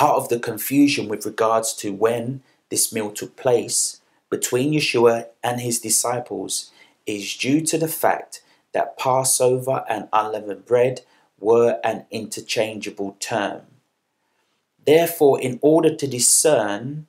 part 0.00 0.16
of 0.16 0.30
the 0.30 0.38
confusion 0.38 1.08
with 1.08 1.26
regards 1.26 1.74
to 1.74 1.92
when 1.92 2.42
this 2.70 2.90
meal 2.90 3.10
took 3.10 3.36
place 3.36 4.00
between 4.30 4.72
Yeshua 4.72 5.26
and 5.42 5.60
his 5.60 5.78
disciples 5.78 6.70
is 7.04 7.36
due 7.36 7.60
to 7.60 7.76
the 7.76 7.86
fact 7.86 8.42
that 8.72 8.96
Passover 8.96 9.84
and 9.90 10.08
unleavened 10.10 10.64
bread 10.64 11.02
were 11.38 11.80
an 11.84 12.06
interchangeable 12.10 13.16
term. 13.20 13.62
Therefore, 14.86 15.40
in 15.40 15.58
order 15.62 15.94
to 15.94 16.06
discern 16.06 17.06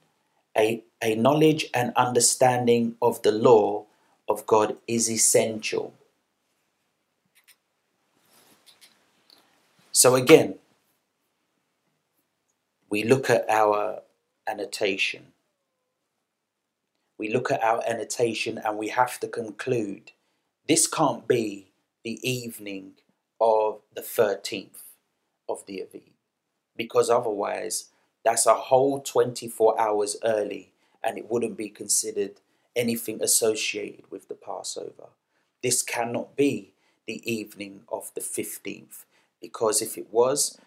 a, 0.57 0.83
a 1.01 1.15
knowledge 1.15 1.67
and 1.73 1.93
understanding 1.95 2.95
of 3.01 3.21
the 3.21 3.31
law 3.31 3.85
of 4.27 4.45
God 4.45 4.77
is 4.87 5.09
essential. 5.09 5.93
So, 9.91 10.15
again, 10.15 10.55
we 12.89 13.03
look 13.03 13.29
at 13.29 13.49
our 13.49 14.01
annotation. 14.47 15.27
We 17.17 17.31
look 17.31 17.51
at 17.51 17.63
our 17.63 17.81
annotation 17.87 18.57
and 18.57 18.77
we 18.77 18.89
have 18.89 19.19
to 19.19 19.27
conclude 19.27 20.11
this 20.67 20.87
can't 20.87 21.27
be 21.27 21.71
the 22.03 22.19
evening 22.27 22.93
of 23.39 23.81
the 23.93 24.01
13th 24.01 24.83
of 25.47 25.65
the 25.65 25.83
Aviv 25.85 26.20
because 26.75 27.09
otherwise 27.09 27.89
that's 28.23 28.45
a 28.45 28.53
whole 28.53 29.01
24 29.01 29.79
hours 29.79 30.17
early 30.23 30.71
and 31.03 31.17
it 31.17 31.29
wouldn't 31.29 31.57
be 31.57 31.69
considered 31.69 32.39
anything 32.75 33.21
associated 33.21 34.09
with 34.11 34.27
the 34.27 34.35
Passover. 34.35 35.09
This 35.63 35.81
cannot 35.81 36.35
be 36.35 36.73
the 37.07 37.21
evening 37.31 37.81
of 37.91 38.11
the 38.15 38.21
15th 38.21 39.05
because 39.41 39.81
if 39.81 39.97
it 39.97 40.07
was, 40.11 40.59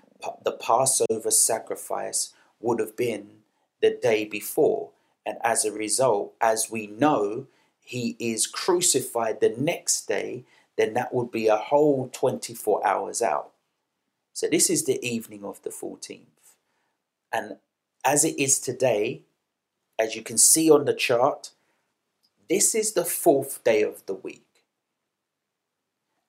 the 0.44 0.52
Passover 0.52 1.30
sacrifice 1.30 2.32
would 2.60 2.80
have 2.80 2.96
been 2.96 3.28
the 3.80 3.90
day 3.90 4.24
before. 4.24 4.90
And 5.26 5.38
as 5.42 5.64
a 5.64 5.72
result, 5.72 6.34
as 6.40 6.70
we 6.70 6.86
know, 6.86 7.46
he 7.80 8.16
is 8.18 8.46
crucified 8.46 9.40
the 9.40 9.54
next 9.56 10.06
day, 10.08 10.44
then 10.76 10.94
that 10.94 11.14
would 11.14 11.30
be 11.30 11.46
a 11.48 11.56
whole 11.56 12.08
24 12.12 12.86
hours 12.86 13.22
out. 13.22 13.53
So 14.34 14.48
this 14.48 14.68
is 14.68 14.84
the 14.84 15.02
evening 15.06 15.44
of 15.44 15.62
the 15.62 15.70
14th. 15.70 16.56
And 17.32 17.56
as 18.04 18.24
it 18.24 18.36
is 18.36 18.58
today, 18.58 19.22
as 19.96 20.16
you 20.16 20.22
can 20.22 20.38
see 20.38 20.68
on 20.68 20.86
the 20.86 20.92
chart, 20.92 21.52
this 22.50 22.74
is 22.74 22.92
the 22.92 23.04
fourth 23.04 23.62
day 23.62 23.82
of 23.82 24.04
the 24.06 24.14
week. 24.14 24.44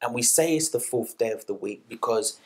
And 0.03 0.14
we 0.14 0.22
say 0.22 0.56
it's 0.56 0.70
the 0.70 0.80
fourth 0.80 1.18
day 1.18 1.32
of 1.32 1.47
the 1.47 1.56
week 1.56 1.89
because 1.89 2.39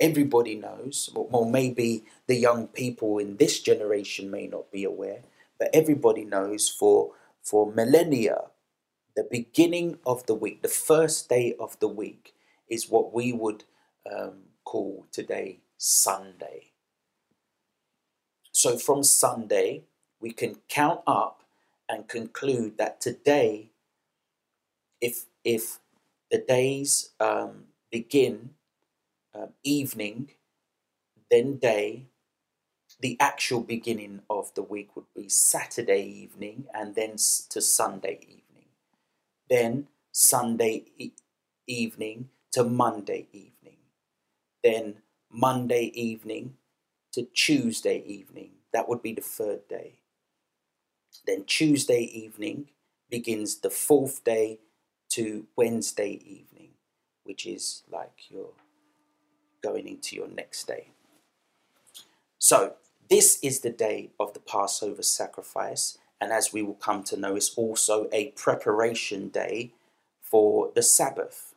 everybody 0.00 0.56
knows, 0.56 1.10
well, 1.14 1.44
maybe 1.44 2.04
the 2.26 2.34
young 2.34 2.66
people 2.66 3.18
in 3.18 3.36
this 3.36 3.60
generation 3.60 4.32
may 4.32 4.48
not 4.48 4.72
be 4.72 4.82
aware, 4.82 5.20
but 5.60 5.70
everybody 5.72 6.24
knows 6.24 6.68
for, 6.68 7.12
for 7.40 7.72
millennia, 7.72 8.46
the 9.14 9.28
beginning 9.30 9.98
of 10.04 10.26
the 10.26 10.34
week, 10.34 10.62
the 10.62 10.68
first 10.68 11.28
day 11.28 11.54
of 11.60 11.78
the 11.78 11.88
week, 11.88 12.34
is 12.68 12.90
what 12.90 13.14
we 13.14 13.32
would 13.32 13.62
um, 14.12 14.47
call 14.68 15.06
today 15.12 15.60
Sunday. 15.78 16.72
So 18.52 18.76
from 18.78 19.02
Sunday, 19.04 19.84
we 20.20 20.32
can 20.32 20.56
count 20.68 21.00
up 21.06 21.42
and 21.88 22.08
conclude 22.08 22.78
that 22.78 23.00
today, 23.00 23.70
if 25.00 25.26
if 25.44 25.80
the 26.30 26.38
days 26.38 27.10
um, 27.20 27.64
begin 27.90 28.50
um, 29.34 29.50
evening, 29.64 30.30
then 31.30 31.58
day, 31.58 32.06
the 33.00 33.16
actual 33.20 33.60
beginning 33.60 34.22
of 34.30 34.54
the 34.54 34.62
week 34.62 34.96
would 34.96 35.06
be 35.16 35.28
Saturday 35.28 36.04
evening 36.04 36.66
and 36.74 36.94
then 36.94 37.12
to 37.50 37.60
Sunday 37.62 38.18
evening. 38.22 38.70
Then 39.50 39.88
Sunday 40.12 40.84
e- 40.98 41.12
evening 41.66 42.30
to 42.52 42.64
Monday 42.64 43.28
evening. 43.32 43.57
Then 44.62 44.96
Monday 45.30 45.92
evening 45.94 46.54
to 47.12 47.22
Tuesday 47.34 48.02
evening. 48.06 48.50
That 48.72 48.88
would 48.88 49.02
be 49.02 49.12
the 49.12 49.20
third 49.20 49.66
day. 49.68 50.00
Then 51.26 51.44
Tuesday 51.44 52.02
evening 52.02 52.68
begins 53.10 53.56
the 53.56 53.70
fourth 53.70 54.24
day 54.24 54.60
to 55.10 55.46
Wednesday 55.56 56.20
evening, 56.24 56.70
which 57.24 57.46
is 57.46 57.82
like 57.90 58.30
you're 58.30 58.52
going 59.62 59.88
into 59.88 60.16
your 60.16 60.28
next 60.28 60.66
day. 60.66 60.88
So, 62.38 62.74
this 63.10 63.38
is 63.42 63.60
the 63.60 63.70
day 63.70 64.10
of 64.20 64.34
the 64.34 64.40
Passover 64.40 65.02
sacrifice, 65.02 65.98
and 66.20 66.30
as 66.30 66.52
we 66.52 66.62
will 66.62 66.74
come 66.74 67.02
to 67.04 67.16
know, 67.16 67.36
it's 67.36 67.54
also 67.56 68.08
a 68.12 68.32
preparation 68.32 69.28
day 69.28 69.72
for 70.20 70.70
the 70.74 70.82
Sabbath. 70.82 71.47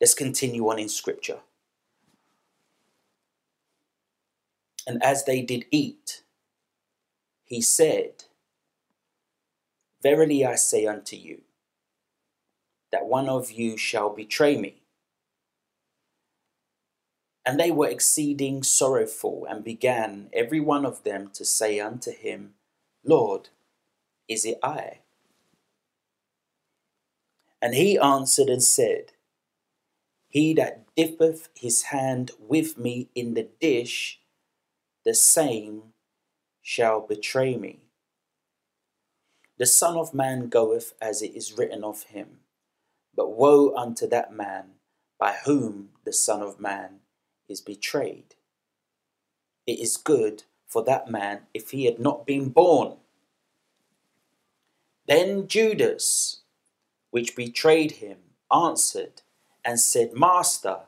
Let's 0.00 0.14
continue 0.14 0.68
on 0.68 0.78
in 0.78 0.88
Scripture. 0.88 1.40
And 4.86 5.02
as 5.02 5.24
they 5.24 5.42
did 5.42 5.66
eat, 5.70 6.22
he 7.44 7.60
said, 7.60 8.24
Verily 10.02 10.46
I 10.46 10.54
say 10.54 10.86
unto 10.86 11.16
you, 11.16 11.42
that 12.92 13.06
one 13.06 13.28
of 13.28 13.50
you 13.50 13.76
shall 13.76 14.10
betray 14.10 14.56
me. 14.56 14.82
And 17.44 17.58
they 17.58 17.70
were 17.70 17.88
exceeding 17.88 18.62
sorrowful, 18.62 19.46
and 19.48 19.64
began 19.64 20.28
every 20.32 20.60
one 20.60 20.86
of 20.86 21.02
them 21.02 21.30
to 21.34 21.44
say 21.44 21.80
unto 21.80 22.12
him, 22.12 22.54
Lord, 23.04 23.48
is 24.28 24.44
it 24.44 24.58
I? 24.62 25.00
And 27.60 27.74
he 27.74 27.98
answered 27.98 28.48
and 28.48 28.62
said, 28.62 29.12
He 30.28 30.54
that 30.54 30.84
dippeth 30.96 31.48
his 31.54 31.84
hand 31.84 32.32
with 32.38 32.78
me 32.78 33.08
in 33.14 33.34
the 33.34 33.48
dish, 33.60 34.20
the 35.04 35.14
same 35.14 35.94
shall 36.62 37.00
betray 37.00 37.56
me. 37.56 37.80
The 39.58 39.66
Son 39.66 39.96
of 39.96 40.14
Man 40.14 40.48
goeth 40.48 40.94
as 41.00 41.22
it 41.22 41.34
is 41.34 41.54
written 41.58 41.82
of 41.84 42.04
him. 42.04 42.40
But 43.14 43.32
woe 43.32 43.74
unto 43.74 44.06
that 44.08 44.32
man 44.32 44.74
by 45.18 45.32
whom 45.44 45.90
the 46.04 46.12
Son 46.12 46.42
of 46.42 46.60
Man 46.60 47.00
is 47.48 47.60
betrayed. 47.60 48.36
It 49.66 49.80
is 49.80 49.96
good 49.96 50.44
for 50.66 50.84
that 50.84 51.10
man 51.10 51.42
if 51.54 51.70
he 51.70 51.86
had 51.86 51.98
not 51.98 52.26
been 52.26 52.50
born. 52.50 52.98
Then 55.06 55.48
Judas, 55.48 56.42
which 57.10 57.34
betrayed 57.36 57.92
him, 57.92 58.18
answered 58.52 59.22
and 59.68 59.78
said, 59.78 60.14
Master, 60.14 60.78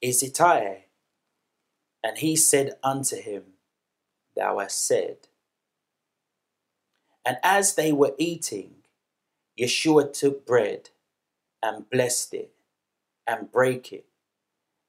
is 0.00 0.22
it 0.22 0.40
I? 0.40 0.86
And 2.02 2.16
he 2.16 2.34
said 2.34 2.72
unto 2.82 3.20
him, 3.20 3.42
Thou 4.34 4.58
hast 4.58 4.86
said. 4.86 5.18
And 7.26 7.36
as 7.42 7.74
they 7.74 7.92
were 7.92 8.14
eating, 8.16 8.76
Yeshua 9.60 10.14
took 10.18 10.46
bread 10.46 10.88
and 11.62 11.90
blessed 11.90 12.32
it 12.32 12.52
and 13.26 13.52
brake 13.52 13.92
it 13.92 14.06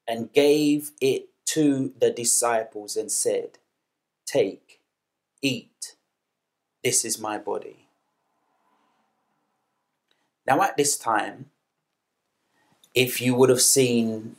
and 0.08 0.32
gave 0.32 0.92
it 0.98 1.28
to 1.48 1.92
the 2.00 2.10
disciples 2.10 2.96
and 2.96 3.12
said, 3.12 3.58
Take, 4.24 4.80
eat, 5.42 5.96
this 6.82 7.04
is 7.04 7.20
my 7.20 7.36
body. 7.36 7.88
Now, 10.46 10.62
at 10.62 10.78
this 10.78 10.96
time, 10.96 11.50
if 12.94 13.20
you 13.20 13.34
would 13.34 13.48
have 13.48 13.60
seen 13.60 14.36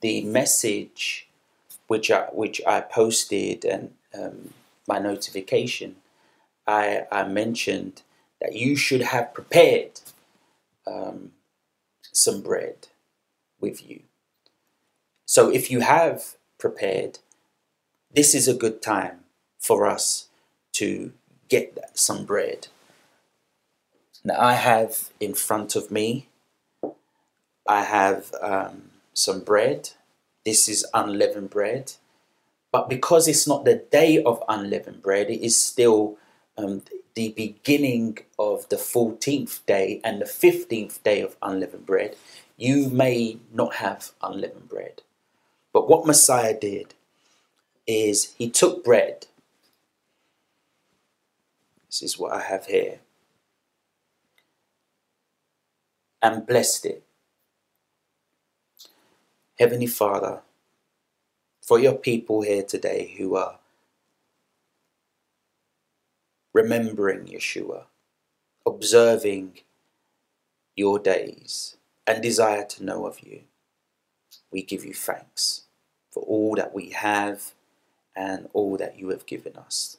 the 0.00 0.22
message 0.22 1.28
which 1.86 2.10
I, 2.10 2.22
which 2.32 2.60
I 2.66 2.80
posted 2.80 3.64
and 3.64 3.92
um, 4.14 4.54
my 4.86 4.98
notification, 4.98 5.96
I, 6.66 7.06
I 7.10 7.24
mentioned 7.24 8.02
that 8.40 8.54
you 8.54 8.76
should 8.76 9.02
have 9.02 9.34
prepared 9.34 10.00
um, 10.86 11.32
some 12.12 12.40
bread 12.42 12.88
with 13.60 13.88
you. 13.88 14.02
So 15.26 15.50
if 15.50 15.70
you 15.70 15.80
have 15.80 16.36
prepared, 16.58 17.18
this 18.12 18.34
is 18.34 18.48
a 18.48 18.54
good 18.54 18.82
time 18.82 19.20
for 19.58 19.86
us 19.86 20.28
to 20.72 21.12
get 21.48 21.78
some 21.94 22.24
bread. 22.24 22.68
Now 24.24 24.40
I 24.40 24.54
have 24.54 25.10
in 25.20 25.34
front 25.34 25.76
of 25.76 25.90
me, 25.90 26.28
I 27.68 27.82
have 27.84 28.32
um, 28.42 28.90
some 29.14 29.40
bread. 29.40 29.90
This 30.44 30.68
is 30.68 30.86
unleavened 30.94 31.50
bread. 31.50 31.94
But 32.72 32.88
because 32.88 33.28
it's 33.28 33.48
not 33.48 33.64
the 33.64 33.76
day 33.90 34.22
of 34.22 34.42
unleavened 34.48 35.02
bread, 35.02 35.30
it 35.30 35.44
is 35.44 35.56
still 35.56 36.18
um, 36.58 36.82
the 37.14 37.30
beginning 37.30 38.18
of 38.38 38.68
the 38.70 38.76
14th 38.76 39.66
day 39.66 40.00
and 40.04 40.20
the 40.20 40.26
15th 40.26 41.02
day 41.02 41.22
of 41.22 41.36
unleavened 41.42 41.86
bread, 41.86 42.16
you 42.56 42.90
may 42.90 43.38
not 43.52 43.76
have 43.76 44.12
unleavened 44.22 44.68
bread. 44.68 45.02
But 45.72 45.88
what 45.88 46.06
Messiah 46.06 46.58
did 46.58 46.94
is 47.86 48.34
he 48.38 48.50
took 48.50 48.84
bread 48.84 49.26
This 51.90 52.02
is 52.02 52.18
what 52.18 52.32
I 52.32 52.42
have 52.42 52.66
here. 52.66 53.00
And 56.22 56.46
blessed 56.46 56.86
it. 56.86 57.04
Heavenly 59.60 59.88
Father, 59.88 60.40
for 61.60 61.78
your 61.78 61.92
people 61.92 62.40
here 62.40 62.62
today 62.62 63.14
who 63.18 63.36
are 63.36 63.58
remembering 66.54 67.26
Yeshua, 67.26 67.82
observing 68.64 69.58
your 70.76 70.98
days, 70.98 71.76
and 72.06 72.22
desire 72.22 72.64
to 72.64 72.84
know 72.84 73.04
of 73.04 73.20
you, 73.20 73.42
we 74.50 74.62
give 74.62 74.82
you 74.82 74.94
thanks 74.94 75.64
for 76.10 76.22
all 76.22 76.54
that 76.54 76.74
we 76.74 76.88
have 76.88 77.52
and 78.16 78.48
all 78.54 78.78
that 78.78 78.98
you 78.98 79.10
have 79.10 79.26
given 79.26 79.56
us. 79.56 79.98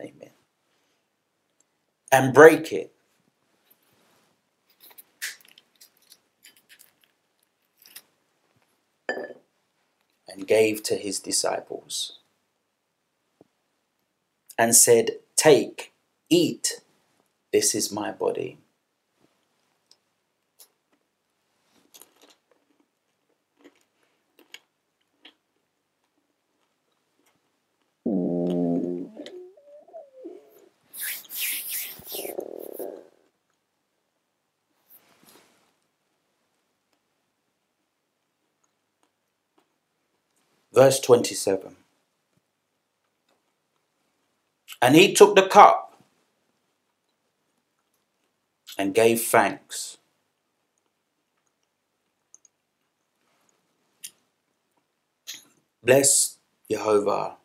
Amen. 0.00 0.30
And 2.10 2.32
break 2.32 2.72
it. 2.72 2.95
And 10.36 10.46
gave 10.46 10.82
to 10.84 10.96
his 10.96 11.20
disciples 11.20 12.18
and 14.58 14.76
said, 14.76 15.12
Take, 15.36 15.92
eat, 16.28 16.82
this 17.52 17.74
is 17.74 17.92
my 17.92 18.12
body. 18.12 18.58
Verse 40.76 41.00
27. 41.00 41.74
And 44.82 44.94
he 44.94 45.14
took 45.14 45.34
the 45.34 45.48
cup 45.48 45.98
and 48.78 48.94
gave 48.94 49.22
thanks. 49.22 49.96
Bless 55.82 56.36
Jehovah. 56.70 57.38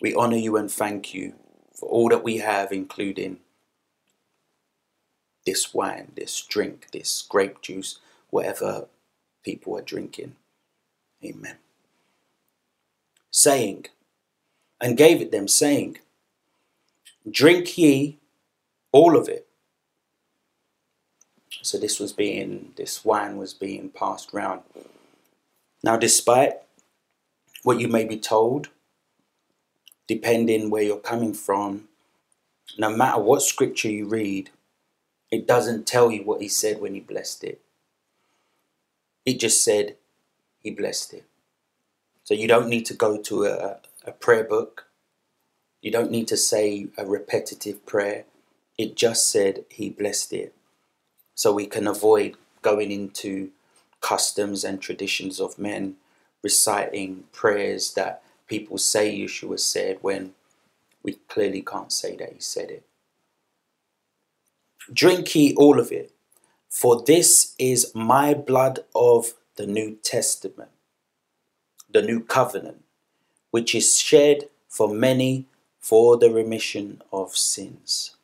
We 0.00 0.14
honor 0.14 0.38
you 0.38 0.56
and 0.56 0.70
thank 0.70 1.12
you 1.12 1.34
for 1.74 1.86
all 1.90 2.08
that 2.08 2.24
we 2.24 2.38
have, 2.38 2.72
including 2.72 3.40
this 5.44 5.74
wine, 5.74 6.12
this 6.16 6.40
drink, 6.40 6.86
this 6.92 7.26
grape 7.28 7.60
juice, 7.60 7.98
whatever 8.30 8.86
people 9.44 9.76
are 9.76 9.82
drinking. 9.82 10.36
Amen 11.22 11.58
saying, 13.38 13.86
and 14.80 14.96
gave 14.96 15.20
it 15.22 15.30
them, 15.30 15.46
saying, 15.46 15.98
Drink 17.30 17.78
ye 17.78 18.18
all 18.92 19.16
of 19.16 19.28
it. 19.28 19.46
So 21.62 21.78
this 21.78 22.00
was 22.00 22.12
being, 22.12 22.72
this 22.76 23.04
wine 23.04 23.36
was 23.36 23.54
being 23.54 23.90
passed 23.90 24.32
round. 24.32 24.62
Now, 25.84 25.96
despite 25.96 26.54
what 27.62 27.80
you 27.80 27.88
may 27.88 28.04
be 28.04 28.18
told, 28.18 28.68
depending 30.06 30.70
where 30.70 30.82
you're 30.82 30.98
coming 30.98 31.34
from, 31.34 31.88
no 32.78 32.90
matter 32.90 33.20
what 33.20 33.42
scripture 33.42 33.90
you 33.90 34.06
read, 34.06 34.50
it 35.30 35.46
doesn't 35.46 35.86
tell 35.86 36.10
you 36.10 36.22
what 36.22 36.40
he 36.40 36.48
said 36.48 36.80
when 36.80 36.94
he 36.94 37.00
blessed 37.00 37.44
it. 37.44 37.60
It 39.24 39.38
just 39.38 39.62
said 39.62 39.96
he 40.60 40.70
blessed 40.70 41.14
it. 41.14 41.24
So 42.28 42.34
you 42.34 42.46
don't 42.46 42.68
need 42.68 42.84
to 42.84 42.92
go 42.92 43.16
to 43.22 43.46
a, 43.46 43.78
a 44.04 44.12
prayer 44.12 44.44
book. 44.44 44.88
You 45.80 45.90
don't 45.90 46.10
need 46.10 46.28
to 46.28 46.36
say 46.36 46.88
a 46.98 47.06
repetitive 47.06 47.86
prayer. 47.86 48.26
It 48.76 48.96
just 48.96 49.30
said 49.30 49.64
he 49.70 49.88
blessed 49.88 50.34
it. 50.34 50.54
So 51.34 51.54
we 51.54 51.64
can 51.64 51.86
avoid 51.86 52.36
going 52.60 52.92
into 52.92 53.52
customs 54.02 54.62
and 54.62 54.78
traditions 54.78 55.40
of 55.40 55.58
men 55.58 55.96
reciting 56.42 57.24
prayers 57.32 57.94
that 57.94 58.22
people 58.46 58.76
say 58.76 59.18
Yeshua 59.18 59.58
said 59.58 59.96
when 60.02 60.34
we 61.02 61.14
clearly 61.28 61.62
can't 61.62 61.90
say 61.90 62.14
that 62.16 62.34
he 62.34 62.40
said 62.40 62.70
it. 62.70 62.84
Drink 64.92 65.34
ye 65.34 65.54
all 65.54 65.80
of 65.80 65.90
it, 65.90 66.12
for 66.68 67.02
this 67.06 67.54
is 67.58 67.90
my 67.94 68.34
blood 68.34 68.80
of 68.94 69.32
the 69.56 69.66
New 69.66 69.96
Testament 70.02 70.72
the 71.90 72.02
new 72.02 72.20
covenant, 72.20 72.84
which 73.50 73.74
is 73.74 73.98
shed 73.98 74.50
for 74.68 74.88
many 74.88 75.46
for 75.80 76.16
the 76.18 76.30
remission 76.30 77.02
of 77.12 77.36
sins. 77.36 78.16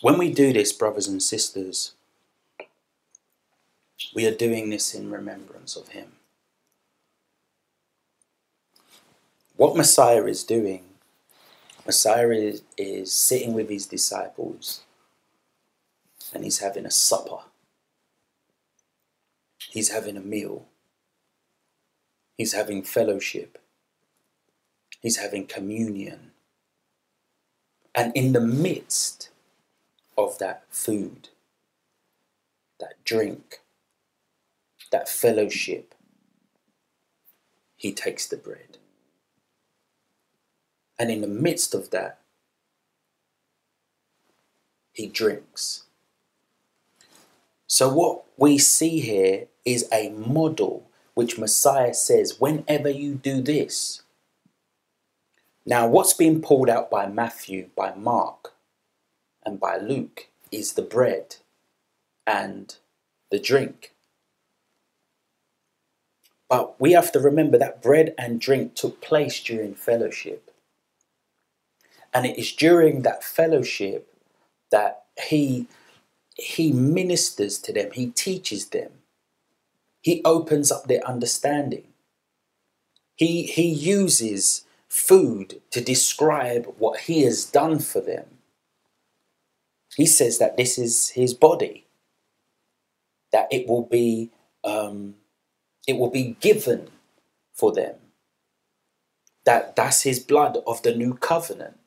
When 0.00 0.16
we 0.16 0.32
do 0.32 0.54
this, 0.54 0.72
brothers 0.72 1.06
and 1.06 1.22
sisters, 1.22 1.95
we 4.14 4.26
are 4.26 4.34
doing 4.34 4.70
this 4.70 4.94
in 4.94 5.10
remembrance 5.10 5.76
of 5.76 5.88
him. 5.88 6.12
What 9.56 9.76
Messiah 9.76 10.24
is 10.24 10.44
doing, 10.44 10.84
Messiah 11.86 12.30
is, 12.30 12.62
is 12.76 13.12
sitting 13.12 13.54
with 13.54 13.70
his 13.70 13.86
disciples 13.86 14.82
and 16.34 16.44
he's 16.44 16.58
having 16.58 16.84
a 16.84 16.90
supper. 16.90 17.38
He's 19.70 19.90
having 19.90 20.16
a 20.16 20.20
meal. 20.20 20.66
He's 22.36 22.52
having 22.52 22.82
fellowship. 22.82 23.58
He's 25.00 25.16
having 25.16 25.46
communion. 25.46 26.32
And 27.94 28.14
in 28.14 28.32
the 28.32 28.40
midst 28.40 29.30
of 30.18 30.38
that 30.38 30.64
food, 30.68 31.30
that 32.80 33.02
drink, 33.04 33.60
that 34.96 35.10
fellowship, 35.10 35.94
he 37.76 37.92
takes 37.92 38.26
the 38.26 38.36
bread. 38.38 38.78
And 40.98 41.10
in 41.10 41.20
the 41.20 41.26
midst 41.26 41.74
of 41.74 41.90
that, 41.90 42.20
he 44.94 45.06
drinks. 45.06 45.82
So, 47.66 47.92
what 47.92 48.24
we 48.38 48.56
see 48.56 49.00
here 49.00 49.48
is 49.66 49.86
a 49.92 50.08
model 50.08 50.88
which 51.12 51.38
Messiah 51.38 51.92
says, 51.92 52.40
whenever 52.40 52.88
you 52.88 53.16
do 53.16 53.42
this. 53.42 54.00
Now, 55.66 55.86
what's 55.86 56.14
being 56.14 56.40
pulled 56.40 56.70
out 56.70 56.90
by 56.90 57.06
Matthew, 57.06 57.68
by 57.76 57.94
Mark, 57.94 58.54
and 59.44 59.60
by 59.60 59.76
Luke 59.76 60.28
is 60.50 60.72
the 60.72 60.82
bread 60.82 61.36
and 62.26 62.74
the 63.30 63.38
drink. 63.38 63.95
But 66.48 66.80
we 66.80 66.92
have 66.92 67.10
to 67.12 67.20
remember 67.20 67.58
that 67.58 67.82
bread 67.82 68.14
and 68.16 68.40
drink 68.40 68.74
took 68.74 69.00
place 69.00 69.42
during 69.42 69.74
fellowship. 69.74 70.50
And 72.14 72.24
it 72.24 72.38
is 72.38 72.52
during 72.52 73.02
that 73.02 73.24
fellowship 73.24 74.12
that 74.70 75.04
he, 75.22 75.66
he 76.36 76.72
ministers 76.72 77.58
to 77.60 77.72
them, 77.72 77.90
he 77.92 78.08
teaches 78.08 78.66
them, 78.68 78.90
he 80.00 80.22
opens 80.24 80.70
up 80.70 80.84
their 80.84 81.06
understanding. 81.06 81.88
He, 83.16 83.44
he 83.44 83.68
uses 83.68 84.64
food 84.88 85.60
to 85.72 85.80
describe 85.80 86.66
what 86.78 87.00
he 87.00 87.22
has 87.22 87.44
done 87.44 87.80
for 87.80 88.00
them. 88.00 88.26
He 89.96 90.06
says 90.06 90.38
that 90.38 90.56
this 90.56 90.78
is 90.78 91.10
his 91.10 91.34
body, 91.34 91.86
that 93.32 93.48
it 93.50 93.66
will 93.66 93.84
be 93.84 94.30
um, 94.62 95.14
it 95.86 95.96
will 95.96 96.10
be 96.10 96.36
given 96.40 96.88
for 97.52 97.72
them. 97.72 97.96
That 99.44 99.76
that's 99.76 100.02
his 100.02 100.18
blood 100.20 100.58
of 100.66 100.82
the 100.82 100.94
new 100.94 101.14
covenant, 101.14 101.78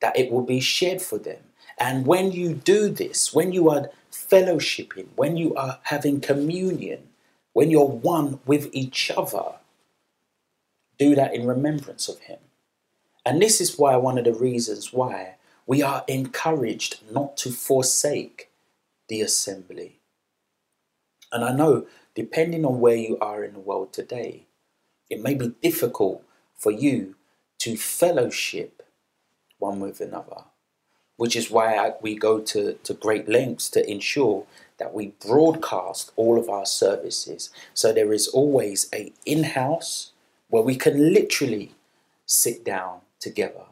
that 0.00 0.18
it 0.18 0.30
will 0.30 0.42
be 0.42 0.60
shed 0.60 1.02
for 1.02 1.18
them. 1.18 1.42
And 1.78 2.06
when 2.06 2.30
you 2.32 2.54
do 2.54 2.88
this, 2.88 3.32
when 3.34 3.52
you 3.52 3.70
are 3.70 3.90
fellowshipping, 4.12 5.08
when 5.16 5.36
you 5.36 5.54
are 5.54 5.78
having 5.84 6.20
communion, 6.20 7.08
when 7.52 7.70
you're 7.70 7.86
one 7.86 8.40
with 8.46 8.68
each 8.72 9.10
other, 9.10 9.54
do 10.98 11.14
that 11.14 11.34
in 11.34 11.46
remembrance 11.46 12.08
of 12.08 12.20
him. 12.20 12.38
And 13.24 13.40
this 13.40 13.60
is 13.60 13.78
why 13.78 13.96
one 13.96 14.18
of 14.18 14.24
the 14.24 14.34
reasons 14.34 14.92
why 14.92 15.36
we 15.66 15.82
are 15.82 16.04
encouraged 16.08 17.00
not 17.10 17.36
to 17.38 17.50
forsake 17.50 18.50
the 19.08 19.20
assembly. 19.20 20.00
And 21.32 21.44
I 21.44 21.52
know, 21.52 21.86
depending 22.20 22.66
on 22.66 22.80
where 22.80 22.96
you 22.96 23.16
are 23.18 23.42
in 23.42 23.54
the 23.54 23.58
world 23.58 23.94
today, 23.94 24.44
it 25.08 25.22
may 25.22 25.32
be 25.32 25.54
difficult 25.62 26.22
for 26.54 26.70
you 26.70 27.14
to 27.56 27.78
fellowship 27.78 28.82
one 29.58 29.80
with 29.80 30.02
another, 30.02 30.42
which 31.16 31.34
is 31.34 31.50
why 31.50 31.76
I, 31.76 31.94
we 32.02 32.14
go 32.14 32.38
to, 32.38 32.74
to 32.74 32.92
great 32.92 33.26
lengths 33.26 33.70
to 33.70 33.90
ensure 33.90 34.44
that 34.76 34.92
we 34.92 35.14
broadcast 35.26 36.12
all 36.14 36.38
of 36.38 36.50
our 36.50 36.66
services. 36.66 37.48
So 37.72 37.90
there 37.90 38.12
is 38.12 38.28
always 38.28 38.90
a 38.92 39.14
in-house 39.24 40.12
where 40.50 40.62
we 40.62 40.76
can 40.76 41.14
literally 41.14 41.74
sit 42.26 42.66
down 42.66 43.00
together 43.18 43.64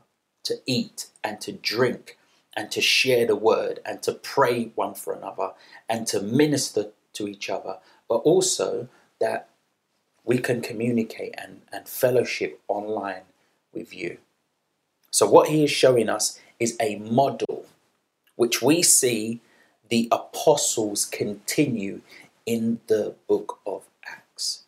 to 0.45 0.55
eat 0.65 1.09
and 1.23 1.39
to 1.43 1.53
drink 1.53 2.17
and 2.57 2.71
to 2.71 2.81
share 2.81 3.27
the 3.27 3.37
word 3.37 3.81
and 3.85 4.03
to 4.05 4.13
pray 4.15 4.71
one 4.75 4.95
for 4.95 5.13
another 5.13 5.51
and 5.87 6.07
to 6.07 6.23
minister 6.23 6.93
to 7.13 7.29
each 7.29 7.51
other, 7.51 7.79
but 8.09 8.17
also 8.17 8.89
that 9.21 9.49
we 10.25 10.39
can 10.39 10.61
communicate 10.61 11.35
and, 11.39 11.63
and 11.73 11.89
fellowship 11.89 12.61
online 12.69 13.23
with 13.73 13.95
you. 13.95 14.19
So, 15.11 15.29
what 15.29 15.49
he 15.49 15.65
is 15.65 15.71
showing 15.71 16.09
us 16.09 16.39
is 16.59 16.77
a 16.81 16.97
model 16.97 17.67
which 18.37 18.63
we 18.63 18.83
see 18.83 19.41
the 19.89 20.09
apostles 20.13 21.07
continue 21.07 22.01
in 22.47 22.81
the 22.87 23.15
book 23.27 23.59
of 23.67 23.85
Acts. 24.07 24.65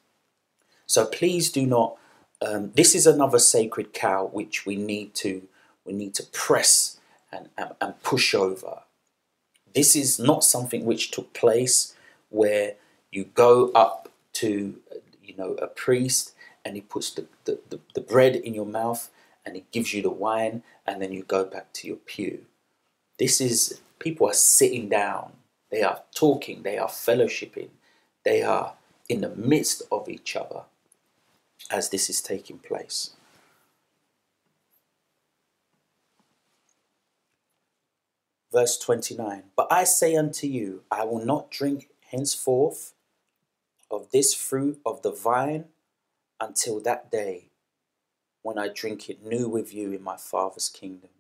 So 0.87 1.07
please 1.07 1.51
do 1.51 1.67
not. 1.67 1.97
Um, 2.43 2.73
this 2.75 2.95
is 2.95 3.07
another 3.07 3.39
sacred 3.39 3.93
cow 3.93 4.29
which 4.33 4.67
we 4.67 4.77
need 4.77 5.15
to 5.17 5.47
we 5.85 5.93
need 5.93 6.15
to 6.15 6.25
press 6.25 6.99
and, 7.33 7.49
and, 7.57 7.71
and 7.81 8.03
push 8.03 8.35
over. 8.35 8.81
This 9.75 9.95
is 9.95 10.19
not 10.19 10.43
something 10.45 10.85
which 10.85 11.11
took 11.11 11.33
place 11.33 11.95
where 12.29 12.75
you 13.13 13.25
go 13.25 13.71
up 13.73 14.09
to 14.35 14.81
you 15.23 15.37
know 15.37 15.55
a 15.55 15.67
priest 15.67 16.35
and 16.65 16.75
he 16.77 16.81
puts 16.81 17.11
the, 17.11 17.27
the, 17.45 17.59
the, 17.71 17.81
the 17.95 18.01
bread 18.01 18.37
in 18.37 18.55
your 18.55 18.67
mouth 18.67 19.11
and 19.45 19.57
he 19.57 19.65
gives 19.73 19.95
you 19.95 20.03
the 20.03 20.11
wine 20.11 20.63
and 20.87 21.01
then 21.01 21.13
you 21.13 21.23
go 21.23 21.45
back 21.45 21.73
to 21.73 21.87
your 21.87 21.97
pew. 21.97 22.45
This 23.19 23.41
is 23.41 23.81
people 23.99 24.29
are 24.29 24.35
sitting 24.35 24.89
down, 24.89 25.33
they 25.71 25.83
are 25.83 26.03
talking, 26.15 26.63
they 26.63 26.79
are 26.79 26.89
fellowshipping, 26.89 27.71
they 28.25 28.43
are 28.43 28.75
in 29.09 29.23
the 29.23 29.31
midst 29.31 29.83
of 29.91 30.09
each 30.09 30.37
other 30.37 30.63
as 31.71 31.89
this 31.89 32.11
is 32.11 32.21
taking 32.21 32.59
place. 32.59 33.11
Verse 38.53 38.79
29 38.79 39.45
But 39.57 39.69
I 39.71 39.85
say 39.85 40.17
unto 40.17 40.47
you, 40.47 40.83
I 40.91 41.05
will 41.05 41.25
not 41.25 41.51
drink 41.51 41.89
henceforth 42.11 42.93
of 43.91 44.11
this 44.11 44.35
fruit 44.35 44.81
of 44.87 45.03
the 45.03 45.11
vine 45.11 45.67
until 46.41 46.81
that 46.81 47.11
day 47.11 47.49
when 48.43 48.59
I 48.59 48.69
drink 48.69 49.11
it 49.11 49.25
new 49.25 49.49
with 49.49 49.75
you 49.75 49.93
in 49.93 50.03
my 50.03 50.17
Father's 50.17 50.69
kingdom. 50.69 51.11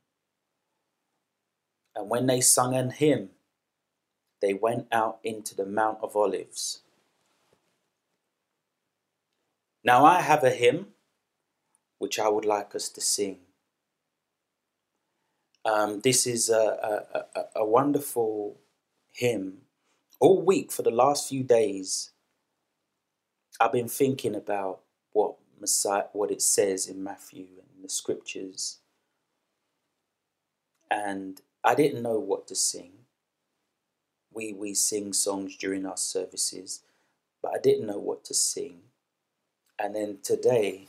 And 1.94 2.08
when 2.08 2.26
they 2.26 2.40
sung 2.40 2.74
an 2.74 2.90
hymn, 2.90 3.30
they 4.40 4.54
went 4.54 4.86
out 4.90 5.18
into 5.22 5.54
the 5.54 5.66
Mount 5.66 5.98
of 6.02 6.16
Olives. 6.16 6.80
Now 9.84 10.04
I 10.04 10.22
have 10.22 10.44
a 10.44 10.50
hymn 10.50 10.88
which 11.98 12.18
I 12.18 12.28
would 12.28 12.46
like 12.46 12.74
us 12.74 12.88
to 12.90 13.00
sing. 13.00 13.38
Um, 15.64 16.00
this 16.00 16.26
is 16.26 16.48
a, 16.48 17.04
a, 17.14 17.38
a, 17.38 17.44
a 17.56 17.64
wonderful 17.66 18.58
hymn. 19.12 19.58
All 20.18 20.40
week 20.40 20.72
for 20.72 20.82
the 20.82 20.90
last 20.90 21.28
few 21.28 21.42
days, 21.42 22.12
I've 23.60 23.72
been 23.72 23.88
thinking 23.88 24.34
about 24.34 24.80
what 25.12 25.34
Messiah, 25.60 26.04
what 26.14 26.30
it 26.30 26.40
says 26.40 26.86
in 26.88 27.04
Matthew 27.04 27.46
and 27.58 27.84
the 27.84 27.90
scriptures, 27.90 28.78
and 30.90 31.42
I 31.62 31.74
didn't 31.74 32.02
know 32.02 32.18
what 32.18 32.48
to 32.48 32.54
sing. 32.54 32.92
We 34.32 34.54
we 34.54 34.72
sing 34.72 35.12
songs 35.12 35.56
during 35.56 35.84
our 35.84 35.98
services, 35.98 36.82
but 37.42 37.52
I 37.54 37.58
didn't 37.58 37.86
know 37.86 37.98
what 37.98 38.24
to 38.24 38.34
sing. 38.34 38.80
And 39.78 39.94
then 39.94 40.18
today, 40.22 40.86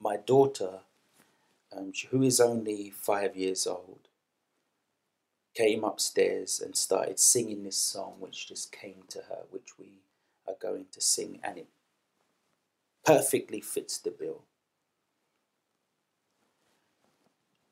my 0.00 0.16
daughter, 0.16 0.80
um, 1.76 1.92
who 2.10 2.22
is 2.22 2.40
only 2.40 2.90
five 2.90 3.36
years 3.36 3.68
old, 3.68 4.08
came 5.54 5.84
upstairs 5.84 6.60
and 6.60 6.76
started 6.76 7.20
singing 7.20 7.62
this 7.64 7.76
song, 7.78 8.14
which 8.18 8.48
just 8.48 8.72
came 8.72 9.04
to 9.08 9.18
her, 9.28 9.42
which 9.50 9.78
we 9.78 10.00
are 10.50 10.56
going 10.60 10.86
to 10.92 11.00
sing, 11.00 11.40
and 11.44 11.58
it 11.58 11.68
perfectly 13.04 13.60
fits 13.60 13.98
the 13.98 14.10
bill. 14.10 14.42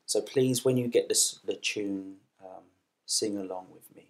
So 0.05 0.21
please, 0.21 0.65
when 0.65 0.77
you 0.77 0.87
get 0.87 1.09
this, 1.09 1.39
the 1.45 1.55
tune, 1.55 2.15
um, 2.43 2.63
sing 3.05 3.37
along 3.37 3.67
with 3.73 3.95
me. 3.95 4.07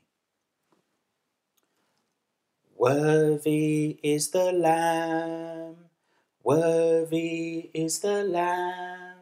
Worthy 2.77 3.99
is 4.01 4.29
the 4.29 4.53
Lamb, 4.53 5.75
worthy 6.43 7.69
is 7.73 7.99
the 7.99 8.23
Lamb, 8.23 9.17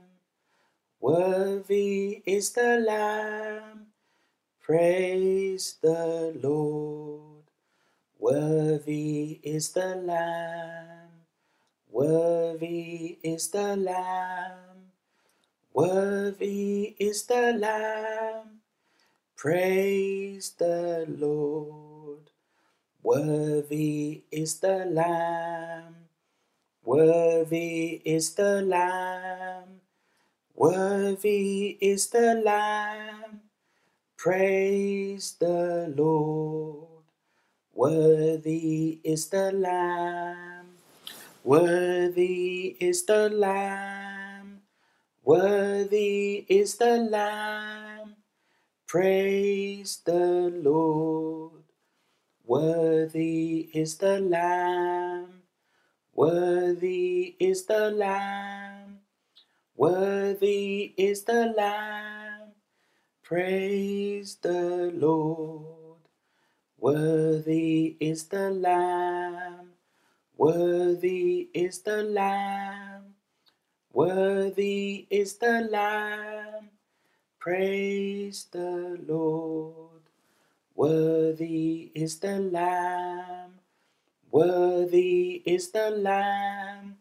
worthy 0.99 2.21
is 2.25 2.51
the 2.51 2.77
Lamb, 2.77 3.87
praise 4.61 5.77
the 5.81 6.37
Lord. 6.43 7.26
Worthy 8.19 9.39
is 9.43 9.71
the 9.73 9.95
Lamb, 9.95 11.09
worthy 11.89 13.19
is 13.23 13.49
the 13.49 13.75
Lamb. 13.77 14.77
Worthy 15.73 16.95
is 16.99 17.27
the 17.27 17.53
Lamb, 17.53 18.61
praise 19.37 20.51
the 20.57 21.05
Lord. 21.07 22.31
Worthy 23.03 24.23
is 24.31 24.59
the 24.59 24.85
Lamb, 24.85 25.95
worthy 26.83 28.01
is 28.03 28.33
the 28.35 28.63
Lamb, 28.63 29.81
worthy 30.55 31.77
is 31.79 32.07
the 32.07 32.41
Lamb, 32.43 33.41
praise 34.17 35.35
the 35.39 35.93
Lord. 35.95 36.96
Worthy 37.77 39.01
is 39.05 39.27
the 39.29 39.53
Lamb, 39.53 40.67
worthy 41.43 42.77
is 42.81 43.05
the 43.05 43.29
Lamb. 43.29 44.61
Worthy 45.23 46.47
is 46.49 46.77
the 46.77 46.97
Lamb, 46.97 48.15
praise 48.87 50.01
the 50.05 50.51
Lord. 50.63 51.63
Worthy 52.45 53.69
is 53.73 53.97
the 53.97 54.19
Lamb, 54.19 55.43
worthy 56.15 57.35
is 57.39 57.65
the 57.67 57.91
Lamb, 57.91 58.99
worthy 59.75 60.93
is 60.97 61.23
the 61.23 61.53
Lamb, 61.57 62.53
praise 63.23 64.35
the 64.41 64.91
Lord. 64.95 65.76
Worthy 66.87 67.97
is 67.99 68.27
the 68.29 68.49
Lamb, 68.49 69.73
worthy 70.37 71.49
is 71.53 71.79
the 71.79 72.01
Lamb. 72.01 73.15
Worthy 73.91 75.05
is 75.09 75.35
the 75.35 75.67
Lamb, 75.69 76.69
praise 77.39 78.45
the 78.53 78.97
Lord. 79.05 79.99
Worthy 80.75 81.91
is 81.93 82.19
the 82.19 82.39
Lamb, 82.39 83.59
worthy 84.31 85.43
is 85.45 85.71
the 85.71 85.89
Lamb, 85.91 86.95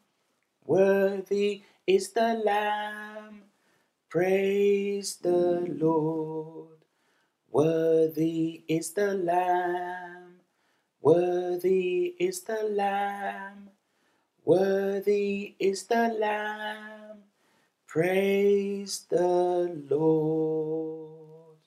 worthy 0.64 1.62
is 1.87 2.11
the 2.11 2.43
Lamb, 2.45 3.43
praise 4.09 5.14
the 5.22 5.64
Lord. 5.78 6.75
Worthy 7.57 8.64
is 8.68 8.92
the 8.92 9.14
Lamb, 9.14 10.40
worthy 11.00 12.14
is 12.20 12.42
the 12.42 12.64
Lamb. 12.64 13.70
Worthy 14.44 15.57
is 15.59 15.84
the 15.84 16.09
Lamb. 16.20 17.24
Praise 17.86 19.07
the 19.11 19.76
Lord. 19.90 21.59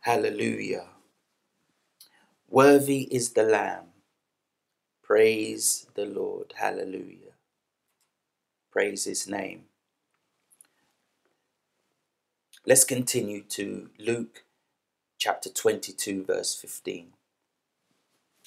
Hallelujah. 0.00 0.86
Worthy 2.50 3.02
is 3.14 3.32
the 3.32 3.44
Lamb. 3.44 3.86
Praise 5.02 5.86
the 5.94 6.06
Lord. 6.06 6.54
Hallelujah. 6.56 7.34
Praise 8.70 9.04
his 9.04 9.28
name. 9.28 9.64
Let's 12.66 12.84
continue 12.84 13.42
to 13.50 13.90
Luke 13.98 14.44
chapter 15.22 15.48
22, 15.48 16.24
verse 16.24 16.52
15. 16.56 17.12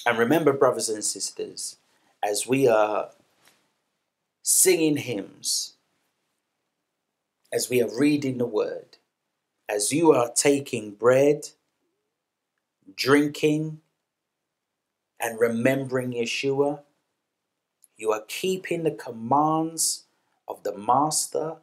And 0.06 0.18
remember, 0.18 0.52
brothers 0.52 0.90
and 0.90 1.06
sisters, 1.06 1.78
as 2.22 2.46
we 2.46 2.68
are 2.68 3.12
singing 4.42 4.98
hymns, 4.98 5.76
as 7.54 7.70
we 7.70 7.82
are 7.82 7.98
reading 7.98 8.40
the 8.40 8.46
word, 8.46 8.98
as 9.70 9.94
you 9.94 10.12
are 10.12 10.30
taking 10.36 10.92
bread, 10.92 11.48
drinking, 12.94 13.80
and 15.18 15.40
remembering 15.40 16.12
Yeshua, 16.12 16.82
you 17.96 18.12
are 18.12 18.26
keeping 18.28 18.84
the 18.84 18.92
commands 18.92 20.04
of 20.46 20.62
the 20.64 20.78
Master 20.78 21.56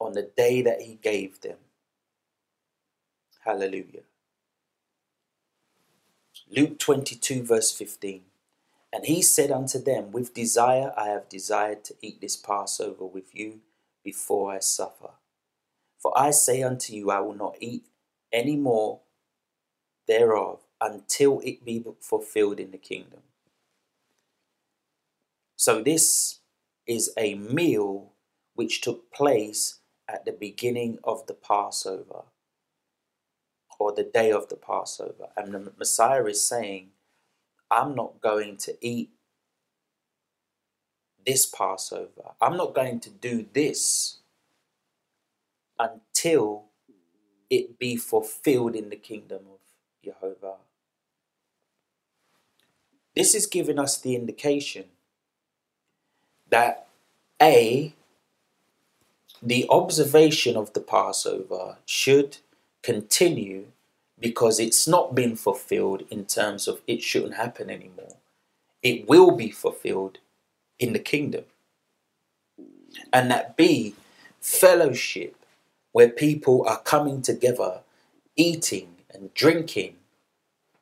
on 0.00 0.14
the 0.14 0.30
day 0.34 0.62
that 0.62 0.80
He 0.80 0.94
gave 1.02 1.42
them. 1.42 1.58
Hallelujah. 3.44 4.00
Luke 6.52 6.80
22, 6.80 7.44
verse 7.44 7.70
15. 7.70 8.22
And 8.92 9.06
he 9.06 9.22
said 9.22 9.52
unto 9.52 9.78
them, 9.78 10.10
With 10.10 10.34
desire 10.34 10.92
I 10.96 11.06
have 11.06 11.28
desired 11.28 11.84
to 11.84 11.94
eat 12.02 12.20
this 12.20 12.36
Passover 12.36 13.04
with 13.04 13.32
you 13.32 13.60
before 14.02 14.52
I 14.52 14.58
suffer. 14.58 15.10
For 16.00 16.12
I 16.18 16.32
say 16.32 16.62
unto 16.62 16.92
you, 16.92 17.12
I 17.12 17.20
will 17.20 17.34
not 17.34 17.54
eat 17.60 17.84
any 18.32 18.56
more 18.56 19.00
thereof 20.08 20.58
until 20.80 21.40
it 21.44 21.64
be 21.64 21.84
fulfilled 22.00 22.58
in 22.58 22.72
the 22.72 22.78
kingdom. 22.78 23.20
So, 25.54 25.82
this 25.82 26.40
is 26.84 27.12
a 27.16 27.34
meal 27.34 28.14
which 28.54 28.80
took 28.80 29.12
place 29.12 29.78
at 30.08 30.24
the 30.24 30.32
beginning 30.32 30.98
of 31.04 31.26
the 31.26 31.34
Passover 31.34 32.24
or 33.80 33.92
the 33.92 34.04
day 34.04 34.30
of 34.30 34.48
the 34.48 34.56
Passover. 34.56 35.28
And 35.36 35.54
the 35.54 35.72
Messiah 35.78 36.26
is 36.26 36.44
saying, 36.44 36.90
I'm 37.70 37.94
not 37.94 38.20
going 38.20 38.58
to 38.58 38.76
eat 38.82 39.10
this 41.26 41.46
Passover. 41.46 42.34
I'm 42.42 42.58
not 42.58 42.74
going 42.74 43.00
to 43.00 43.10
do 43.10 43.46
this 43.54 44.18
until 45.78 46.64
it 47.48 47.78
be 47.78 47.96
fulfilled 47.96 48.76
in 48.76 48.90
the 48.90 48.96
kingdom 48.96 49.40
of 49.50 49.60
Jehovah. 50.04 50.56
This 53.16 53.34
is 53.34 53.46
giving 53.46 53.78
us 53.78 53.98
the 53.98 54.14
indication 54.14 54.84
that 56.50 56.86
A, 57.40 57.94
the 59.42 59.66
observation 59.70 60.56
of 60.56 60.74
the 60.74 60.80
Passover 60.80 61.78
should 61.86 62.38
continue 62.82 63.66
because 64.18 64.60
it's 64.60 64.86
not 64.86 65.14
been 65.14 65.36
fulfilled 65.36 66.04
in 66.10 66.26
terms 66.26 66.68
of 66.68 66.80
it 66.86 67.02
shouldn't 67.02 67.34
happen 67.34 67.70
anymore. 67.70 68.16
It 68.82 69.08
will 69.08 69.32
be 69.32 69.50
fulfilled 69.50 70.18
in 70.78 70.92
the 70.92 70.98
kingdom. 70.98 71.44
And 73.12 73.30
that 73.30 73.56
B, 73.56 73.94
fellowship, 74.40 75.36
where 75.92 76.08
people 76.08 76.64
are 76.68 76.80
coming 76.80 77.22
together, 77.22 77.80
eating 78.36 78.96
and 79.12 79.32
drinking, 79.34 79.96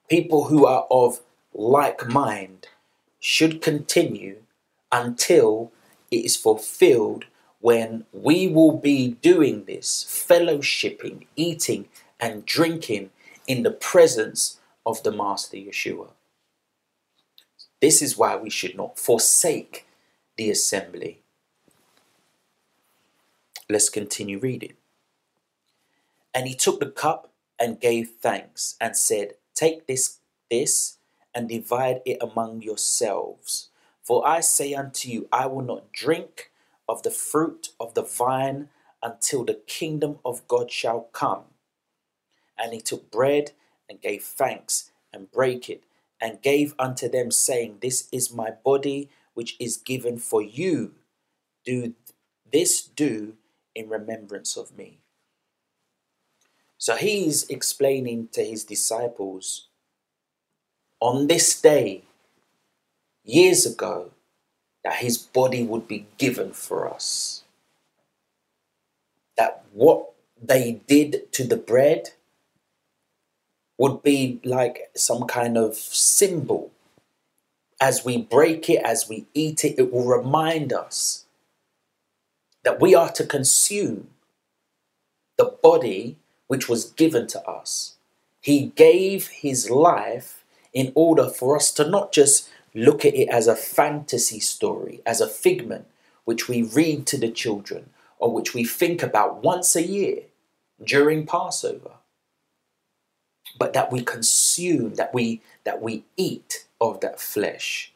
people 0.08 0.44
who 0.44 0.66
are 0.66 0.86
of 0.90 1.20
like 1.54 2.06
mind, 2.06 2.68
should 3.20 3.60
continue 3.60 4.42
until 4.92 5.72
it 6.10 6.24
is 6.24 6.36
fulfilled 6.36 7.24
when 7.60 8.04
we 8.12 8.46
will 8.48 8.76
be 8.76 9.16
doing 9.20 9.64
this, 9.64 10.04
fellowshipping, 10.04 11.26
eating, 11.36 11.88
and 12.20 12.46
drinking 12.46 13.10
in 13.46 13.62
the 13.62 13.70
presence 13.70 14.60
of 14.86 15.02
the 15.02 15.12
Master 15.12 15.56
Yeshua. 15.56 16.10
This 17.80 18.02
is 18.02 18.16
why 18.16 18.36
we 18.36 18.50
should 18.50 18.76
not 18.76 18.98
forsake 18.98 19.86
the 20.36 20.50
assembly. 20.50 21.20
Let's 23.68 23.88
continue 23.90 24.38
reading. 24.38 24.74
And 26.34 26.46
he 26.46 26.54
took 26.54 26.80
the 26.80 26.90
cup 26.90 27.32
and 27.58 27.80
gave 27.80 28.10
thanks 28.20 28.76
and 28.80 28.96
said, 28.96 29.34
Take 29.54 29.86
this, 29.86 30.18
this, 30.50 30.98
and 31.34 31.48
divide 31.48 32.00
it 32.06 32.18
among 32.20 32.62
yourselves. 32.62 33.68
For 34.02 34.26
I 34.26 34.40
say 34.40 34.74
unto 34.74 35.08
you, 35.08 35.28
I 35.32 35.46
will 35.46 35.62
not 35.62 35.92
drink 35.92 36.50
of 36.88 37.02
the 37.02 37.10
fruit 37.10 37.70
of 37.80 37.94
the 37.94 38.02
vine 38.02 38.68
until 39.02 39.44
the 39.44 39.60
kingdom 39.66 40.18
of 40.24 40.46
God 40.48 40.70
shall 40.70 41.02
come. 41.12 41.44
And 42.58 42.72
he 42.72 42.80
took 42.80 43.10
bread 43.10 43.52
and 43.88 44.00
gave 44.00 44.22
thanks 44.24 44.90
and 45.12 45.30
brake 45.30 45.70
it 45.70 45.84
and 46.20 46.42
gave 46.42 46.74
unto 46.78 47.08
them, 47.08 47.30
saying, 47.30 47.78
This 47.80 48.08
is 48.12 48.32
my 48.32 48.50
body 48.50 49.10
which 49.34 49.56
is 49.60 49.76
given 49.76 50.18
for 50.18 50.42
you. 50.42 50.94
Do 51.64 51.94
this 52.50 52.82
do 52.82 53.34
in 53.74 53.88
remembrance 53.88 54.56
of 54.56 54.76
me. 54.76 54.98
So 56.78 56.96
he's 56.96 57.48
explaining 57.50 58.28
to 58.32 58.44
his 58.44 58.64
disciples 58.64 59.68
on 61.00 61.28
this 61.28 61.60
day, 61.60 62.04
years 63.24 63.66
ago, 63.66 64.10
that 64.88 64.96
his 65.04 65.18
body 65.18 65.62
would 65.62 65.86
be 65.86 66.06
given 66.16 66.50
for 66.50 66.90
us. 66.90 67.44
That 69.36 69.62
what 69.74 70.12
they 70.42 70.80
did 70.86 71.30
to 71.32 71.44
the 71.44 71.58
bread 71.58 72.12
would 73.76 74.02
be 74.02 74.40
like 74.44 74.90
some 74.96 75.24
kind 75.26 75.58
of 75.58 75.74
symbol. 75.74 76.70
As 77.78 78.02
we 78.02 78.16
break 78.16 78.70
it, 78.70 78.82
as 78.82 79.10
we 79.10 79.26
eat 79.34 79.62
it, 79.62 79.78
it 79.78 79.92
will 79.92 80.06
remind 80.06 80.72
us 80.72 81.26
that 82.64 82.80
we 82.80 82.94
are 82.94 83.12
to 83.12 83.26
consume 83.26 84.08
the 85.36 85.54
body 85.62 86.16
which 86.46 86.66
was 86.66 86.92
given 86.92 87.26
to 87.26 87.46
us. 87.46 87.96
He 88.40 88.72
gave 88.74 89.28
his 89.28 89.68
life 89.68 90.46
in 90.72 90.92
order 90.94 91.28
for 91.28 91.56
us 91.56 91.70
to 91.72 91.86
not 91.86 92.10
just 92.10 92.48
look 92.78 93.04
at 93.04 93.14
it 93.14 93.28
as 93.28 93.46
a 93.46 93.56
fantasy 93.56 94.40
story, 94.40 95.00
as 95.06 95.20
a 95.20 95.28
figment 95.28 95.86
which 96.24 96.48
we 96.48 96.62
read 96.62 97.06
to 97.06 97.18
the 97.18 97.30
children 97.30 97.90
or 98.18 98.32
which 98.32 98.54
we 98.54 98.64
think 98.64 99.02
about 99.02 99.42
once 99.42 99.76
a 99.76 99.82
year 99.82 100.22
during 100.84 101.26
Passover 101.26 101.92
but 103.58 103.72
that 103.72 103.90
we 103.90 104.02
consume, 104.02 104.94
that 104.94 105.12
we 105.12 105.42
that 105.64 105.82
we 105.82 106.04
eat 106.16 106.66
of 106.80 107.00
that 107.00 107.20
flesh. 107.20 107.92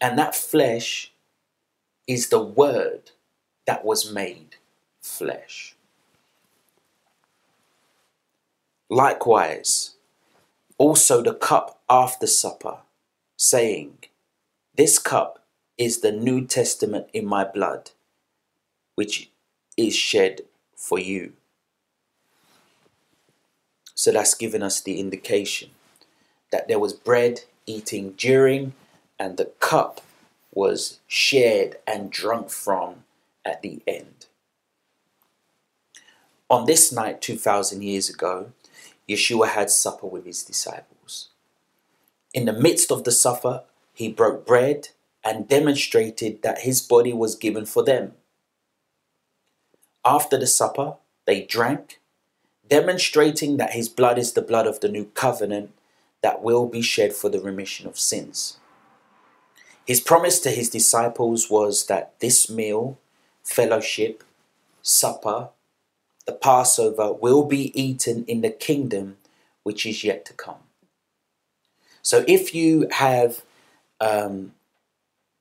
And 0.00 0.18
that 0.18 0.34
flesh 0.34 1.12
is 2.06 2.28
the 2.28 2.42
word 2.42 3.10
that 3.66 3.84
was 3.84 4.12
made 4.12 4.56
flesh. 5.02 5.76
Likewise, 8.88 9.96
also 10.80 11.20
the 11.20 11.34
cup 11.34 11.78
after 11.90 12.26
supper, 12.26 12.78
saying, 13.36 13.98
This 14.74 14.98
cup 14.98 15.44
is 15.76 16.00
the 16.00 16.10
New 16.10 16.46
Testament 16.46 17.06
in 17.12 17.26
my 17.26 17.44
blood, 17.44 17.90
which 18.94 19.30
is 19.76 19.94
shed 19.94 20.40
for 20.74 20.98
you. 20.98 21.34
So 23.94 24.10
that's 24.10 24.32
given 24.32 24.62
us 24.62 24.80
the 24.80 24.98
indication 24.98 25.68
that 26.50 26.66
there 26.66 26.78
was 26.78 26.94
bread 26.94 27.42
eating 27.66 28.12
during, 28.16 28.72
and 29.18 29.36
the 29.36 29.52
cup 29.60 30.00
was 30.54 30.98
shared 31.06 31.76
and 31.86 32.10
drunk 32.10 32.48
from 32.48 33.04
at 33.44 33.60
the 33.60 33.82
end. 33.86 34.26
On 36.48 36.64
this 36.64 36.90
night, 36.90 37.20
2,000 37.20 37.82
years 37.82 38.08
ago, 38.08 38.52
Yeshua 39.10 39.48
had 39.48 39.70
supper 39.70 40.06
with 40.06 40.24
his 40.24 40.42
disciples. 40.42 41.30
In 42.32 42.44
the 42.44 42.52
midst 42.52 42.92
of 42.92 43.04
the 43.04 43.12
supper, 43.12 43.64
he 43.92 44.08
broke 44.08 44.46
bread 44.46 44.88
and 45.24 45.48
demonstrated 45.48 46.42
that 46.42 46.60
his 46.60 46.80
body 46.80 47.12
was 47.12 47.34
given 47.34 47.66
for 47.66 47.82
them. 47.82 48.14
After 50.04 50.38
the 50.38 50.46
supper, 50.46 50.94
they 51.26 51.42
drank 51.42 52.00
demonstrating 52.68 53.56
that 53.56 53.72
his 53.72 53.88
blood 53.88 54.16
is 54.16 54.32
the 54.32 54.42
blood 54.42 54.66
of 54.66 54.80
the 54.80 54.88
new 54.88 55.06
covenant 55.06 55.72
that 56.22 56.40
will 56.40 56.66
be 56.66 56.80
shed 56.80 57.12
for 57.12 57.28
the 57.28 57.40
remission 57.40 57.86
of 57.86 57.98
sins. 57.98 58.58
His 59.84 60.00
promise 60.00 60.38
to 60.40 60.50
his 60.50 60.70
disciples 60.70 61.50
was 61.50 61.86
that 61.86 62.18
this 62.20 62.48
meal, 62.48 62.98
fellowship, 63.42 64.22
supper, 64.82 65.48
the 66.30 66.36
Passover 66.36 67.12
will 67.12 67.44
be 67.44 67.72
eaten 67.80 68.24
in 68.26 68.40
the 68.40 68.50
kingdom 68.50 69.16
which 69.64 69.84
is 69.84 70.04
yet 70.04 70.24
to 70.26 70.32
come. 70.32 70.62
So 72.02 72.24
if 72.28 72.54
you 72.54 72.86
have 72.92 73.42
um, 74.00 74.52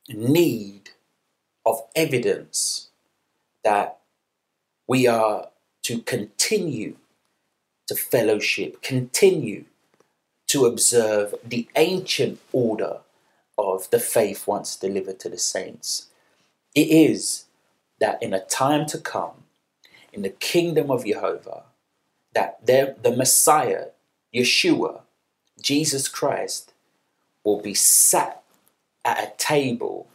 need 0.07 0.89
of 1.63 1.83
evidence 1.95 2.87
that 3.63 3.99
we 4.87 5.05
are 5.05 5.49
to 5.83 5.99
continue 5.99 6.95
to 7.85 7.93
fellowship, 7.93 8.81
continue 8.81 9.65
to 10.47 10.65
observe 10.65 11.35
the 11.45 11.67
ancient 11.75 12.39
order 12.51 12.97
of 13.59 13.87
the 13.91 13.99
faith 13.99 14.47
once 14.47 14.75
delivered 14.75 15.19
to 15.19 15.29
the 15.29 15.37
saints. 15.37 16.07
It 16.73 16.89
is 16.89 17.45
that 17.99 18.23
in 18.23 18.33
a 18.33 18.43
time 18.43 18.87
to 18.87 18.97
come, 18.97 19.43
in 20.20 20.24
the 20.24 20.30
kingdom 20.30 20.91
of 20.91 21.05
Jehovah, 21.05 21.63
that 22.34 22.65
the 22.65 23.15
Messiah, 23.15 23.86
Yeshua, 24.36 24.99
Jesus 25.61 26.09
Christ, 26.09 26.74
will 27.45 27.61
be 27.61 27.74
sat 27.74 28.43
at 29.05 29.24
a 29.24 29.32
table 29.38 30.09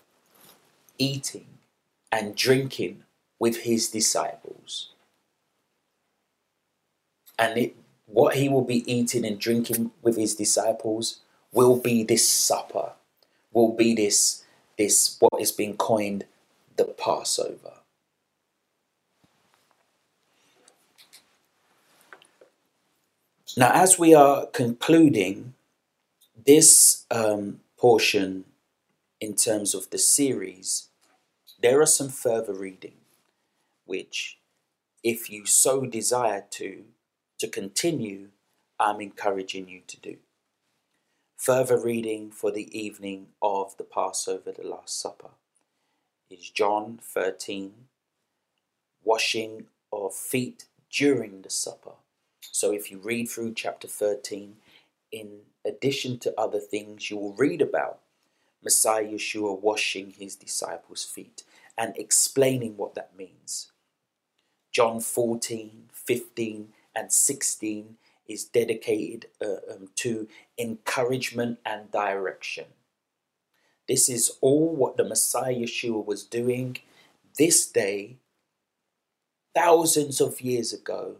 eating 0.99 1.47
and 2.13 2.37
drinking 2.37 3.05
with 3.39 3.63
his 3.63 3.89
disciples. 3.89 4.91
And 7.39 7.57
it, 7.57 7.77
what 8.05 8.37
he 8.37 8.51
will 8.51 8.65
be 8.65 8.85
eating 8.93 9.25
and 9.25 9.39
drinking 9.39 9.91
with 10.03 10.19
his 10.19 10.35
disciples 10.35 11.21
will 11.51 11.81
be 11.81 12.03
this 12.03 12.29
supper, 12.29 12.93
will 13.55 13.73
be 13.73 13.95
this, 13.95 14.45
this 14.77 15.17
what 15.19 15.41
is 15.41 15.51
being 15.51 15.79
coined 15.79 16.27
the 16.77 16.85
Passover. 16.85 17.73
Now, 23.57 23.71
as 23.73 24.01
we 24.01 24.15
are 24.15 24.47
concluding 24.47 25.55
this 26.45 27.07
um, 27.09 27.61
portion 27.79 28.47
in 29.21 29.37
terms 29.37 29.75
of 29.75 29.91
the 29.91 29.99
series, 29.99 30.89
there 31.63 31.81
are 31.81 31.87
some 31.87 32.09
further 32.09 32.53
reading 32.53 32.97
which, 33.87 34.39
if 35.05 35.31
you 35.31 35.47
so 35.47 35.87
desire 35.87 36.45
to, 36.51 36.85
to 37.39 37.47
continue, 37.47 38.31
I'm 38.81 39.01
encouraging 39.01 39.69
you 39.69 39.83
to 39.87 40.01
do. 40.01 40.17
Further 41.37 41.79
reading 41.79 42.33
for 42.33 42.51
the 42.51 42.77
evening 42.77 43.29
of 43.41 43.77
the 43.77 43.85
Passover, 43.85 44.51
the 44.51 44.67
Last 44.67 45.01
Supper, 45.01 45.31
is 46.29 46.51
John 46.51 46.99
13, 47.01 47.73
washing 49.05 49.67
of 49.93 50.13
feet 50.13 50.65
during 50.91 51.43
the 51.43 51.51
supper. 51.51 51.93
So 52.53 52.73
if 52.73 52.91
you 52.91 52.99
read 52.99 53.29
through 53.29 53.55
chapter 53.55 53.89
13, 53.89 54.57
in 55.13 55.41
addition 55.65 56.19
to 56.21 56.39
other 56.39 56.61
things, 56.61 57.11
you 57.11 57.17
will 57.17 57.35
read 57.35 57.63
about 57.63 58.01
Messiah 58.63 59.05
Yeshua 59.05 59.61
washing 59.61 60.15
his 60.19 60.37
disciples' 60.37 61.05
feet 61.05 61.43
and 61.77 61.97
explaining 61.97 62.77
what 62.77 62.95
that 62.95 63.17
means. 63.17 63.71
John 64.73 65.01
14, 65.01 65.91
15, 65.93 66.69
and 66.97 67.13
16 67.13 67.97
is 68.27 68.45
dedicated 68.45 69.27
uh, 69.41 69.73
um, 69.73 69.89
to 69.97 70.29
encouragement 70.59 71.59
and 71.65 71.91
direction. 71.91 72.67
This 73.87 74.09
is 74.09 74.39
all 74.41 74.75
what 74.75 74.97
the 74.97 75.05
Messiah 75.05 75.55
Yeshua 75.55 76.05
was 76.05 76.25
doing 76.25 76.79
this 77.39 77.67
day, 77.67 78.17
thousands 79.55 80.21
of 80.21 80.41
years 80.41 80.73
ago, 80.73 81.17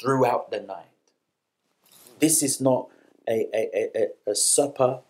throughout 0.00 0.50
the 0.50 0.60
night. 0.60 0.86
This 2.18 2.42
is 2.42 2.60
not 2.60 2.88
a, 3.28 3.46
a, 3.54 3.90
a, 3.94 4.30
a 4.30 4.34
supper 4.34 5.00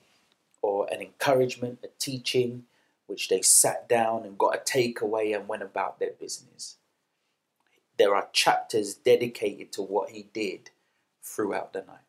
or 0.63 0.87
an 0.93 1.01
encouragement, 1.01 1.79
a 1.85 1.89
teaching, 1.99 2.65
which 3.07 3.29
they 3.29 3.43
sat 3.43 3.89
down 3.89 4.25
and 4.25 4.39
got 4.39 4.55
a 4.55 4.59
takeaway 4.59 5.35
and 5.35 5.49
went 5.49 5.63
about 5.63 5.99
their 5.99 6.13
business. 6.13 6.77
There 7.99 8.15
are 8.15 8.29
chapters 8.33 8.95
dedicated 8.95 9.73
to 9.73 9.83
what 9.83 10.11
he 10.11 10.29
did 10.33 10.71
throughout 11.23 11.73
the 11.73 11.81
night. 11.81 12.07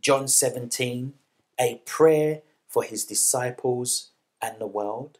John 0.00 0.28
17, 0.28 1.14
a 1.58 1.80
prayer 1.86 2.42
for 2.66 2.82
his 2.82 3.04
disciples 3.04 4.10
and 4.40 4.60
the 4.60 4.66
world. 4.66 5.18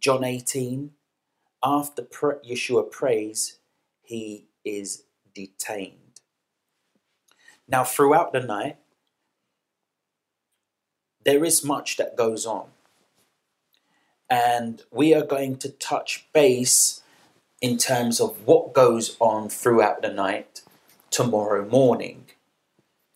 John 0.00 0.24
18, 0.24 0.92
after 1.62 2.02
Yeshua 2.02 2.90
prays, 2.90 3.58
he 4.02 4.46
is 4.64 5.04
detained. 5.34 6.20
Now, 7.68 7.84
throughout 7.84 8.32
the 8.32 8.40
night, 8.40 8.76
there 11.24 11.44
is 11.44 11.64
much 11.64 11.96
that 11.98 12.16
goes 12.16 12.46
on. 12.46 12.68
And 14.30 14.82
we 14.90 15.14
are 15.14 15.24
going 15.24 15.56
to 15.58 15.68
touch 15.70 16.26
base 16.32 17.02
in 17.60 17.76
terms 17.76 18.20
of 18.20 18.46
what 18.46 18.72
goes 18.72 19.16
on 19.20 19.48
throughout 19.48 20.02
the 20.02 20.12
night 20.12 20.62
tomorrow 21.10 21.66
morning. 21.68 22.26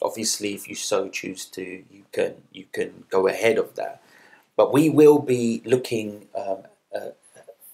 Obviously, 0.00 0.54
if 0.54 0.68
you 0.68 0.74
so 0.74 1.08
choose 1.08 1.44
to, 1.46 1.62
you 1.62 2.04
can 2.12 2.34
you 2.52 2.66
can 2.72 3.04
go 3.08 3.28
ahead 3.28 3.56
of 3.56 3.76
that. 3.76 4.02
But 4.56 4.72
we 4.72 4.90
will 4.90 5.18
be 5.18 5.62
looking 5.64 6.26
um, 6.34 6.64
uh, 6.94 7.10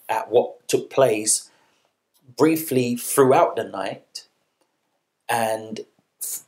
at 0.09 0.31
what 0.31 0.69
took 0.69 0.91
place 0.91 1.51
briefly 2.39 2.97
throughout 2.97 3.57
the 3.57 3.65
night 3.65 4.27
and 5.29 5.81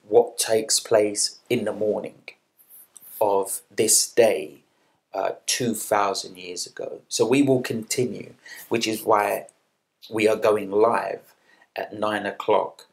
what 0.09 0.38
takes 0.38 0.80
place 0.80 1.41
in 1.51 1.64
the 1.64 1.72
morning 1.72 2.22
of 3.20 3.61
this 3.70 4.11
day 4.11 4.62
uh, 5.12 5.32
2,000 5.47 6.38
years 6.38 6.66
ago. 6.66 7.01
So 7.09 7.26
we 7.26 7.43
will 7.43 7.61
continue, 7.61 8.34
which 8.68 8.86
is 8.86 9.03
why 9.03 9.47
we 10.09 10.28
are 10.28 10.36
going 10.36 10.70
live 10.70 11.34
at 11.76 11.93
9 11.93 12.26
o'clock 12.26 12.86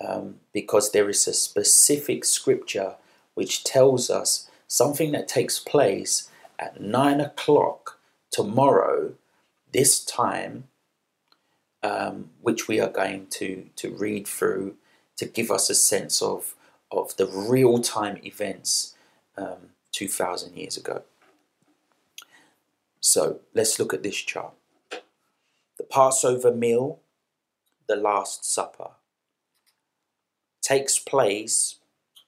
um, 0.00 0.36
because 0.52 0.92
there 0.92 1.08
is 1.08 1.26
a 1.26 1.34
specific 1.34 2.24
scripture 2.24 2.94
which 3.34 3.64
tells 3.64 4.10
us 4.10 4.48
something 4.68 5.12
that 5.12 5.28
takes 5.28 5.58
place 5.58 6.30
at 6.58 6.80
9 6.80 7.20
o'clock 7.20 7.98
tomorrow, 8.30 9.12
this 9.72 10.04
time, 10.04 10.64
um, 11.84 12.30
which 12.40 12.66
we 12.66 12.80
are 12.80 12.88
going 12.88 13.26
to, 13.28 13.66
to 13.76 13.90
read 13.90 14.26
through 14.26 14.74
to 15.18 15.26
give 15.26 15.50
us 15.50 15.68
a 15.68 15.74
sense 15.74 16.22
of, 16.22 16.54
of 16.90 17.14
the 17.16 17.26
real 17.26 17.78
time 17.78 18.18
events 18.24 18.96
um, 19.36 19.70
2,000 19.92 20.56
years 20.56 20.78
ago. 20.78 21.02
So 23.00 23.40
let's 23.52 23.78
look 23.78 23.92
at 23.92 24.02
this 24.02 24.16
chart. 24.16 24.54
The 25.76 25.84
Passover 25.84 26.52
meal, 26.52 27.00
the 27.86 27.96
Last 27.96 28.46
Supper, 28.46 28.92
takes 30.62 30.98
place 30.98 31.76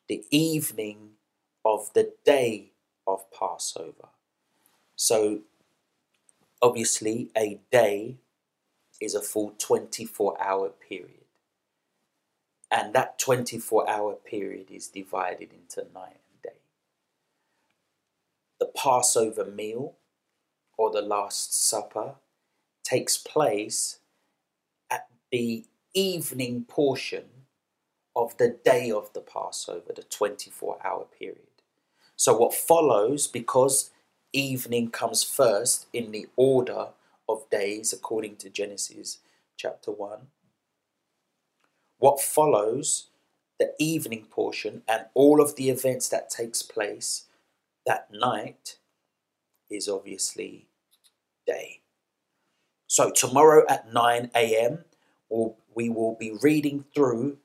the 0.07 0.23
evening 0.31 1.13
of 1.65 1.91
the 1.95 2.13
day 2.25 2.73
of 3.07 3.25
Passover. 3.33 4.09
So 4.97 5.41
obviously, 6.61 7.31
a 7.35 7.59
day 7.73 8.17
is 9.01 9.15
a 9.15 9.23
full 9.23 9.55
24 9.59 10.41
hour 10.43 10.71
period. 10.71 11.25
And 12.71 12.95
that 12.95 13.19
24 13.19 13.89
hour 13.89 14.15
period 14.15 14.71
is 14.71 14.89
divided 14.89 15.51
into 15.53 15.87
night 15.95 16.21
and 16.33 16.43
day. 16.43 16.59
The 18.59 18.67
Passover 18.67 19.45
meal 19.45 19.95
or 20.77 20.91
the 20.91 21.03
Last 21.03 21.55
Supper 21.55 22.15
takes 22.83 23.17
place 23.17 23.99
at 24.91 25.09
the 25.31 25.65
evening 25.95 26.65
portion 26.65 27.25
of 28.15 28.37
the 28.39 28.57
day 28.65 28.91
of 28.91 29.13
the 29.13 29.21
Passover, 29.21 29.93
the 29.95 30.03
24 30.03 30.79
hour 30.85 31.07
period. 31.19 31.41
So, 32.17 32.37
what 32.37 32.55
follows, 32.55 33.27
because 33.27 33.91
evening 34.33 34.91
comes 34.91 35.23
first 35.23 35.87
in 35.93 36.13
the 36.13 36.27
order 36.37 36.89
of 37.29 37.49
days 37.51 37.93
according 37.93 38.37
to 38.37 38.51
Genesis 38.51 39.19
chapter 39.57 39.91
1, 39.91 40.29
what 41.99 42.21
follows 42.21 43.09
the 43.59 43.73
evening 43.79 44.27
portion 44.31 44.83
and 44.87 45.07
all 45.15 45.41
of 45.41 45.57
the 45.57 45.71
events 45.71 46.09
that 46.09 46.29
takes 46.29 46.63
place 46.63 47.25
that 47.87 48.09
night 48.13 48.77
is 49.71 49.89
obviously 49.89 50.67
day. 51.47 51.81
So 52.87 53.11
tomorrow 53.11 53.65
at 53.69 53.93
9 53.93 54.31
a.m., 54.35 54.85
we 55.75 55.89
will 55.89 56.17
be 56.19 56.37
reading 56.43 56.85
through 56.95 57.39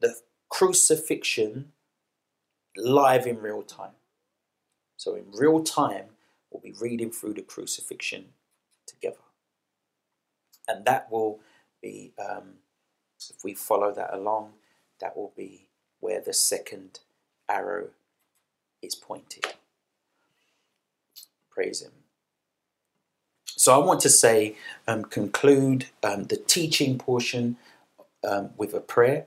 the 0.00 0.14
crucifixion 0.48 1.72
live 2.76 3.26
in 3.26 3.38
real 3.40 3.62
time. 3.62 3.92
So 4.96 5.14
in 5.14 5.24
real 5.32 5.62
time, 5.62 6.06
we'll 6.50 6.62
be 6.62 6.74
reading 6.80 7.10
through 7.10 7.34
the 7.34 7.42
crucifixion 7.42 8.26
together. 8.86 9.16
And 10.68 10.84
that 10.84 11.10
will 11.10 11.40
be, 11.82 12.12
um, 12.18 12.54
if 13.30 13.44
we 13.44 13.54
follow 13.54 13.92
that 13.92 14.14
along, 14.14 14.52
that 15.00 15.16
will 15.16 15.32
be 15.36 15.68
where 16.00 16.20
the 16.20 16.32
second 16.32 17.00
arrow 17.48 17.88
is 18.82 18.94
pointed. 18.94 19.46
Praise 21.50 21.82
Him. 21.82 21.92
So 23.44 23.74
I 23.74 23.84
want 23.84 24.00
to 24.00 24.10
say, 24.10 24.56
um, 24.86 25.04
conclude 25.04 25.86
um, 26.02 26.24
the 26.24 26.36
teaching 26.36 26.98
portion 26.98 27.56
um, 28.26 28.50
with 28.56 28.74
a 28.74 28.80
prayer, 28.80 29.26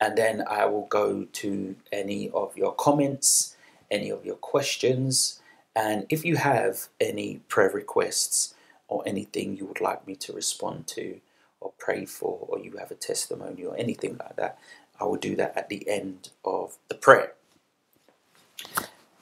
and 0.00 0.16
then 0.16 0.42
I 0.48 0.64
will 0.66 0.86
go 0.86 1.24
to 1.24 1.76
any 1.92 2.30
of 2.30 2.56
your 2.56 2.74
comments, 2.74 3.56
any 3.90 4.10
of 4.10 4.24
your 4.24 4.36
questions, 4.36 5.40
and 5.74 6.06
if 6.08 6.24
you 6.24 6.36
have 6.36 6.88
any 7.00 7.40
prayer 7.48 7.70
requests 7.70 8.54
or 8.88 9.02
anything 9.06 9.56
you 9.56 9.66
would 9.66 9.80
like 9.80 10.06
me 10.06 10.16
to 10.16 10.32
respond 10.32 10.86
to 10.88 11.20
or 11.60 11.72
pray 11.78 12.04
for, 12.04 12.46
or 12.48 12.58
you 12.58 12.76
have 12.78 12.90
a 12.90 12.96
testimony 12.96 13.64
or 13.64 13.76
anything 13.76 14.16
like 14.18 14.36
that, 14.36 14.58
I 15.00 15.04
will 15.04 15.16
do 15.16 15.36
that 15.36 15.56
at 15.56 15.68
the 15.68 15.88
end 15.88 16.30
of 16.44 16.76
the 16.88 16.94
prayer. 16.94 17.34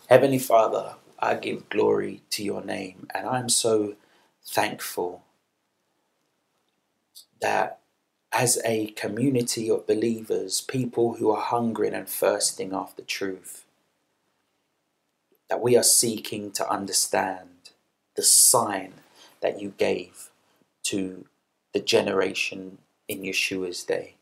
Heavenly 0.08 0.38
Father, 0.38 0.96
I 1.18 1.36
give 1.36 1.68
glory 1.70 2.22
to 2.30 2.44
your 2.44 2.62
name, 2.64 3.08
and 3.14 3.26
I'm 3.26 3.48
so 3.48 3.96
thankful 4.44 5.22
that 7.40 7.80
as 8.32 8.60
a 8.64 8.88
community 8.88 9.70
of 9.70 9.86
believers, 9.86 10.60
people 10.60 11.14
who 11.14 11.30
are 11.30 11.40
hungering 11.42 11.94
and 11.94 12.08
thirsting 12.08 12.74
after 12.74 13.02
truth, 13.02 13.64
that 15.48 15.62
we 15.62 15.76
are 15.76 15.84
seeking 15.84 16.50
to 16.52 16.68
understand 16.68 17.70
the 18.16 18.22
sign 18.22 18.94
that 19.44 19.60
you 19.60 19.74
gave 19.76 20.30
to 20.82 21.26
the 21.74 21.80
generation 21.80 22.78
in 23.06 23.20
Yeshua's 23.20 23.84
day. 23.84 24.14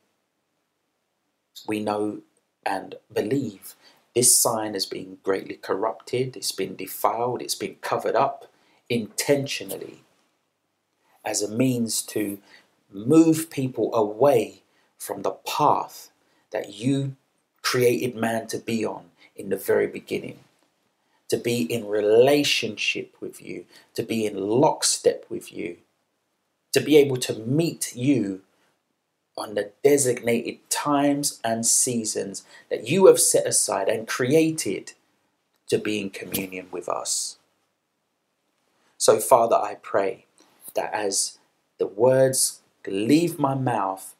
We 1.65 1.79
know 1.79 2.23
and 2.67 2.97
believe 3.13 3.77
this 4.17 4.37
sign 4.37 4.75
has 4.75 4.85
been 4.85 5.19
greatly 5.23 5.55
corrupted, 5.55 6.37
it's 6.37 6.51
been 6.51 6.75
defiled, 6.75 7.41
it's 7.41 7.55
been 7.55 7.77
covered 7.77 8.17
up 8.17 8.51
intentionally 8.89 10.03
as 11.25 11.41
a 11.41 11.49
means 11.49 12.03
to 12.03 12.39
move 12.91 13.49
people 13.49 13.95
away 13.95 14.65
from 14.99 15.23
the 15.23 15.37
path 15.47 16.11
that 16.51 16.75
you 16.75 17.15
created 17.63 18.17
man 18.17 18.49
to 18.49 18.59
be 18.59 18.85
on 18.85 19.05
in 19.37 19.51
the 19.51 19.57
very 19.57 19.87
beginning. 19.87 20.41
To 21.33 21.39
be 21.39 21.63
in 21.63 21.89
relationship 21.89 23.17
with 23.19 23.41
you, 23.41 23.65
to 23.95 24.03
be 24.03 24.27
in 24.27 24.37
lockstep 24.37 25.25
with 25.31 25.51
you, 25.51 25.79
to 26.75 26.81
be 26.81 26.99
able 26.99 27.17
to 27.17 27.39
meet 27.39 27.97
you 27.97 28.43
on 29.35 29.55
the 29.55 29.73
designated 29.83 30.59
times 30.69 31.41
and 31.43 31.65
seasons 31.65 32.45
that 32.69 32.87
you 32.87 33.07
have 33.07 33.19
set 33.19 33.47
aside 33.47 33.89
and 33.89 34.07
created 34.07 34.93
to 35.69 35.79
be 35.79 36.03
in 36.03 36.11
communion 36.11 36.67
with 36.71 36.87
us. 36.87 37.39
So, 38.99 39.19
Father, 39.19 39.57
I 39.57 39.77
pray 39.77 40.27
that 40.75 40.93
as 40.93 41.39
the 41.79 41.87
words 41.87 42.61
leave 42.87 43.39
my 43.39 43.55
mouth, 43.55 44.15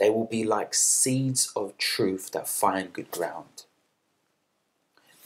they 0.00 0.08
will 0.08 0.24
be 0.24 0.44
like 0.44 0.72
seeds 0.72 1.52
of 1.54 1.76
truth 1.76 2.30
that 2.32 2.48
find 2.48 2.90
good 2.90 3.10
ground. 3.10 3.51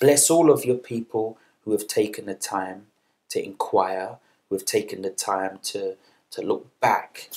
Bless 0.01 0.31
all 0.31 0.51
of 0.51 0.65
your 0.65 0.77
people 0.77 1.39
who 1.65 1.73
have 1.73 1.89
taken 1.89 2.27
the 2.27 2.35
time 2.35 2.89
to 3.31 3.45
inquire, 3.45 4.19
who 4.49 4.57
have 4.57 4.65
taken 4.67 5.03
the 5.03 5.11
time 5.11 5.59
to, 5.63 5.97
to 6.33 6.43
look 6.43 6.69
back 6.81 7.31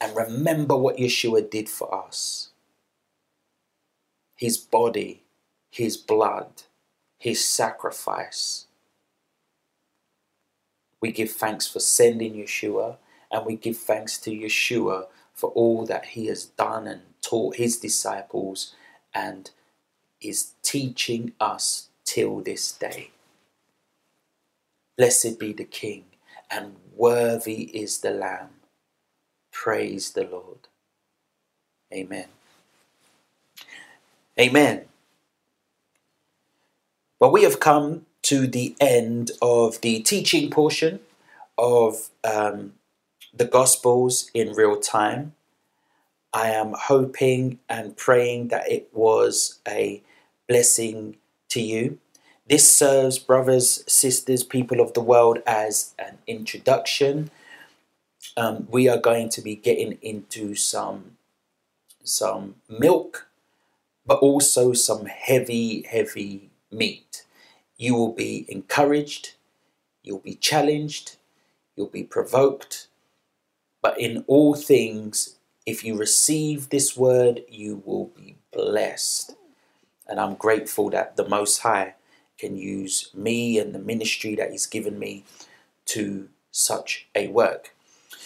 and 0.00 0.16
remember 0.16 0.76
what 0.76 0.96
Yeshua 0.98 1.48
did 1.48 1.68
for 1.68 1.94
us. 1.94 2.50
His 4.36 4.58
body, 4.58 5.22
his 5.70 5.96
blood, 5.96 6.62
his 7.18 7.44
sacrifice. 7.44 8.66
We 11.00 11.12
give 11.12 11.30
thanks 11.30 11.66
for 11.66 11.80
sending 11.80 12.34
Yeshua 12.34 12.96
and 13.30 13.46
we 13.46 13.56
give 13.56 13.76
thanks 13.78 14.18
to 14.18 14.30
Yeshua 14.30 15.06
for 15.34 15.50
all 15.50 15.86
that 15.86 16.06
he 16.06 16.26
has 16.26 16.46
done 16.46 16.86
and 16.86 17.02
taught 17.22 17.56
his 17.56 17.78
disciples 17.78 18.74
and 19.14 19.50
is 20.20 20.52
teaching 20.62 21.32
us 21.40 21.88
till 22.04 22.40
this 22.40 22.72
day. 22.72 23.10
Blessed 24.98 25.38
be 25.38 25.52
the 25.52 25.64
King, 25.64 26.04
and 26.50 26.76
worthy 26.96 27.64
is 27.64 27.98
the 27.98 28.10
Lamb. 28.12 28.50
Praise 29.52 30.12
the 30.12 30.24
Lord. 30.24 30.68
Amen. 31.92 32.26
Amen. 34.38 34.86
Well, 37.20 37.32
we 37.32 37.44
have 37.44 37.60
come 37.60 38.06
to 38.22 38.46
the 38.46 38.76
end 38.80 39.32
of 39.42 39.80
the 39.82 40.00
teaching 40.02 40.50
portion 40.50 41.00
of 41.58 42.10
um, 42.24 42.74
the 43.34 43.46
Gospels 43.46 44.30
in 44.34 44.54
real 44.54 44.78
time. 44.78 45.34
I 46.36 46.50
am 46.50 46.74
hoping 46.78 47.60
and 47.66 47.96
praying 47.96 48.48
that 48.48 48.70
it 48.70 48.90
was 48.92 49.58
a 49.66 50.02
blessing 50.46 51.16
to 51.48 51.62
you. 51.62 51.98
This 52.46 52.70
serves 52.70 53.18
brothers, 53.18 53.82
sisters, 53.90 54.44
people 54.44 54.82
of 54.82 54.92
the 54.92 55.00
world 55.00 55.38
as 55.46 55.94
an 55.98 56.18
introduction. 56.26 57.30
Um, 58.36 58.68
we 58.70 58.86
are 58.86 58.98
going 58.98 59.30
to 59.30 59.40
be 59.40 59.56
getting 59.56 59.96
into 60.02 60.54
some 60.54 61.16
some 62.04 62.56
milk, 62.68 63.28
but 64.04 64.18
also 64.18 64.74
some 64.74 65.06
heavy, 65.06 65.84
heavy 65.90 66.50
meat. 66.70 67.24
You 67.78 67.94
will 67.94 68.12
be 68.12 68.44
encouraged, 68.50 69.36
you'll 70.02 70.18
be 70.18 70.34
challenged, 70.34 71.16
you'll 71.74 71.86
be 71.86 72.04
provoked, 72.04 72.88
but 73.80 73.98
in 73.98 74.22
all 74.26 74.54
things, 74.54 75.35
if 75.66 75.84
you 75.84 75.96
receive 75.96 76.68
this 76.68 76.96
word, 76.96 77.42
you 77.48 77.82
will 77.84 78.06
be 78.16 78.36
blessed. 78.52 79.34
And 80.08 80.20
I'm 80.20 80.36
grateful 80.36 80.88
that 80.90 81.16
the 81.16 81.28
Most 81.28 81.58
High 81.58 81.94
can 82.38 82.56
use 82.56 83.10
me 83.12 83.58
and 83.58 83.74
the 83.74 83.80
ministry 83.80 84.36
that 84.36 84.52
He's 84.52 84.66
given 84.66 84.98
me 84.98 85.24
to 85.86 86.28
such 86.52 87.08
a 87.14 87.26
work. 87.26 87.74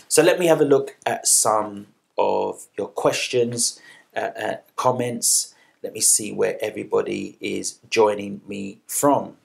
So 0.07 0.23
let 0.23 0.39
me 0.39 0.47
have 0.47 0.61
a 0.61 0.65
look 0.67 0.97
at 1.07 1.27
some 1.27 1.87
of 2.19 2.67
your 2.77 2.89
questions, 2.89 3.81
uh, 4.15 4.31
uh, 4.39 4.57
comments. 4.77 5.55
Let 5.83 5.95
me 5.95 6.01
see 6.01 6.33
where 6.33 6.59
everybody 6.61 7.39
is 7.41 7.79
joining 7.89 8.43
me 8.47 8.81
from. 8.87 9.39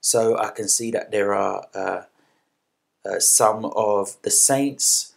So 0.00 0.36
I 0.36 0.50
can 0.50 0.68
see 0.68 0.90
that 0.90 1.10
there 1.10 1.34
are 1.34 1.66
uh, 1.74 2.02
uh, 3.04 3.18
some 3.20 3.64
of 3.64 4.16
the 4.22 4.30
saints 4.30 5.14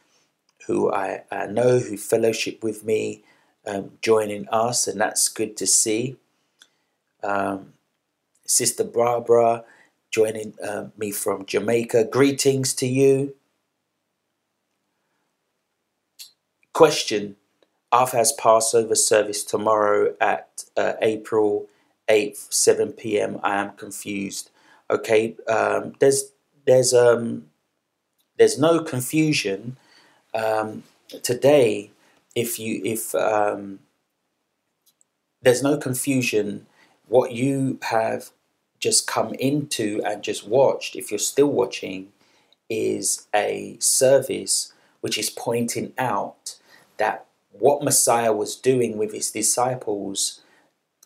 who 0.70 0.94
I, 0.94 1.24
I, 1.32 1.48
know 1.48 1.80
who 1.80 1.98
fellowship 1.98 2.64
with 2.64 2.86
me 2.86 3.24
um, 3.66 3.94
joining 4.04 4.48
us, 4.50 4.88
and 4.88 5.02
that's 5.02 5.28
good 5.28 5.58
to 5.58 5.66
see. 5.66 6.16
Um, 7.24 7.74
Sister 8.46 8.84
Barbara 8.84 9.64
joining 10.12 10.54
uh, 10.64 10.90
me 10.96 11.10
from 11.10 11.48
Jamaica. 11.48 12.04
Greetings 12.12 12.76
to 12.76 12.86
you. 12.86 13.34
Question 16.74 17.36
Arf 17.92 18.12
has 18.12 18.32
Passover 18.34 18.94
service 18.94 19.44
tomorrow 19.44 20.14
at 20.22 20.66
uh, 20.78 20.94
April 21.02 21.68
8th, 22.08 22.54
7 22.54 22.94
p.m. 22.94 23.40
I 23.42 23.56
am 23.56 23.72
confused. 23.72 24.52
Okay, 24.92 25.36
um, 25.48 25.94
there's 26.00 26.32
there's 26.68 26.94
um 26.94 27.48
there's 28.38 28.60
no 28.60 28.84
confusion 28.84 29.76
um, 30.34 30.84
today. 31.24 31.92
If 32.36 32.60
you 32.60 32.82
if 32.86 33.14
um, 33.16 33.80
there's 35.42 35.64
no 35.64 35.78
confusion, 35.78 36.68
what 37.08 37.32
you 37.32 37.80
have 37.84 38.30
just 38.80 39.08
come 39.08 39.34
into 39.36 40.02
and 40.06 40.24
just 40.24 40.48
watched, 40.48 40.96
if 40.96 41.12
you're 41.12 41.20
still 41.20 41.52
watching, 41.52 42.12
is 42.70 43.28
a 43.36 43.76
service 43.80 44.74
which 45.02 45.18
is 45.18 45.30
pointing 45.30 45.94
out 45.98 46.58
that 46.98 47.26
what 47.52 47.84
Messiah 47.84 48.32
was 48.34 48.56
doing 48.56 48.98
with 48.98 49.14
his 49.14 49.32
disciples, 49.32 50.42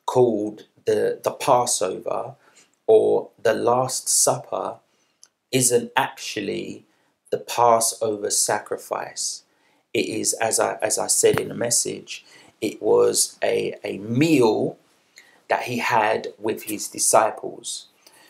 called 0.05 0.63
the, 0.85 1.19
the 1.23 1.31
Passover 1.31 2.35
or 2.85 3.29
the 3.41 3.53
Last 3.53 4.09
Supper, 4.09 4.77
isn't 5.51 5.91
actually 5.95 6.85
the 7.33 7.39
Passover 7.39 8.29
sacrifice. 8.29 9.41
It 9.91 10.05
is, 10.05 10.33
as 10.33 10.59
I, 10.59 10.77
as 10.83 10.99
I 10.99 11.07
said 11.07 11.39
in 11.39 11.49
the 11.49 11.55
message, 11.55 12.23
it 12.61 12.79
was 12.79 13.39
a, 13.43 13.73
a 13.83 13.97
meal 13.97 14.77
that 15.49 15.63
he 15.63 15.79
had 15.79 16.27
with 16.37 16.65
his 16.65 16.87
disciples. 16.87 17.87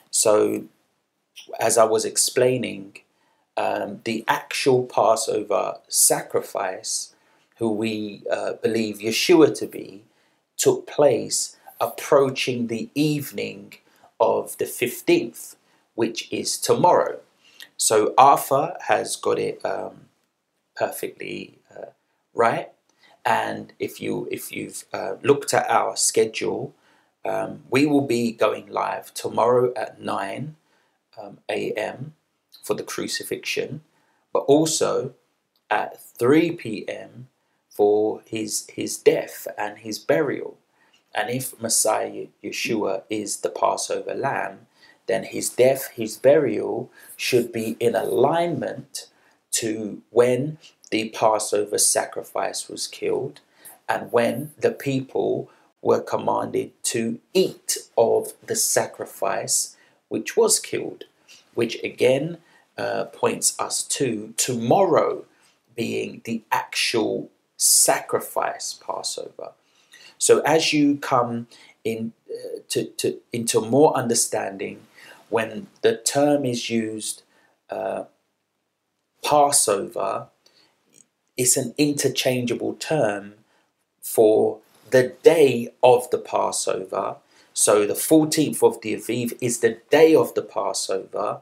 So, 0.09 0.63
as 1.59 1.77
I 1.77 1.83
was 1.83 2.05
explaining, 2.05 2.99
um, 3.57 3.99
the 4.05 4.23
actual 4.29 4.85
Passover 4.85 5.79
sacrifice, 5.89 7.13
who 7.57 7.73
we 7.73 8.23
uh, 8.31 8.53
believe 8.53 8.99
Yeshua 8.99 9.53
to 9.59 9.67
be, 9.67 10.05
took 10.55 10.87
place 10.87 11.57
approaching 11.81 12.67
the 12.67 12.89
evening 12.95 13.73
of 14.21 14.57
the 14.59 14.65
15th, 14.65 15.57
which 15.93 16.31
is 16.31 16.57
tomorrow. 16.57 17.19
So 17.77 18.13
Arthur 18.17 18.75
has 18.87 19.15
got 19.15 19.39
it 19.39 19.63
um, 19.65 20.05
perfectly 20.75 21.59
uh, 21.75 21.91
right. 22.33 22.71
And 23.25 23.73
if 23.79 24.01
you 24.01 24.27
if 24.31 24.51
you've 24.51 24.85
uh, 24.93 25.15
looked 25.23 25.53
at 25.53 25.69
our 25.69 25.95
schedule, 25.95 26.73
um, 27.25 27.63
we 27.69 27.85
will 27.85 28.05
be 28.05 28.31
going 28.33 28.67
live 28.67 29.13
tomorrow 29.13 29.73
at 29.75 30.01
nine 30.01 30.55
um, 31.21 31.39
a.m. 31.49 32.13
for 32.63 32.73
the 32.73 32.83
crucifixion, 32.83 33.81
but 34.33 34.39
also 34.39 35.13
at 35.69 36.01
three 36.01 36.51
p.m. 36.51 37.27
for 37.69 38.21
his 38.25 38.67
his 38.69 38.97
death 38.97 39.47
and 39.57 39.79
his 39.79 39.99
burial. 39.99 40.57
And 41.15 41.29
if 41.29 41.59
Messiah 41.61 42.27
Yeshua 42.43 43.03
is 43.09 43.37
the 43.37 43.49
Passover 43.49 44.15
lamb, 44.15 44.67
then 45.07 45.23
his 45.23 45.49
death, 45.49 45.89
his 45.93 46.17
burial 46.17 46.91
should 47.17 47.51
be 47.51 47.75
in 47.79 47.95
alignment 47.95 49.07
to 49.51 50.01
when 50.09 50.57
the 50.91 51.09
Passover 51.09 51.77
sacrifice 51.77 52.69
was 52.69 52.87
killed 52.87 53.41
and 53.89 54.11
when 54.11 54.51
the 54.57 54.71
people 54.71 55.49
were 55.81 56.01
commanded 56.01 56.71
to 56.83 57.19
eat 57.33 57.77
of 57.97 58.33
the 58.45 58.55
sacrifice 58.55 59.75
which 60.07 60.37
was 60.37 60.59
killed, 60.59 61.05
which 61.53 61.81
again 61.83 62.37
uh, 62.77 63.05
points 63.05 63.59
us 63.59 63.83
to 63.83 64.33
tomorrow 64.37 65.25
being 65.75 66.21
the 66.25 66.41
actual 66.51 67.29
sacrifice 67.57 68.73
Passover. 68.73 69.51
So 70.17 70.39
as 70.41 70.73
you 70.73 70.97
come 70.97 71.47
in 71.83 72.13
uh, 72.29 72.59
to, 72.69 72.85
to 72.85 73.19
into 73.31 73.59
more 73.61 73.95
understanding 73.95 74.81
when 75.33 75.65
the 75.81 75.97
term 75.97 76.45
is 76.45 76.69
used 76.69 77.23
uh, 77.71 78.03
Passover, 79.25 80.27
it's 81.35 81.57
an 81.57 81.73
interchangeable 81.75 82.75
term 82.75 83.33
for 83.99 84.59
the 84.91 85.15
day 85.23 85.69
of 85.81 86.07
the 86.11 86.19
Passover. 86.19 87.15
So 87.51 87.87
the 87.87 87.95
14th 87.95 88.61
of 88.61 88.79
the 88.81 88.93
Aviv 88.93 89.35
is 89.41 89.61
the 89.61 89.79
day 89.89 90.13
of 90.13 90.35
the 90.35 90.43
Passover, 90.43 91.41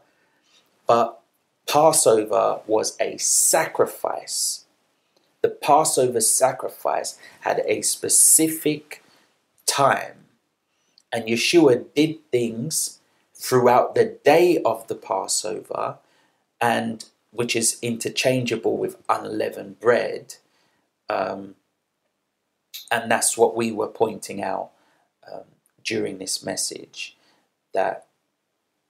but 0.88 1.20
Passover 1.68 2.62
was 2.68 2.96
a 3.02 3.18
sacrifice. 3.18 4.64
The 5.42 5.50
Passover 5.50 6.22
sacrifice 6.22 7.20
had 7.42 7.62
a 7.66 7.82
specific 7.82 9.04
time, 9.66 10.28
and 11.12 11.26
Yeshua 11.26 11.84
did 11.94 12.20
things 12.32 13.01
throughout 13.42 13.96
the 13.96 14.20
day 14.24 14.62
of 14.64 14.88
the 14.88 14.96
Passover, 14.96 15.98
and 16.62 17.04
which 17.32 17.56
is 17.56 17.80
interchangeable 17.82 18.78
with 18.78 19.02
unleavened 19.10 19.80
bread. 19.80 20.36
Um, 21.10 21.56
and 22.92 23.10
that's 23.10 23.36
what 23.38 23.56
we 23.56 23.72
were 23.72 23.88
pointing 23.88 24.44
out 24.44 24.70
um, 25.32 25.46
during 25.84 26.20
this 26.20 26.46
message 26.46 27.18
that 27.74 28.06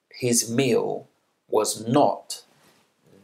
his 0.09 0.51
meal 0.51 1.07
was 1.47 1.87
not 1.87 2.43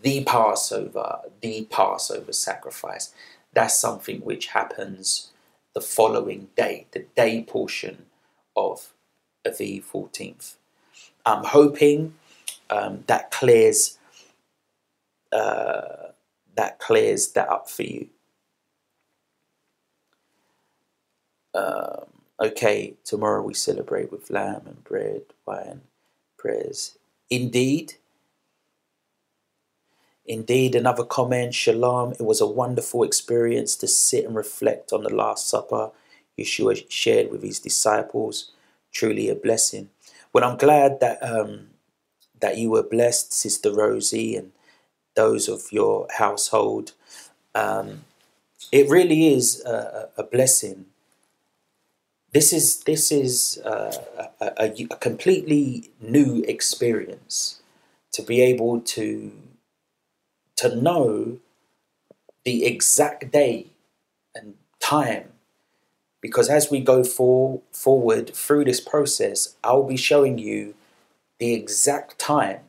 the 0.01 0.23
Passover, 0.23 1.19
the 1.41 1.67
Passover 1.69 2.31
sacrifice. 2.31 3.13
That's 3.53 3.77
something 3.77 4.21
which 4.21 4.47
happens 4.47 5.31
the 5.73 5.81
following 5.81 6.47
day, 6.55 6.87
the 6.91 7.05
day 7.15 7.43
portion 7.43 8.05
of 8.55 8.93
Aviv 9.45 9.83
14th. 9.83 10.55
I'm 11.27 11.45
hoping 11.45 12.15
um, 12.71 13.03
that 13.07 13.31
clears 13.31 13.99
uh, 15.33 16.09
that 16.55 16.79
clears 16.79 17.29
that 17.33 17.49
up 17.49 17.69
for 17.69 17.83
you. 17.83 18.09
Um, 21.55 22.05
okay, 22.41 22.95
tomorrow 23.05 23.43
we 23.43 23.53
celebrate 23.55 24.11
with 24.11 24.29
lamb 24.31 24.63
and 24.65 24.83
bread, 24.83 25.23
wine, 25.47 25.81
prayers. 26.37 26.97
Indeed, 27.29 27.95
indeed, 30.25 30.75
another 30.75 31.05
comment, 31.05 31.55
shalom. 31.55 32.13
It 32.13 32.21
was 32.21 32.41
a 32.41 32.47
wonderful 32.47 33.03
experience 33.03 33.75
to 33.77 33.87
sit 33.87 34.25
and 34.25 34.35
reflect 34.35 34.93
on 34.93 35.03
the 35.03 35.13
Last 35.15 35.49
Supper 35.49 35.91
Yeshua 36.39 36.85
shared 36.89 37.31
with 37.31 37.43
his 37.43 37.59
disciples. 37.59 38.51
Truly 38.93 39.29
a 39.29 39.35
blessing. 39.35 39.89
Well, 40.33 40.43
I'm 40.43 40.57
glad 40.57 40.99
that 40.99 41.21
um, 41.23 41.69
that 42.39 42.57
you 42.57 42.69
were 42.69 42.83
blessed, 42.83 43.33
Sister 43.33 43.71
Rosie, 43.73 44.35
and 44.35 44.51
those 45.15 45.47
of 45.47 45.71
your 45.71 46.07
household. 46.17 46.93
Um, 47.55 48.05
it 48.71 48.89
really 48.89 49.33
is 49.33 49.63
a, 49.65 50.09
a, 50.17 50.23
blessing. 50.23 50.85
This 52.33 52.53
is 52.53 52.83
this 52.83 53.11
is 53.11 53.59
uh, 53.65 53.97
a, 54.39 54.51
a, 54.57 54.87
a 54.91 54.95
completely 54.97 55.91
new 55.99 56.43
experience 56.47 57.61
to 58.11 58.21
be 58.21 58.41
able 58.41 58.81
to 58.81 59.31
to 60.57 60.75
know 60.75 61.39
the 62.43 62.65
exact 62.65 63.31
day 63.31 63.67
and 64.35 64.55
time 64.79 65.33
because 66.21 66.49
as 66.49 66.71
we 66.71 66.79
go 66.79 67.03
for, 67.03 67.61
forward 67.71 68.33
through 68.33 68.65
this 68.65 68.81
process, 68.81 69.55
I'll 69.63 69.83
be 69.83 69.97
showing 69.97 70.37
you 70.37 70.75
the 71.39 71.53
exact 71.53 72.17
time 72.17 72.61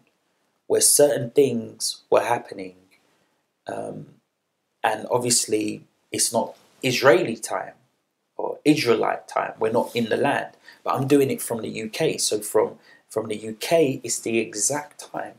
where 0.67 0.81
certain 0.81 1.31
things 1.31 2.03
were 2.11 2.23
happening. 2.23 2.77
Um, 3.67 4.07
and 4.85 5.07
obviously, 5.11 5.85
it's 6.13 6.33
not 6.33 6.57
Israeli 6.83 7.37
time 7.37 7.75
or 8.37 8.59
Israelite 8.65 9.27
time. 9.29 9.55
We're 9.59 9.73
not 9.73 9.95
in 9.97 10.09
the 10.09 10.17
land, 10.17 10.55
but 10.85 10.95
I'm 10.95 11.09
doing 11.09 11.31
it 11.31 11.43
from 11.43 11.63
the 11.63 11.83
UK. 11.83 12.21
So 12.21 12.41
from 12.41 12.79
from 13.09 13.29
the 13.29 13.49
UK, 13.49 14.01
it's 14.05 14.21
the 14.21 14.39
exact 14.39 15.11
time. 15.13 15.35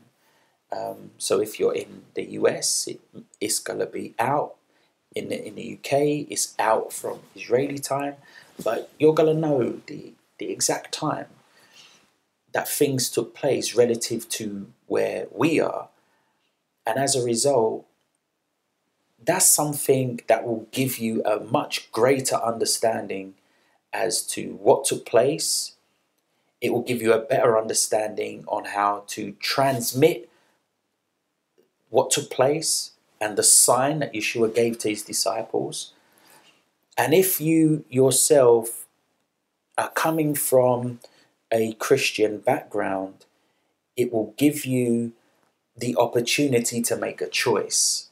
Um, 0.72 1.12
so 1.18 1.40
if 1.40 1.60
you're 1.60 1.74
in 1.74 2.02
the 2.14 2.24
US, 2.32 2.88
it, 2.88 3.00
it's 3.40 3.60
gonna 3.60 3.86
be 3.86 4.14
out 4.18 4.56
in 5.14 5.28
the, 5.28 5.46
in 5.46 5.54
the 5.56 5.74
UK, 5.74 6.26
it's 6.30 6.54
out 6.58 6.92
from 6.92 7.20
Israeli 7.36 7.78
time, 7.78 8.16
but 8.62 8.90
you're 8.98 9.14
gonna 9.14 9.34
know 9.34 9.80
the 9.86 10.14
the 10.38 10.50
exact 10.50 10.92
time 10.92 11.26
that 12.52 12.68
things 12.68 13.10
took 13.10 13.34
place 13.34 13.74
relative 13.76 14.28
to 14.30 14.72
where 14.86 15.26
we 15.32 15.60
are, 15.60 15.88
and 16.86 16.98
as 16.98 17.16
a 17.16 17.24
result, 17.24 17.86
that's 19.24 19.46
something 19.46 20.20
that 20.28 20.44
will 20.46 20.66
give 20.72 20.98
you 20.98 21.22
a 21.24 21.40
much 21.40 21.90
greater 21.92 22.36
understanding 22.36 23.34
as 23.92 24.22
to 24.22 24.54
what 24.62 24.84
took 24.84 25.06
place. 25.06 25.74
It 26.60 26.72
will 26.72 26.82
give 26.82 27.02
you 27.02 27.12
a 27.12 27.20
better 27.20 27.58
understanding 27.58 28.44
on 28.48 28.66
how 28.66 29.04
to 29.08 29.32
transmit 29.40 30.30
what 31.90 32.10
took 32.10 32.30
place 32.30 32.89
and 33.20 33.36
the 33.36 33.42
sign 33.42 33.98
that 33.98 34.14
Yeshua 34.14 34.54
gave 34.54 34.78
to 34.78 34.88
his 34.88 35.02
disciples. 35.02 35.92
And 36.96 37.12
if 37.12 37.40
you 37.40 37.84
yourself 37.88 38.86
are 39.76 39.90
coming 39.90 40.34
from 40.34 41.00
a 41.52 41.72
Christian 41.74 42.38
background, 42.38 43.26
it 43.96 44.12
will 44.12 44.34
give 44.36 44.64
you 44.64 45.12
the 45.76 45.96
opportunity 45.96 46.80
to 46.82 46.96
make 46.96 47.20
a 47.20 47.28
choice. 47.28 48.08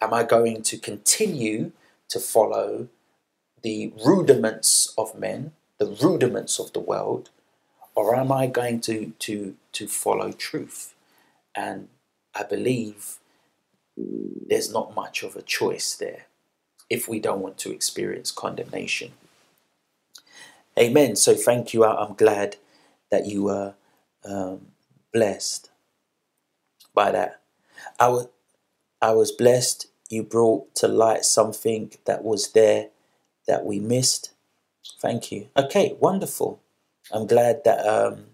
Am 0.00 0.12
I 0.12 0.22
going 0.22 0.62
to 0.62 0.78
continue 0.78 1.72
to 2.08 2.20
follow 2.20 2.88
the 3.62 3.92
rudiments 4.04 4.92
of 4.98 5.14
men, 5.18 5.52
the 5.78 5.86
rudiments 5.86 6.58
of 6.58 6.72
the 6.72 6.80
world, 6.80 7.30
or 7.94 8.14
am 8.14 8.30
I 8.30 8.46
going 8.46 8.80
to, 8.82 9.12
to, 9.20 9.56
to 9.72 9.86
follow 9.86 10.32
truth? 10.32 10.94
And 11.54 11.88
I 12.34 12.42
believe 12.42 13.18
there's 13.96 14.72
not 14.72 14.94
much 14.94 15.22
of 15.22 15.36
a 15.36 15.42
choice 15.42 15.94
there 15.96 16.26
if 16.90 17.08
we 17.08 17.20
don't 17.20 17.40
want 17.40 17.58
to 17.58 17.72
experience 17.72 18.30
condemnation. 18.30 19.12
Amen. 20.78 21.16
So 21.16 21.34
thank 21.34 21.74
you. 21.74 21.84
I'm 21.84 22.14
glad 22.14 22.56
that 23.10 23.26
you 23.26 23.44
were 23.44 23.74
um, 24.24 24.68
blessed 25.12 25.70
by 26.94 27.12
that. 27.12 27.40
I 28.00 28.08
was, 28.08 28.28
I 29.02 29.12
was 29.12 29.32
blessed. 29.32 29.88
You 30.10 30.22
brought 30.22 30.74
to 30.76 30.88
light 30.88 31.24
something 31.24 31.92
that 32.06 32.24
was 32.24 32.52
there 32.52 32.88
that 33.46 33.64
we 33.64 33.80
missed. 33.80 34.32
Thank 35.00 35.32
you. 35.32 35.48
Okay, 35.56 35.96
wonderful. 36.00 36.60
I'm 37.12 37.26
glad 37.26 37.62
that 37.64 37.86
um, 37.86 38.26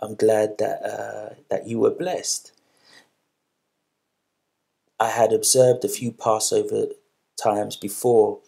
I'm 0.00 0.14
glad 0.14 0.58
that 0.58 0.82
uh, 0.84 1.34
that 1.50 1.66
you 1.68 1.80
were 1.80 1.90
blessed. 1.90 2.52
I 5.00 5.08
had 5.08 5.32
observed 5.32 5.84
a 5.84 5.88
few 5.88 6.12
Passover 6.12 6.88
times 7.42 7.76
before, 7.76 8.40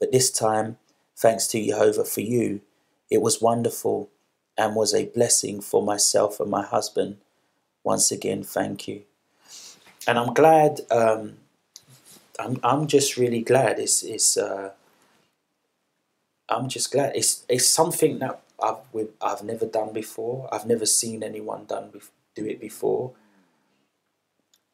but 0.00 0.12
this 0.12 0.30
time, 0.30 0.78
thanks 1.16 1.46
to 1.48 1.64
Jehovah 1.64 2.04
for 2.04 2.20
you, 2.22 2.62
it 3.10 3.22
was 3.22 3.40
wonderful 3.40 4.10
and 4.58 4.76
was 4.76 4.94
a 4.94 5.06
blessing 5.06 5.62
for 5.62 5.82
myself 5.82 6.40
and 6.40 6.50
my 6.50 6.64
husband. 6.64 7.18
once 7.84 8.12
again, 8.12 8.42
thank 8.42 8.88
you. 8.88 9.02
And 10.06 10.18
I'm 10.18 10.34
glad. 10.34 10.80
Um, 10.90 11.38
I'm 12.38 12.58
I'm 12.62 12.86
just 12.86 13.16
really 13.16 13.42
glad. 13.42 13.78
It's 13.78 14.02
it's. 14.02 14.36
Uh, 14.36 14.72
I'm 16.48 16.68
just 16.68 16.92
glad. 16.92 17.16
It's 17.16 17.44
it's 17.48 17.68
something 17.68 18.18
that 18.20 18.42
I've 18.62 18.78
I've 19.22 19.42
never 19.44 19.66
done 19.66 19.92
before. 19.92 20.48
I've 20.52 20.66
never 20.66 20.86
seen 20.86 21.22
anyone 21.22 21.66
done 21.66 21.92
do 22.34 22.46
it 22.46 22.60
before. 22.60 23.12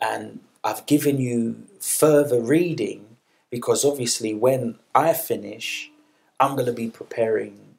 And 0.01 0.41
I've 0.67 0.85
given 0.87 1.21
you 1.21 1.63
further 1.79 2.41
reading 2.41 3.19
because 3.51 3.85
obviously 3.85 4.35
when 4.35 4.81
I 4.97 5.13
finish, 5.13 5.93
I'm 6.41 6.57
going 6.57 6.67
to 6.67 6.73
be 6.73 6.89
preparing 6.89 7.77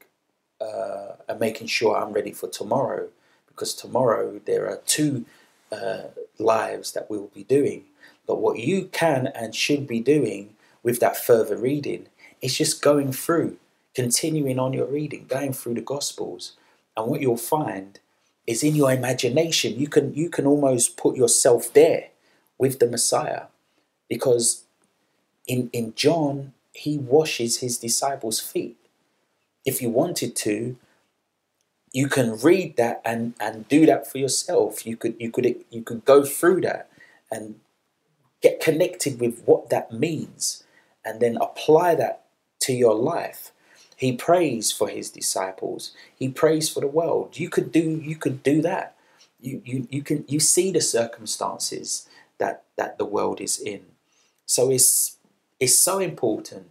uh, 0.62 1.18
and 1.28 1.38
making 1.38 1.68
sure 1.68 1.98
I'm 1.98 2.14
ready 2.14 2.32
for 2.32 2.48
tomorrow 2.48 3.10
because 3.46 3.74
tomorrow 3.74 4.40
there 4.46 4.70
are 4.70 4.80
two 4.86 5.26
uh, 5.70 6.04
lives 6.40 6.94
that 6.94 7.12
we 7.12 7.18
will 7.18 7.34
be 7.36 7.44
doing. 7.44 7.84
But 8.26 8.40
what 8.40 8.58
you 8.58 8.86
can 8.86 9.28
and 9.36 9.54
should 9.54 9.86
be 9.86 10.00
doing 10.00 10.56
with 10.82 11.02
that 11.02 11.18
further 11.18 11.58
reading 11.58 12.08
is 12.42 12.58
just 12.58 12.82
going 12.82 13.12
through, 13.12 13.58
continuing 13.96 14.60
on 14.60 14.72
your 14.72 14.88
reading, 14.88 15.26
going 15.28 15.52
through 15.52 15.74
the 15.74 15.82
Gospels. 15.82 16.54
And 16.96 17.08
what 17.08 17.20
you'll 17.20 17.36
find 17.36 18.00
is 18.46 18.64
in 18.64 18.76
your 18.76 18.94
imagination, 18.94 19.78
you 19.78 19.90
can 19.90 20.14
you 20.14 20.30
can 20.30 20.46
almost 20.46 20.96
put 20.96 21.18
yourself 21.18 21.74
there 21.74 22.12
with 22.58 22.80
the 22.80 22.88
Messiah. 22.88 23.44
Because 24.10 24.66
in, 25.48 25.70
in 25.74 25.94
John, 25.96 26.54
he 26.74 26.98
washes 26.98 27.58
his 27.60 27.78
disciples' 27.78 28.40
feet. 28.40 28.78
If 29.66 29.82
you 29.82 29.90
wanted 29.90 30.36
to, 30.38 30.78
you 31.94 32.08
can 32.10 32.38
read 32.38 32.78
that 32.78 33.02
and 33.06 33.34
and 33.40 33.68
do 33.68 33.86
that 33.86 34.10
for 34.10 34.18
yourself. 34.20 34.86
You 34.86 34.98
could 34.98 35.16
you 35.20 35.32
could 35.32 35.66
you 35.70 35.82
could 35.82 36.06
go 36.06 36.24
through 36.24 36.62
that 36.62 36.90
and 37.32 37.60
get 38.42 38.60
connected 38.62 39.20
with 39.20 39.44
what 39.46 39.70
that 39.70 39.92
means 39.92 40.64
and 41.06 41.20
then 41.20 41.38
apply 41.42 41.96
that 41.96 42.26
to 42.62 42.74
your 42.74 42.96
life. 42.96 43.52
He 43.96 44.14
prays 44.14 44.72
for 44.72 44.90
his 44.90 45.10
disciples. 45.10 45.94
He 46.18 46.30
prays 46.30 46.70
for 46.70 46.82
the 46.82 46.88
world. 46.88 47.40
You 47.40 47.50
could 47.50 47.72
do 47.72 48.02
you 48.04 48.16
could 48.16 48.44
do 48.44 48.62
that. 48.62 48.96
You 49.42 49.62
you, 49.66 49.88
you 49.92 50.04
can 50.04 50.26
you 50.28 50.40
see 50.40 50.72
the 50.72 50.82
circumstances 50.82 52.07
that 52.40 52.64
that 52.78 52.98
the 52.98 53.06
world 53.06 53.42
is 53.42 53.60
in. 53.60 53.82
So 54.46 54.72
it's 54.72 55.18
it's 55.60 55.78
so 55.78 56.00
important 56.00 56.68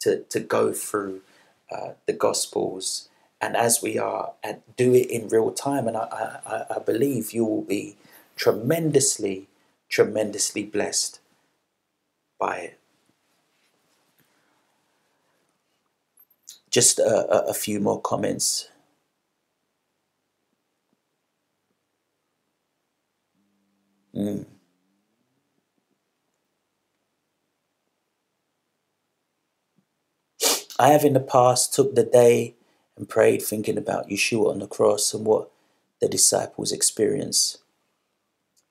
to 0.00 0.24
to 0.30 0.40
go 0.40 0.72
through 0.72 1.22
uh, 1.70 1.92
the 2.06 2.12
gospels. 2.12 3.08
And 3.40 3.56
as 3.56 3.82
we 3.82 3.98
are 3.98 4.34
and 4.44 4.62
do 4.76 4.94
it 4.94 5.10
in 5.10 5.28
real 5.28 5.50
time 5.52 5.88
and 5.88 5.96
I, 5.96 6.40
I, 6.46 6.76
I 6.76 6.78
believe 6.78 7.32
you 7.32 7.44
will 7.44 7.62
be 7.62 7.96
tremendously 8.36 9.48
tremendously 9.88 10.64
blessed 10.64 11.20
by 12.38 12.56
it. 12.58 12.78
Just 16.70 16.98
a, 16.98 17.46
a 17.48 17.54
few 17.54 17.80
more 17.80 18.00
comments. 18.00 18.68
Mm. 24.14 24.59
I 30.80 30.88
have 30.88 31.04
in 31.04 31.12
the 31.12 31.20
past 31.20 31.74
took 31.74 31.94
the 31.94 32.04
day 32.04 32.54
and 32.96 33.06
prayed 33.06 33.42
thinking 33.42 33.76
about 33.76 34.08
Yeshua 34.08 34.50
on 34.50 34.60
the 34.60 34.66
cross 34.66 35.12
and 35.12 35.26
what 35.26 35.50
the 36.00 36.08
disciples 36.08 36.72
experienced. 36.72 37.58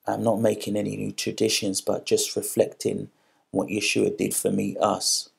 I'm 0.08 0.24
not 0.24 0.42
making 0.42 0.76
any 0.76 0.98
new 0.98 1.12
traditions, 1.12 1.82
but 1.82 2.08
just 2.08 2.36
reflecting 2.36 3.12
what 3.52 3.68
Yeshua 3.68 4.18
did 4.18 4.34
for 4.34 4.50
me, 4.50 4.76
us. 4.82 5.30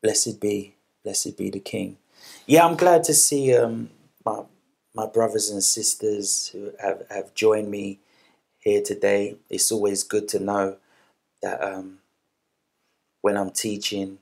Blessed 0.00 0.40
be, 0.40 0.76
blessed 1.02 1.36
be 1.36 1.50
the 1.50 1.58
King. 1.58 1.98
Yeah, 2.46 2.64
I'm 2.64 2.76
glad 2.76 3.02
to 3.04 3.14
see 3.14 3.52
um, 3.56 3.90
my 4.24 4.42
my 4.94 5.06
brothers 5.06 5.50
and 5.50 5.62
sisters 5.62 6.50
who 6.52 6.70
have, 6.80 7.02
have 7.10 7.34
joined 7.34 7.68
me 7.68 7.98
here 8.60 8.80
today. 8.80 9.38
It's 9.50 9.72
always 9.72 10.04
good 10.04 10.28
to 10.28 10.38
know 10.38 10.76
that 11.46 11.62
um, 11.62 11.98
when 13.20 13.36
I'm 13.36 13.50
teaching 13.50 14.18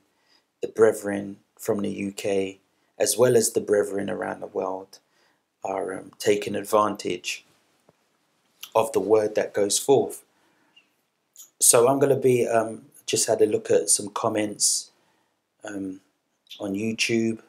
the 0.61 0.67
brethren 0.67 1.37
from 1.57 1.79
the 1.79 2.07
UK, 2.09 2.59
as 2.99 3.17
well 3.17 3.35
as 3.35 3.51
the 3.51 3.61
brethren 3.61 4.11
around 4.11 4.41
the 4.41 4.47
world, 4.47 4.99
are 5.63 5.97
um, 5.97 6.11
taking 6.19 6.55
advantage 6.55 7.43
of 8.75 8.91
the 8.91 8.99
word 8.99 9.33
that 9.33 9.55
goes 9.55 9.79
forth. 9.79 10.23
So 11.59 11.87
I'm 11.87 11.97
going 11.97 12.15
to 12.15 12.21
be 12.21 12.47
um, 12.47 12.83
just 13.07 13.27
had 13.27 13.41
a 13.41 13.47
look 13.47 13.71
at 13.71 13.89
some 13.89 14.09
comments 14.09 14.91
um, 15.63 15.99
on 16.59 16.73
YouTube. 16.73 17.39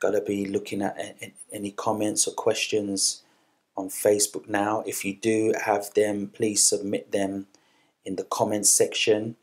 Got 0.00 0.12
to 0.12 0.22
be 0.22 0.46
looking 0.46 0.82
at 0.82 0.96
any 1.52 1.70
comments 1.70 2.26
or 2.26 2.34
questions 2.34 3.22
on 3.76 3.88
Facebook 3.88 4.48
now. 4.48 4.82
If 4.86 5.04
you 5.04 5.14
do 5.14 5.54
have 5.64 5.94
them, 5.94 6.32
please 6.34 6.64
submit 6.64 7.12
them 7.12 7.46
in 8.08 8.16
the 8.16 8.24
comments 8.24 8.70
section 8.70 9.36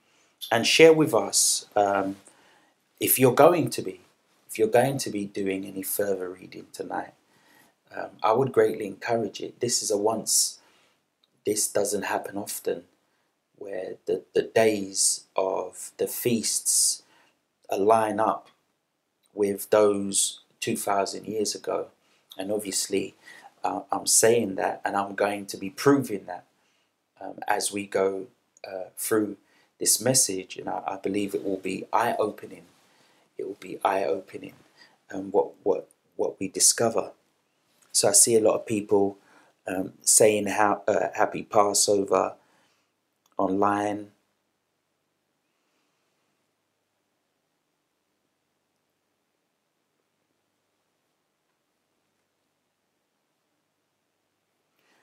and 0.52 0.68
share 0.68 0.94
with 0.94 1.14
us 1.14 1.68
um, 1.78 2.18
if 3.00 3.20
you're 3.20 3.36
going 3.36 3.70
to 3.70 3.84
be 3.84 4.02
if 4.50 4.60
you're 4.60 4.78
going 4.82 4.98
to 5.00 5.12
be 5.12 5.26
doing 5.26 5.66
any 5.66 5.84
further 5.84 6.30
reading 6.30 6.68
tonight 6.74 7.14
um, 7.96 8.10
i 8.24 8.34
would 8.34 8.52
greatly 8.54 8.88
encourage 8.88 9.42
it. 9.42 9.60
This 9.62 9.84
is 9.84 9.92
a 9.92 9.98
once 9.98 10.60
this 11.46 11.68
doesn't 11.70 12.06
happen 12.06 12.38
often 12.38 12.84
where 13.58 13.96
the, 14.08 14.24
the 14.36 14.44
days 14.44 15.26
of 15.36 15.92
the 15.98 16.08
feasts 16.08 17.04
align 17.70 18.20
up 18.20 18.50
with 19.34 19.70
those 19.72 20.42
2000 20.62 21.26
years 21.28 21.56
ago. 21.56 21.88
And 22.38 22.52
obviously 22.52 23.16
uh, 23.66 23.82
i'm 23.92 24.08
saying 24.08 24.56
that 24.56 24.82
and 24.86 24.96
i'm 24.96 25.16
going 25.16 25.46
to 25.48 25.58
be 25.58 25.70
proving 25.70 26.26
that 26.26 26.46
um, 27.22 27.40
as 27.48 27.72
we 27.72 27.86
go 27.88 28.28
uh, 28.68 28.86
through 28.98 29.38
this 29.80 30.02
message, 30.02 30.58
and 30.58 30.70
I, 30.70 30.84
I 30.88 30.98
believe 31.02 31.36
it 31.36 31.44
will 31.44 31.58
be 31.58 31.86
eye 31.94 32.16
opening. 32.20 32.64
It 33.38 33.48
will 33.48 33.58
be 33.60 33.80
eye 33.84 34.06
opening, 34.06 34.54
and 35.10 35.26
um, 35.26 35.32
what 35.32 35.52
what 35.64 35.90
what 36.16 36.40
we 36.40 36.48
discover. 36.48 37.12
So 37.92 38.10
I 38.10 38.14
see 38.14 38.36
a 38.36 38.42
lot 38.42 38.56
of 38.56 38.66
people 38.66 39.18
um, 39.68 39.94
saying 40.02 40.48
how 40.48 40.84
uh, 40.88 41.08
Happy 41.16 41.44
Passover 41.44 42.36
online. 43.38 44.12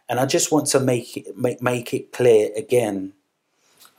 And 0.08 0.20
I 0.20 0.26
just 0.26 0.52
want 0.52 0.66
to 0.68 0.80
make 0.80 1.16
it 1.16 1.38
make, 1.38 1.62
make 1.62 1.94
it 1.94 2.12
clear 2.12 2.50
again 2.56 3.14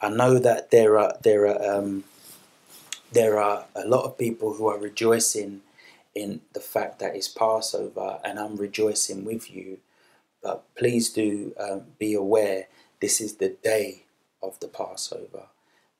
I 0.03 0.09
know 0.09 0.37
that 0.37 0.69
there 0.69 0.99
are 0.99 1.13
there 1.23 1.47
are 1.47 1.77
um, 1.77 2.03
there 3.13 3.39
are 3.39 3.65
a 3.73 3.87
lot 3.87 4.03
of 4.03 4.17
people 4.17 4.53
who 4.53 4.67
are 4.67 4.77
rejoicing 4.77 5.61
in 6.13 6.41
the 6.51 6.59
fact 6.59 6.99
that 6.99 7.15
it's 7.15 7.29
Passover, 7.29 8.19
and 8.23 8.37
I'm 8.37 8.57
rejoicing 8.57 9.23
with 9.23 9.49
you. 9.49 9.79
But 10.41 10.65
please 10.75 11.09
do 11.09 11.53
um, 11.57 11.83
be 11.97 12.13
aware 12.13 12.67
this 12.99 13.21
is 13.21 13.35
the 13.35 13.55
day 13.63 14.03
of 14.41 14.59
the 14.59 14.67
Passover, 14.67 15.45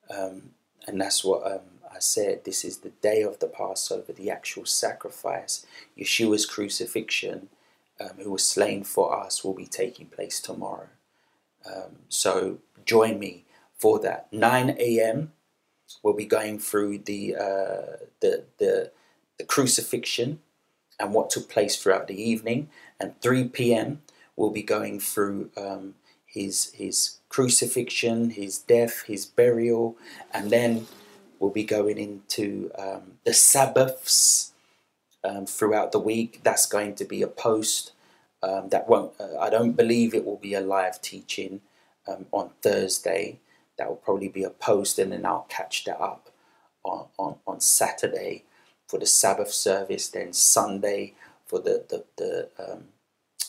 um, 0.09 0.49
and 0.85 0.99
that's 0.99 1.23
what 1.23 1.49
um, 1.49 1.61
I 1.89 1.99
said. 1.99 2.43
This 2.43 2.65
is 2.65 2.79
the 2.79 2.91
day 3.01 3.21
of 3.21 3.39
the 3.39 3.47
Passover, 3.47 4.11
the 4.11 4.29
actual 4.29 4.65
sacrifice, 4.65 5.65
Yeshua's 5.97 6.45
crucifixion, 6.45 7.47
um, 8.01 8.17
who 8.21 8.31
was 8.31 8.45
slain 8.45 8.83
for 8.83 9.17
us, 9.17 9.45
will 9.45 9.53
be 9.53 9.65
taking 9.65 10.07
place 10.07 10.41
tomorrow. 10.41 10.89
Um, 11.65 11.99
so 12.09 12.57
join 12.85 13.17
me 13.17 13.45
for 13.83 13.99
that. 13.99 14.31
9 14.31 14.77
a.m. 14.79 15.33
We'll 16.03 16.13
be 16.13 16.25
going 16.25 16.57
through 16.57 16.99
the, 16.99 17.35
uh, 17.35 17.97
the, 18.21 18.45
the, 18.57 18.91
the 19.37 19.43
crucifixion 19.43 20.39
and 20.97 21.13
what 21.13 21.29
took 21.29 21.49
place 21.49 21.75
throughout 21.75 22.07
the 22.07 22.15
evening. 22.15 22.69
And 22.97 23.19
3 23.19 23.49
p.m. 23.49 24.01
we'll 24.37 24.51
be 24.51 24.63
going 24.63 25.01
through 25.01 25.51
um, 25.57 25.95
his 26.25 26.71
his 26.73 27.17
crucifixion, 27.27 28.29
his 28.29 28.57
death, 28.57 29.03
his 29.05 29.25
burial, 29.25 29.97
and 30.33 30.49
then 30.49 30.87
we'll 31.39 31.51
be 31.51 31.65
going 31.65 31.97
into 31.97 32.71
um, 32.79 33.19
the 33.25 33.33
Sabbaths 33.33 34.53
um, 35.25 35.45
throughout 35.45 35.91
the 35.91 35.99
week. 35.99 36.39
That's 36.43 36.67
going 36.67 36.95
to 36.95 37.03
be 37.05 37.21
a 37.21 37.27
post. 37.27 37.91
Um, 38.41 38.69
that 38.69 38.87
won't. 38.87 39.11
Uh, 39.19 39.37
I 39.37 39.49
don't 39.49 39.73
believe 39.73 40.13
it 40.13 40.25
will 40.25 40.37
be 40.37 40.53
a 40.53 40.61
live 40.61 41.01
teaching 41.01 41.59
um, 42.07 42.27
on 42.31 42.51
Thursday 42.61 43.39
that 43.77 43.89
will 43.89 43.97
probably 43.97 44.29
be 44.29 44.43
a 44.43 44.49
post 44.51 44.99
and 44.99 45.11
then 45.11 45.25
I'll 45.25 45.47
catch 45.49 45.85
that 45.85 46.01
up 46.01 46.29
on, 46.83 47.07
on, 47.17 47.35
on 47.47 47.59
Saturday 47.61 48.43
for 48.87 48.99
the 48.99 49.05
Sabbath 49.05 49.51
service, 49.51 50.07
then 50.09 50.33
Sunday 50.33 51.13
for 51.47 51.59
the 51.59 51.85
the 51.89 52.05
the, 52.17 52.49
um, 52.59 52.85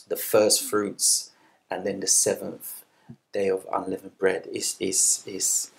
the 0.08 0.16
first 0.16 0.62
fruits, 0.64 1.30
and 1.70 1.86
then 1.86 2.00
the 2.00 2.06
seventh 2.06 2.84
day 3.32 3.48
of 3.48 3.66
unleavened 3.72 4.18
bread 4.18 4.48
is 4.52 4.76
is 4.80 5.24
is 5.26 5.72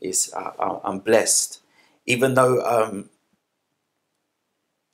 is 0.00 0.32
uh, 0.36 0.80
I'm 0.84 1.00
blessed, 1.00 1.60
even 2.06 2.34
though 2.34 2.62
um, 2.64 3.10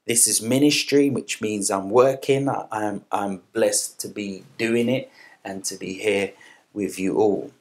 this 0.07 0.28
is 0.28 0.43
ministry, 0.43 1.11
which 1.11 1.40
means 1.40 1.70
I'm 1.70 1.90
working. 1.90 2.48
I, 2.48 2.66
I'm 2.73 3.05
I'm 3.12 3.43
blessed 3.55 4.01
to 4.01 4.09
be 4.09 4.44
doing 4.59 4.89
it 4.89 5.11
and 5.44 5.65
to 5.66 5.77
be 5.77 5.94
here 5.94 6.32
with 6.74 6.98
you 6.98 7.19
all. 7.19 7.52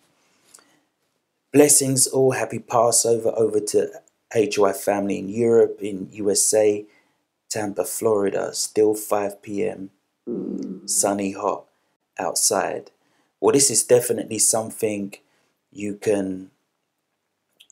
Blessings 1.51 2.05
all. 2.05 2.33
Happy 2.33 2.59
Passover 2.59 3.33
over 3.35 3.59
to 3.59 3.89
HY 4.35 4.71
family 4.73 5.17
in 5.17 5.29
Europe, 5.29 5.79
in 5.81 6.07
USA, 6.11 6.85
Tampa, 7.49 7.85
Florida. 7.85 8.53
Still 8.53 8.93
5 8.93 9.41
p.m. 9.41 9.89
Sunny, 10.85 11.31
hot 11.31 11.65
outside. 12.19 12.91
Well, 13.41 13.53
this 13.53 13.71
is 13.71 13.83
definitely 13.83 14.37
something 14.37 15.15
you 15.71 15.95
can 15.95 16.51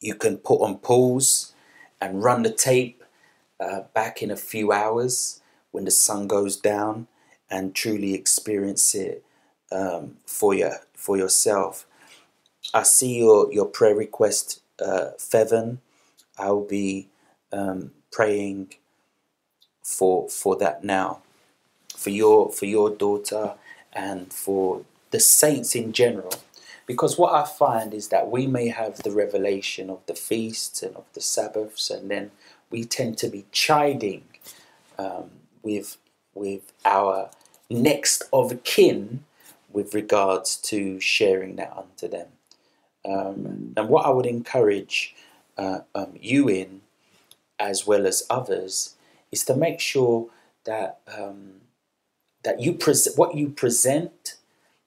you 0.02 0.16
can 0.16 0.38
put 0.38 0.62
on 0.62 0.80
pause 0.80 1.54
and 2.02 2.24
run 2.24 2.42
the 2.42 2.52
tape 2.52 3.04
uh, 3.60 3.82
back 3.94 4.24
in 4.24 4.32
a 4.32 4.38
few 4.38 4.72
hours 4.72 5.40
when 5.70 5.86
the 5.86 5.92
sun 5.92 6.28
goes 6.28 6.58
down 6.58 7.08
and 7.50 7.76
truly 7.76 8.16
experience 8.16 8.96
it 8.96 9.24
um, 9.72 10.18
for 10.26 10.56
your 10.56 10.78
for 10.96 11.16
yourself. 11.16 11.86
I 12.74 12.84
see 12.84 13.18
your, 13.20 13.52
your 13.54 13.66
prayer 13.66 13.96
request, 13.96 14.62
uh. 14.80 15.12
I'll 16.38 16.62
be 16.64 17.08
um, 17.52 17.92
praying 18.12 18.76
for 19.84 20.30
for 20.30 20.58
that 20.58 20.84
now, 20.84 21.22
for 21.96 22.10
your 22.12 22.52
for 22.52 22.66
your 22.66 22.90
daughter 22.90 23.54
and 23.94 24.32
for 24.34 24.84
the 25.12 25.20
saints 25.20 25.76
in 25.76 25.94
general. 25.94 26.34
Because 26.86 27.18
what 27.18 27.34
I 27.34 27.46
find 27.46 27.94
is 27.94 28.10
that 28.10 28.32
we 28.32 28.48
may 28.48 28.70
have 28.70 29.04
the 29.04 29.12
revelation 29.12 29.90
of 29.90 30.00
the 30.08 30.16
feasts 30.16 30.84
and 30.84 30.96
of 30.96 31.06
the 31.14 31.22
Sabbaths, 31.22 31.90
and 31.90 32.12
then 32.12 32.32
we 32.70 32.84
tend 32.86 33.18
to 33.20 33.30
be 33.30 33.46
chiding 33.52 34.24
um, 35.00 35.32
with 35.64 35.98
with 36.36 36.74
our 36.86 37.30
next 37.70 38.24
of 38.34 38.64
kin 38.64 39.26
with 39.72 39.94
regards 39.94 40.58
to 40.58 41.00
sharing 41.00 41.58
that 41.58 41.74
unto 41.78 42.08
them. 42.08 42.28
Um, 43.08 43.74
and 43.78 43.90
what 43.90 44.06
I 44.06 44.10
would 44.10 44.26
encourage 44.26 45.16
uh, 45.58 45.80
um, 45.96 46.14
you 46.20 46.50
in, 46.50 46.82
as 47.60 47.88
well 47.88 48.06
as 48.06 48.24
others, 48.30 48.96
is 49.32 49.46
to 49.46 49.56
make 49.56 49.80
sure 49.80 50.30
that 50.66 51.00
um, 51.18 51.62
that 52.44 52.60
you 52.60 52.74
present 52.74 53.18
what 53.18 53.36
you 53.36 53.50
present 53.50 54.36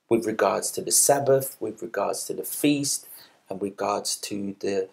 with 0.08 0.26
regards 0.26 0.70
to 0.72 0.82
the 0.82 0.92
Sabbath, 0.92 1.56
with 1.60 1.82
regards 1.82 2.24
to 2.24 2.34
the 2.34 2.44
feast, 2.44 3.08
and 3.48 3.62
regards 3.62 4.16
to 4.16 4.56
the 4.60 4.88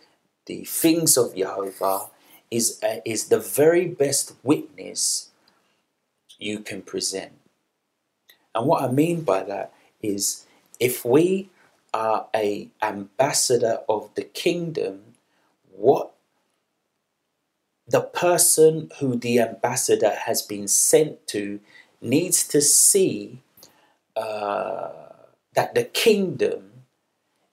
the 0.46 0.64
things 0.64 1.18
of 1.18 1.36
Jehovah 1.36 2.08
is 2.50 2.80
uh, 2.84 3.02
is 3.06 3.28
the 3.28 3.40
very 3.40 3.88
best 3.88 4.34
witness 4.44 5.30
you 6.40 6.60
can 6.60 6.82
present. 6.82 7.34
And 8.56 8.66
what 8.68 8.84
I 8.84 8.92
mean 8.92 9.22
by 9.22 9.44
that 9.44 9.74
is 10.02 10.46
if 10.80 11.06
we 11.06 11.50
are 11.94 12.28
a 12.36 12.70
ambassador 12.82 13.80
of 13.88 14.14
the 14.16 14.24
kingdom, 14.24 15.16
what 15.72 16.14
the 17.88 18.02
person 18.02 18.92
who 19.00 19.16
the 19.16 19.40
ambassador 19.40 20.14
has 20.26 20.42
been 20.42 20.68
sent 20.68 21.26
to 21.28 21.60
needs 22.02 22.48
to 22.48 22.62
see 22.62 23.42
uh, 24.16 24.92
that 25.56 25.74
the 25.74 25.84
kingdom 25.84 26.72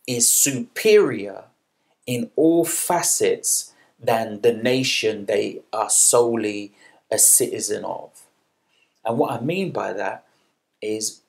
is 0.06 0.28
superior 0.28 1.44
in 2.06 2.30
all 2.36 2.64
facets 2.64 3.72
than 4.00 4.40
the 4.42 4.52
nation 4.52 5.26
they 5.26 5.62
are 5.72 5.88
solely 5.88 6.72
a 7.10 7.18
citizen 7.18 7.84
of. 7.84 8.10
And 9.04 9.18
what 9.18 9.30
I 9.30 9.40
mean 9.40 9.70
by 9.70 9.92
that 9.92 10.26
is 10.82 11.22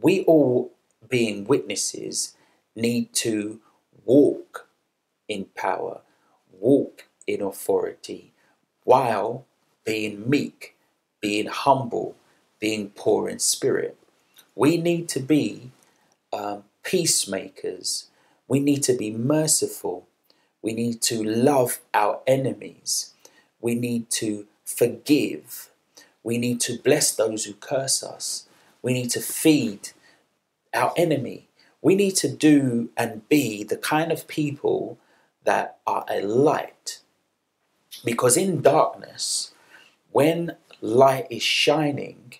we 0.00 0.22
all, 0.24 0.72
being 1.08 1.44
witnesses, 1.44 2.36
need 2.74 3.12
to 3.14 3.60
walk 4.04 4.68
in 5.28 5.46
power, 5.56 6.00
walk 6.52 7.06
in 7.26 7.42
authority, 7.42 8.32
while 8.84 9.46
being 9.84 10.28
meek, 10.28 10.76
being 11.20 11.46
humble, 11.46 12.16
being 12.60 12.90
poor 12.90 13.28
in 13.28 13.38
spirit. 13.38 13.96
We 14.54 14.76
need 14.76 15.08
to 15.10 15.20
be 15.20 15.70
um, 16.32 16.64
peacemakers. 16.82 18.08
We 18.48 18.60
need 18.60 18.82
to 18.84 18.94
be 18.94 19.10
merciful. 19.10 20.06
We 20.62 20.72
need 20.72 21.02
to 21.02 21.22
love 21.22 21.80
our 21.94 22.20
enemies. 22.26 23.14
We 23.60 23.74
need 23.74 24.10
to 24.10 24.46
forgive. 24.64 25.70
We 26.22 26.38
need 26.38 26.60
to 26.62 26.78
bless 26.78 27.14
those 27.14 27.44
who 27.44 27.54
curse 27.54 28.02
us. 28.02 28.46
We 28.82 28.92
need 28.92 29.10
to 29.10 29.20
feed 29.20 29.90
our 30.74 30.92
enemy. 30.96 31.48
We 31.82 31.96
need 31.96 32.16
to 32.16 32.28
do 32.28 32.90
and 32.96 33.28
be 33.28 33.64
the 33.64 33.76
kind 33.76 34.12
of 34.12 34.28
people 34.28 34.98
that 35.44 35.78
are 35.86 36.06
a 36.08 36.22
light. 36.22 37.00
Because 38.04 38.36
in 38.36 38.62
darkness, 38.62 39.52
when 40.12 40.56
light 40.80 41.26
is 41.28 41.42
shining, 41.42 42.34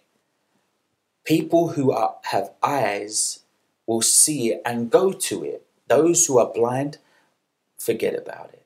people 1.24 1.70
who 1.70 1.90
are, 1.90 2.16
have 2.24 2.52
eyes 2.62 3.40
will 3.86 4.02
see 4.02 4.52
it 4.52 4.62
and 4.64 4.90
go 4.90 5.12
to 5.12 5.44
it. 5.44 5.66
Those 5.88 6.26
who 6.26 6.38
are 6.38 6.52
blind, 6.52 6.98
forget 7.78 8.14
about 8.14 8.50
it. 8.52 8.64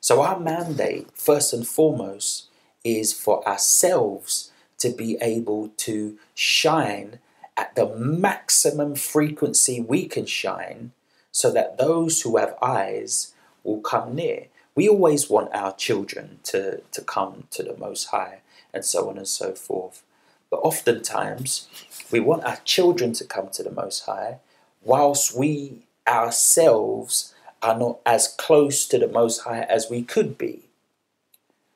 So, 0.00 0.22
our 0.22 0.40
mandate, 0.40 1.08
first 1.12 1.52
and 1.52 1.66
foremost, 1.66 2.48
is 2.82 3.12
for 3.12 3.46
ourselves 3.46 4.50
to 4.78 4.90
be 4.90 5.18
able 5.20 5.68
to 5.76 6.18
shine 6.34 7.18
at 7.58 7.74
the 7.74 7.88
maximum 7.96 8.94
frequency 8.94 9.80
we 9.80 10.06
can 10.06 10.24
shine 10.24 10.92
so 11.32 11.50
that 11.50 11.76
those 11.76 12.22
who 12.22 12.36
have 12.36 12.54
eyes 12.62 13.34
will 13.64 13.80
come 13.80 14.14
near. 14.14 14.46
We 14.76 14.88
always 14.88 15.28
want 15.28 15.52
our 15.52 15.74
children 15.74 16.38
to, 16.44 16.80
to 16.92 17.02
come 17.02 17.48
to 17.50 17.64
the 17.64 17.76
Most 17.76 18.06
High 18.06 18.38
and 18.72 18.84
so 18.84 19.10
on 19.10 19.18
and 19.18 19.26
so 19.26 19.52
forth. 19.52 20.04
But 20.50 20.58
oftentimes, 20.58 21.68
we 22.12 22.20
want 22.20 22.44
our 22.44 22.58
children 22.64 23.12
to 23.14 23.24
come 23.24 23.48
to 23.50 23.62
the 23.64 23.72
Most 23.72 24.06
High 24.06 24.38
whilst 24.82 25.36
we 25.36 25.82
ourselves 26.06 27.34
are 27.60 27.76
not 27.76 27.98
as 28.06 28.28
close 28.28 28.86
to 28.86 28.98
the 28.98 29.08
Most 29.08 29.40
High 29.40 29.62
as 29.62 29.90
we 29.90 30.02
could 30.02 30.38
be. 30.38 30.62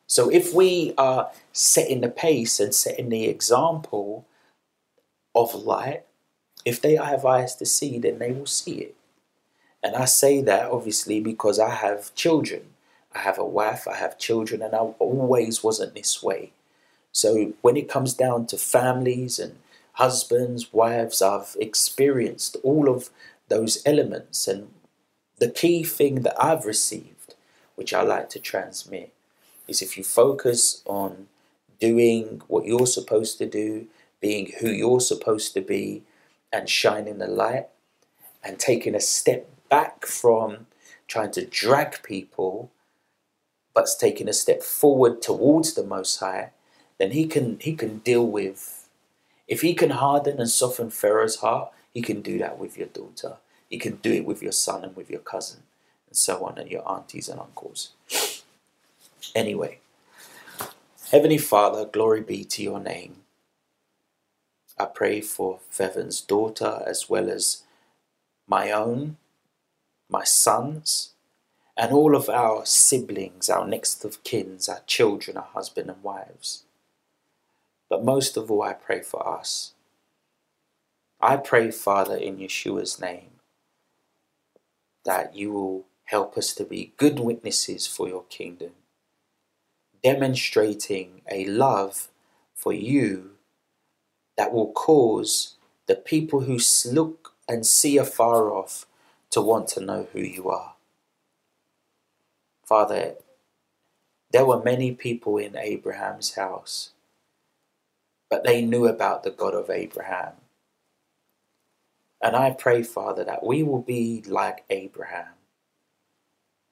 So 0.07 0.31
if 0.31 0.55
we 0.55 0.95
are 0.97 1.31
setting 1.53 2.03
the 2.03 2.09
pace 2.09 2.61
and 2.61 2.73
setting 2.73 3.09
the 3.09 3.25
example 3.25 4.27
of 5.35 5.55
light, 5.55 6.05
if 6.65 6.81
they 6.81 6.97
have 6.97 7.25
eyes 7.25 7.55
to 7.57 7.67
see, 7.67 7.99
then 7.99 8.19
they 8.19 8.33
will 8.33 8.47
see 8.47 8.79
it. 8.79 8.95
And 9.83 9.97
I 9.97 10.05
say 10.05 10.41
that 10.43 10.71
obviously 10.71 11.21
because 11.21 11.59
I 11.59 11.71
have 11.71 12.15
children. 12.15 12.63
I 13.15 13.19
have 13.21 13.39
a 13.39 13.45
wife, 13.45 13.87
I 13.87 13.97
have 13.97 14.19
children, 14.19 14.63
and 14.63 14.75
I 14.75 14.79
always 14.79 15.63
wasn't 15.63 15.95
this 15.95 16.23
way. 16.23 16.53
So 17.11 17.53
when 17.61 17.77
it 17.77 17.89
comes 17.89 18.15
down 18.15 18.47
to 18.47 18.57
families 18.57 19.39
and 19.39 19.59
husbands, 19.95 20.73
wives, 20.73 21.21
I've 21.21 21.55
experienced 21.61 22.57
all 22.63 22.89
of 22.89 23.11
those 23.49 23.83
elements. 23.85 24.49
And 24.49 24.71
the 25.39 25.51
key 25.51 25.85
thing 25.85 26.23
that 26.23 26.43
I've 26.43 26.65
received, 26.65 27.35
which 27.75 27.93
I 27.93 28.03
like 28.03 28.31
to 28.31 28.39
transmit, 28.39 29.13
is 29.69 29.83
if 29.83 29.99
you 29.99 30.05
focus 30.05 30.83
on 30.87 31.29
doing 31.79 32.41
what 32.49 32.65
you're 32.65 32.87
supposed 32.87 33.39
to 33.39 33.47
do, 33.47 33.89
being 34.23 34.53
who 34.61 34.71
you're 34.71 35.01
supposed 35.01 35.55
to 35.55 35.63
be, 35.63 36.05
and 36.53 36.71
shining 36.71 37.19
the 37.19 37.29
light, 37.29 37.69
and 38.45 38.59
taking 38.59 38.95
a 38.95 39.01
step 39.01 39.51
back 39.69 40.07
from 40.07 40.69
trying 41.09 41.33
to 41.33 41.47
drag 41.47 42.03
people, 42.03 42.71
but 43.75 43.89
taking 44.01 44.29
a 44.29 44.35
step 44.35 44.63
forward 44.63 45.23
towards 45.23 45.75
the 45.75 45.85
Most 45.85 46.21
High, 46.21 46.53
then 46.99 47.13
he 47.13 47.27
can 47.27 47.59
he 47.61 47.75
can 47.75 47.99
deal 47.99 48.27
with. 48.27 48.89
If 49.49 49.63
he 49.63 49.75
can 49.75 49.91
harden 49.91 50.41
and 50.41 50.51
soften 50.51 50.91
Pharaoh's 50.91 51.37
heart, 51.37 51.73
he 51.93 52.03
can 52.03 52.23
do 52.23 52.39
that 52.39 52.59
with 52.59 52.79
your 52.79 52.89
daughter. 52.89 53.39
He 53.69 53.79
can 53.79 53.97
do 53.97 54.13
it 54.13 54.25
with 54.27 54.43
your 54.43 54.53
son 54.53 54.85
and 54.85 54.97
with 54.97 55.11
your 55.11 55.21
cousin, 55.21 55.65
and 56.09 56.17
so 56.17 56.45
on, 56.47 56.59
and 56.59 56.71
your 56.71 56.89
aunties 56.89 57.29
and 57.29 57.41
uncles. 57.41 57.93
Anyway, 59.35 59.81
Heavenly 61.11 61.39
Father, 61.39 61.85
glory 61.87 62.23
be 62.23 62.45
to 62.45 62.63
your 62.63 62.81
name. 62.81 63.22
I 64.79 64.87
pray 64.87 65.21
for 65.21 65.61
Feven's 65.71 66.21
daughter 66.21 66.83
as 66.87 67.09
well 67.09 67.31
as 67.31 67.63
my 68.47 68.71
own, 68.71 69.17
my 70.09 70.25
sons, 70.25 71.13
and 71.77 71.93
all 71.93 72.15
of 72.17 72.29
our 72.29 72.67
siblings, 72.67 73.49
our 73.49 73.67
next 73.67 74.05
of 74.05 74.23
kins, 74.25 74.69
our 74.69 74.83
children, 74.87 75.37
our 75.37 75.49
husband 75.55 75.91
and 75.91 76.03
wives. 76.03 76.65
But 77.89 78.05
most 78.05 78.37
of 78.37 78.51
all, 78.51 78.63
I 78.63 78.73
pray 78.73 79.01
for 79.03 79.27
us. 79.27 79.73
I 81.21 81.37
pray, 81.37 81.71
Father, 81.71 82.17
in 82.17 82.39
Yeshua's 82.39 83.01
name, 83.01 83.31
that 85.05 85.37
you 85.37 85.53
will 85.53 85.87
help 86.05 86.37
us 86.37 86.53
to 86.55 86.65
be 86.65 86.93
good 86.97 87.21
witnesses 87.21 87.87
for 87.87 88.09
your 88.09 88.25
kingdom, 88.25 88.73
demonstrating 90.03 91.23
a 91.31 91.47
love 91.47 92.09
for 92.55 92.73
you 92.73 93.32
that 94.37 94.53
will 94.53 94.73
cause 94.73 95.57
the 95.87 95.95
people 95.95 96.41
who 96.41 96.59
look 96.87 97.35
and 97.49 97.67
see 97.67 97.97
afar 97.99 98.53
off 98.53 98.87
to 99.31 99.41
want 99.41 99.69
to 99.69 99.81
know 99.81 100.09
who 100.13 100.21
you 100.21 100.49
are. 100.49 100.75
Father, 102.65 103.15
there 104.33 104.47
were 104.47 104.63
many 104.63 104.93
people 104.93 105.37
in 105.37 105.57
Abraham's 105.57 106.35
house, 106.35 106.91
but 108.31 108.45
they 108.45 108.63
knew 108.63 108.87
about 108.87 109.25
the 109.25 109.31
God 109.31 109.55
of 109.55 109.69
Abraham. 109.71 110.33
And 112.23 112.37
I 112.37 112.53
pray, 112.53 112.83
Father, 112.83 113.25
that 113.25 113.45
we 113.45 113.63
will 113.63 113.83
be 113.83 114.23
like 114.27 114.65
Abraham, 114.71 115.35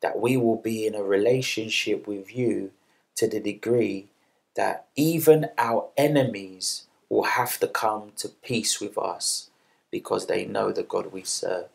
that 0.01 0.19
we 0.19 0.37
will 0.37 0.57
be 0.57 0.87
in 0.87 0.95
a 0.95 1.03
relationship 1.03 2.07
with 2.07 2.35
you 2.35 2.70
to 3.16 3.28
the 3.28 3.41
degree 3.41 4.09
that 4.57 4.87
even 4.97 5.49
our 5.59 5.91
enemies 5.97 6.87
will 7.11 7.24
have 7.24 7.61
to 7.61 7.69
come 7.69 8.12
to 8.16 8.28
peace 8.31 8.81
with 8.81 8.97
us 8.97 9.51
because 9.91 10.27
they 10.28 10.47
know 10.47 10.73
the 10.73 10.85
God 10.85 11.12
we 11.12 11.24
serve. 11.24 11.66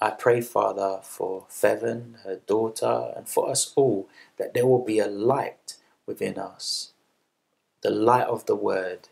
I 0.00 0.10
pray, 0.10 0.40
Father, 0.42 1.00
for 1.02 1.46
Feven, 1.50 2.22
her 2.24 2.36
daughter, 2.46 3.12
and 3.16 3.28
for 3.28 3.50
us 3.50 3.72
all, 3.76 4.08
that 4.38 4.54
there 4.54 4.66
will 4.66 4.84
be 4.84 4.98
a 4.98 5.06
light 5.08 5.76
within 6.06 6.38
us, 6.38 6.92
the 7.82 7.90
light 7.90 8.26
of 8.26 8.46
the 8.46 8.56
Word 8.56 9.08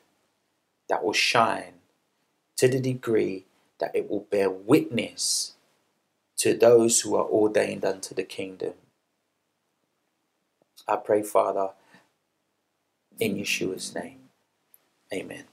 that 0.89 1.05
will 1.05 1.12
shine 1.14 1.74
to 2.56 2.68
the 2.68 2.80
degree 2.80 3.47
that 3.80 3.94
it 3.94 4.10
will 4.10 4.26
bear 4.30 4.51
witness 4.51 5.55
to 6.39 6.55
those 6.55 7.01
who 7.02 7.16
are 7.16 7.26
ordained 7.26 7.85
unto 7.85 8.14
the 8.14 8.24
kingdom. 8.24 8.74
I 10.89 10.97
pray, 10.97 11.22
Father, 11.22 11.70
in 13.20 13.36
Yeshua's 13.36 13.94
name. 13.94 14.18
Amen. 15.14 15.44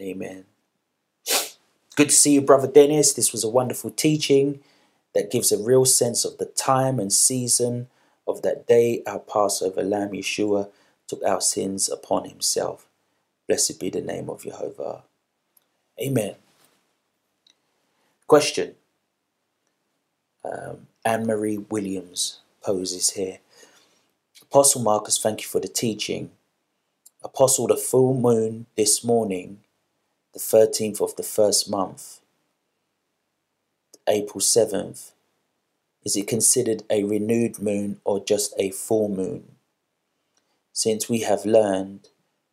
Amen. 0.00 0.46
Good 1.96 2.08
to 2.10 2.14
see 2.14 2.34
you, 2.34 2.42
Brother 2.42 2.68
Dennis. 2.68 3.12
This 3.14 3.32
was 3.32 3.44
a 3.44 3.48
wonderful 3.50 3.90
teaching 3.90 4.60
that 5.14 5.30
gives 5.30 5.52
a 5.52 5.62
real 5.62 5.84
sense 5.84 6.24
of 6.24 6.38
the 6.38 6.46
time 6.46 6.98
and 6.98 7.12
season 7.12 7.88
of 8.28 8.42
that 8.42 8.66
day 8.66 9.02
our 9.06 9.20
Passover 9.20 9.82
Lamb 9.82 10.12
Yeshua 10.12 10.70
took 11.08 11.22
our 11.24 11.40
sins 11.40 11.88
upon 11.90 12.28
himself. 12.28 12.86
Blessed 13.48 13.80
be 13.80 13.90
the 13.90 14.00
name 14.02 14.30
of 14.30 14.44
Jehovah. 14.44 15.04
Amen. 16.00 16.36
Question 18.28 18.76
um, 20.44 20.88
Anne 21.04 21.26
Marie 21.26 21.58
Williams 21.58 22.40
poses 22.62 23.10
here. 23.12 23.38
Apostle 24.52 24.82
Marcus, 24.82 25.18
thank 25.18 25.40
you 25.40 25.48
for 25.48 25.60
the 25.60 25.66
teaching. 25.66 26.30
Apostle, 27.24 27.68
the 27.68 27.76
full 27.78 28.12
moon 28.12 28.66
this 28.76 29.02
morning 29.02 29.60
the 30.34 30.38
13th 30.38 31.00
of 31.00 31.16
the 31.16 31.22
first 31.22 31.70
month, 31.70 32.20
April 34.06 34.40
7th, 34.40 35.12
is 36.04 36.16
it 36.16 36.26
considered 36.26 36.82
a 36.90 37.02
renewed 37.02 37.60
moon 37.60 38.02
or 38.04 38.22
just 38.22 38.52
a 38.58 38.70
full 38.72 39.08
moon? 39.08 39.52
Since 40.74 41.08
we 41.08 41.20
have 41.20 41.46
learned 41.46 42.10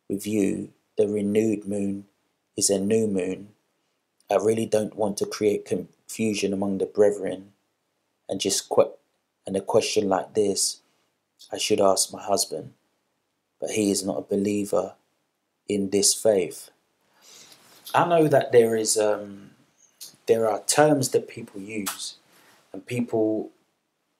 with 0.08 0.26
you 0.26 0.70
the 0.96 1.06
renewed 1.06 1.66
moon 1.68 2.06
is 2.56 2.70
a 2.70 2.78
new 2.78 3.08
moon, 3.08 3.48
I 4.30 4.36
really 4.36 4.64
don't 4.64 4.96
want 4.96 5.18
to 5.18 5.26
create 5.26 5.66
confusion 5.66 6.54
among 6.54 6.78
the 6.78 6.86
brethren 6.86 7.52
and 8.26 8.40
just 8.40 8.70
quit. 8.70 8.98
And 9.46 9.54
a 9.54 9.60
question 9.60 10.08
like 10.08 10.32
this, 10.32 10.79
I 11.52 11.58
should 11.58 11.80
ask 11.80 12.12
my 12.12 12.22
husband, 12.22 12.74
but 13.60 13.70
he 13.70 13.90
is 13.90 14.04
not 14.04 14.18
a 14.18 14.34
believer 14.36 14.94
in 15.68 15.90
this 15.90 16.14
faith. 16.14 16.70
I 17.94 18.06
know 18.06 18.28
that 18.28 18.52
there 18.52 18.76
is 18.76 18.96
um, 18.96 19.50
there 20.26 20.48
are 20.48 20.62
terms 20.64 21.10
that 21.10 21.28
people 21.28 21.60
use, 21.60 22.16
and 22.72 22.86
people 22.86 23.50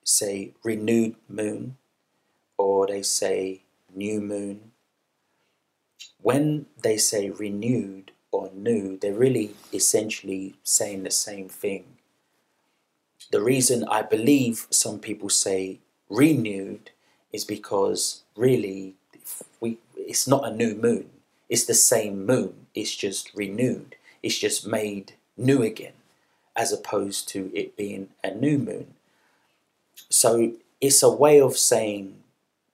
say 0.04 0.52
renewed 0.64 1.16
moon, 1.28 1.76
or 2.58 2.86
they 2.86 3.02
say 3.02 3.62
new 3.94 4.20
moon. 4.20 4.72
When 6.20 6.66
they 6.82 6.96
say 6.96 7.30
renewed 7.30 8.12
or 8.32 8.50
new, 8.54 8.98
they're 8.98 9.14
really 9.14 9.54
essentially 9.72 10.56
saying 10.62 11.02
the 11.02 11.10
same 11.10 11.48
thing. 11.48 11.84
The 13.30 13.40
reason 13.40 13.84
I 13.84 14.02
believe 14.02 14.66
some 14.70 14.98
people 14.98 15.28
say 15.28 15.78
renewed 16.08 16.90
is 17.32 17.44
because 17.44 18.22
really 18.36 18.94
we 19.60 19.78
it's 19.96 20.26
not 20.26 20.46
a 20.46 20.54
new 20.54 20.74
moon. 20.74 21.10
It's 21.48 21.64
the 21.64 21.74
same 21.74 22.26
moon, 22.26 22.66
it's 22.74 22.94
just 22.94 23.34
renewed, 23.34 23.96
it's 24.22 24.38
just 24.38 24.66
made 24.66 25.14
new 25.36 25.62
again, 25.62 25.94
as 26.54 26.72
opposed 26.72 27.28
to 27.30 27.50
it 27.52 27.76
being 27.76 28.10
a 28.22 28.30
new 28.30 28.56
moon. 28.58 28.94
So 30.08 30.52
it's 30.80 31.02
a 31.02 31.10
way 31.10 31.40
of 31.40 31.56
saying 31.56 32.16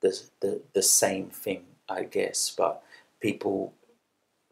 the, 0.01 0.21
the, 0.41 0.61
the 0.75 0.83
same 0.83 1.29
thing, 1.29 1.65
I 1.89 2.05
guess, 2.05 2.55
but 2.57 2.83
people, 3.21 3.73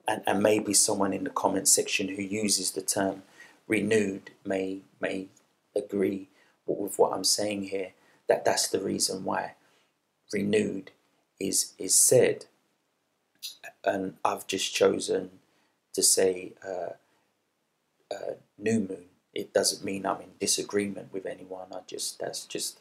and, 0.08 0.22
and 0.26 0.42
maybe 0.42 0.72
someone 0.72 1.12
in 1.12 1.24
the 1.24 1.30
comment 1.30 1.68
section 1.68 2.08
who 2.08 2.22
uses 2.22 2.70
the 2.70 2.82
term 2.82 3.22
renewed 3.68 4.30
may, 4.44 4.78
may 5.00 5.26
agree 5.76 6.28
with 6.66 6.98
what 6.98 7.12
I'm 7.12 7.24
saying 7.24 7.64
here, 7.64 7.92
that 8.26 8.44
that's 8.44 8.68
the 8.68 8.80
reason 8.80 9.24
why 9.24 9.52
renewed 10.32 10.90
is, 11.40 11.72
is 11.78 11.94
said 11.94 12.46
and 13.84 14.14
I've 14.24 14.46
just 14.46 14.74
chosen 14.74 15.30
to 15.94 16.02
say 16.02 16.52
uh, 16.66 16.94
uh, 18.14 18.34
new 18.58 18.80
moon. 18.80 19.06
It 19.34 19.52
doesn't 19.52 19.84
mean 19.84 20.06
I'm 20.06 20.20
in 20.20 20.30
disagreement 20.40 21.12
with 21.12 21.26
anyone. 21.26 21.66
I 21.72 21.80
just 21.86 22.18
that's 22.20 22.44
just 22.46 22.80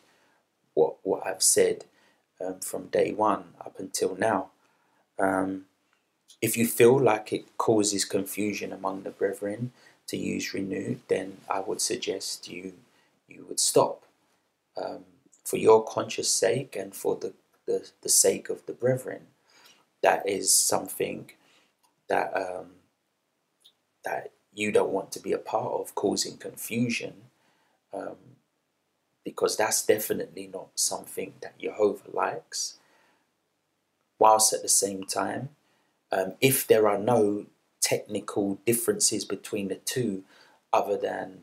what 0.73 0.95
what 1.03 1.25
I've 1.25 1.43
said 1.43 1.85
um, 2.43 2.59
from 2.59 2.87
day 2.87 3.13
one 3.13 3.45
up 3.59 3.79
until 3.79 4.15
now. 4.15 4.49
Um, 5.19 5.65
if 6.41 6.57
you 6.57 6.67
feel 6.67 6.99
like 6.99 7.33
it 7.33 7.57
causes 7.57 8.05
confusion 8.05 8.73
among 8.73 9.03
the 9.03 9.11
brethren 9.11 9.71
to 10.07 10.17
use 10.17 10.53
renewed, 10.53 10.99
then 11.07 11.37
I 11.49 11.61
would 11.61 11.81
suggest 11.81 12.49
you 12.49 12.73
you 13.27 13.45
would 13.47 13.59
stop 13.59 14.03
um, 14.81 15.05
for 15.45 15.57
your 15.57 15.83
conscious 15.85 16.29
sake 16.31 16.75
and 16.75 16.95
for 16.95 17.15
the, 17.17 17.33
the, 17.67 17.89
the 18.01 18.09
sake 18.09 18.49
of 18.49 18.65
the 18.65 18.73
brethren 18.73 19.27
that 20.03 20.27
is 20.29 20.53
something 20.53 21.31
that 22.09 22.31
um, 22.35 22.67
that 24.05 24.31
you 24.53 24.71
don't 24.71 24.91
want 24.91 25.11
to 25.13 25.19
be 25.19 25.33
a 25.33 25.37
part 25.37 25.73
of, 25.73 25.95
causing 25.95 26.37
confusion, 26.37 27.13
um, 27.93 28.17
because 29.25 29.57
that's 29.57 29.85
definitely 29.85 30.49
not 30.53 30.69
something 30.75 31.33
that 31.41 31.59
Jehovah 31.59 32.11
likes. 32.11 32.79
Whilst 34.19 34.53
at 34.53 34.61
the 34.61 34.69
same 34.69 35.03
time, 35.03 35.49
um, 36.11 36.35
if 36.41 36.67
there 36.67 36.87
are 36.87 36.99
no 36.99 37.47
technical 37.81 38.59
differences 38.65 39.25
between 39.25 39.69
the 39.69 39.75
two, 39.75 40.23
other 40.73 40.97
than 40.97 41.41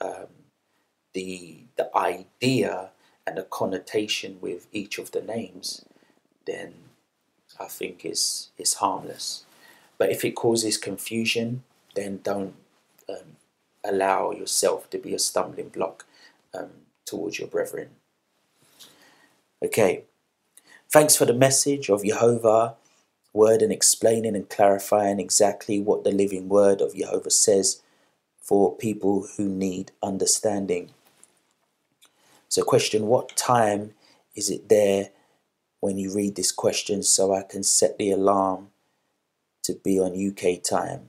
um, 0.00 0.28
the 1.14 1.64
the 1.76 1.96
idea 1.96 2.90
and 3.26 3.38
the 3.38 3.42
connotation 3.42 4.38
with 4.40 4.66
each 4.72 4.98
of 4.98 5.12
the 5.12 5.22
names, 5.22 5.84
then 6.46 6.74
I 7.58 7.66
think 7.66 8.04
is 8.04 8.50
is 8.58 8.74
harmless. 8.74 9.44
But 9.98 10.10
if 10.10 10.24
it 10.24 10.32
causes 10.32 10.76
confusion, 10.76 11.62
then 11.94 12.20
don't 12.22 12.54
um, 13.08 13.36
allow 13.84 14.32
yourself 14.32 14.90
to 14.90 14.98
be 14.98 15.14
a 15.14 15.18
stumbling 15.18 15.68
block 15.68 16.04
um, 16.52 16.70
towards 17.04 17.38
your 17.38 17.48
brethren. 17.48 17.90
Okay, 19.62 20.04
thanks 20.92 21.16
for 21.16 21.24
the 21.24 21.32
message 21.32 21.88
of 21.88 22.04
Jehovah 22.04 22.74
word 23.34 23.62
and 23.62 23.72
explaining 23.72 24.36
and 24.36 24.48
clarifying 24.48 25.18
exactly 25.18 25.80
what 25.80 26.04
the 26.04 26.12
living 26.12 26.48
word 26.48 26.80
of 26.80 26.94
Jehovah 26.94 27.30
says 27.30 27.82
for 28.40 28.76
people 28.76 29.26
who 29.36 29.48
need 29.48 29.90
understanding. 30.02 30.90
So, 32.54 32.62
question 32.62 33.08
What 33.08 33.36
time 33.36 33.94
is 34.36 34.48
it 34.48 34.68
there 34.68 35.10
when 35.80 35.98
you 35.98 36.14
read 36.14 36.36
this 36.36 36.52
question 36.52 37.02
so 37.02 37.34
I 37.34 37.42
can 37.42 37.64
set 37.64 37.98
the 37.98 38.12
alarm 38.12 38.68
to 39.64 39.74
be 39.74 39.98
on 39.98 40.12
UK 40.14 40.62
time. 40.62 41.08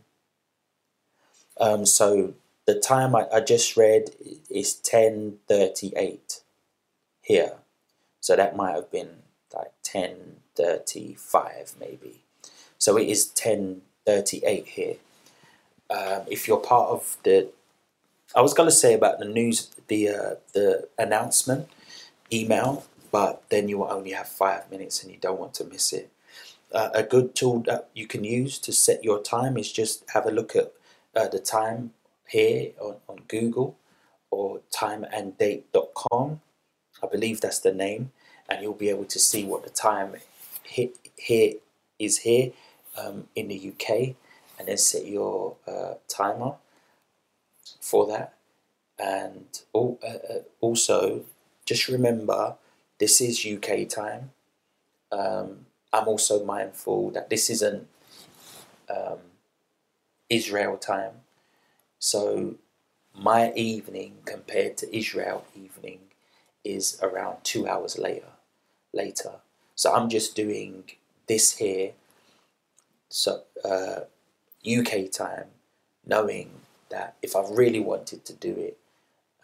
Um, 1.60 1.86
so 1.86 2.34
the 2.66 2.80
time 2.80 3.16
I, 3.16 3.28
I 3.32 3.42
just 3.42 3.78
read 3.78 4.10
is 4.50 4.74
10.38 4.84 6.42
here. 7.22 7.58
So 8.22 8.36
that 8.36 8.56
might 8.56 8.74
have 8.74 8.90
been 8.90 9.18
like 9.54 9.72
10:35 9.84 11.80
maybe. 11.80 12.24
So 12.80 12.98
it 12.98 13.08
is 13.08 13.28
10:38 13.36 14.66
here. 14.66 14.96
Um, 15.92 16.24
if 16.26 16.48
you're 16.48 16.58
part 16.58 16.90
of 16.90 17.18
the, 17.22 17.50
I 18.36 18.42
was 18.42 18.54
going 18.54 18.68
to 18.68 18.76
say 18.76 18.94
about 18.94 19.20
the 19.20 19.26
news, 19.26 19.72
the 19.88 20.10
uh, 20.10 20.36
the 20.54 20.90
announcement 20.98 21.70
email, 22.34 22.86
but 23.10 23.44
then 23.50 23.70
you 23.70 23.78
will 23.78 23.92
only 23.92 24.12
have 24.12 24.28
five 24.28 24.70
minutes 24.70 25.02
and 25.02 25.12
you 25.12 25.18
don't 25.18 25.40
want 25.40 25.54
to 25.56 25.64
miss 25.64 25.94
it. 25.94 26.12
Uh, 26.74 26.90
a 26.94 27.04
good 27.04 27.34
tool 27.34 27.62
that 27.62 27.90
you 27.94 28.06
can 28.08 28.26
use 28.26 28.60
to 28.60 28.74
set 28.74 29.06
your 29.06 29.22
time 29.22 29.58
is 29.58 29.72
just 29.72 30.04
have 30.14 30.26
a 30.26 30.32
look 30.32 30.54
at 30.54 30.74
uh, 31.16 31.30
the 31.30 31.40
time 31.40 31.92
here 32.28 32.72
on, 32.82 32.96
on 33.08 33.20
Google 33.30 33.78
or 34.32 34.60
timeanddate.com. 34.70 36.42
I 37.02 37.08
believe 37.08 37.40
that's 37.40 37.60
the 37.60 37.74
name, 37.74 38.12
and 38.50 38.62
you'll 38.62 38.74
be 38.74 38.90
able 38.90 39.06
to 39.06 39.20
see 39.20 39.46
what 39.46 39.64
the 39.64 39.70
time 39.70 40.16
hit, 40.64 40.98
here 41.16 41.54
is 42.00 42.18
here 42.18 42.52
um, 42.98 43.28
in 43.36 43.48
the 43.48 43.72
UK, 43.72 44.16
and 44.60 44.68
then 44.68 44.78
set 44.78 45.06
your 45.06 45.56
uh, 45.66 45.94
timer 46.10 46.56
for 47.86 48.08
that. 48.08 48.34
And 48.98 49.46
uh, 49.74 49.80
uh 49.80 50.42
also, 50.60 51.24
just 51.66 51.88
remember 51.88 52.56
this 52.98 53.22
is 53.22 53.46
UK 53.46 53.88
time. 53.88 54.32
Um, 55.12 55.68
I'm 55.94 56.08
also 56.08 56.44
mindful 56.44 57.12
that 57.12 57.30
this 57.30 57.50
isn't 57.50 57.88
um, 58.90 59.20
Israel 60.30 60.78
time. 60.78 61.14
So 62.00 62.56
my 63.14 63.54
evening 63.54 64.18
compared 64.26 64.78
to 64.78 64.98
Israel 64.98 65.46
evening 65.56 66.00
is 66.64 67.00
around 67.04 67.44
two 67.44 67.68
hours 67.68 67.98
later. 68.00 68.34
Later, 68.94 69.34
so 69.76 69.94
I'm 69.94 70.10
just 70.10 70.36
doing 70.36 70.86
this 71.28 71.58
here. 71.58 71.92
So 73.10 73.44
uh, 73.64 74.02
UK 74.66 75.12
time, 75.12 75.48
knowing 76.06 76.65
that 76.90 77.16
if 77.22 77.36
I 77.36 77.44
really 77.50 77.80
wanted 77.80 78.26
to 78.26 78.34
do 78.34 78.52
it, 78.52 78.78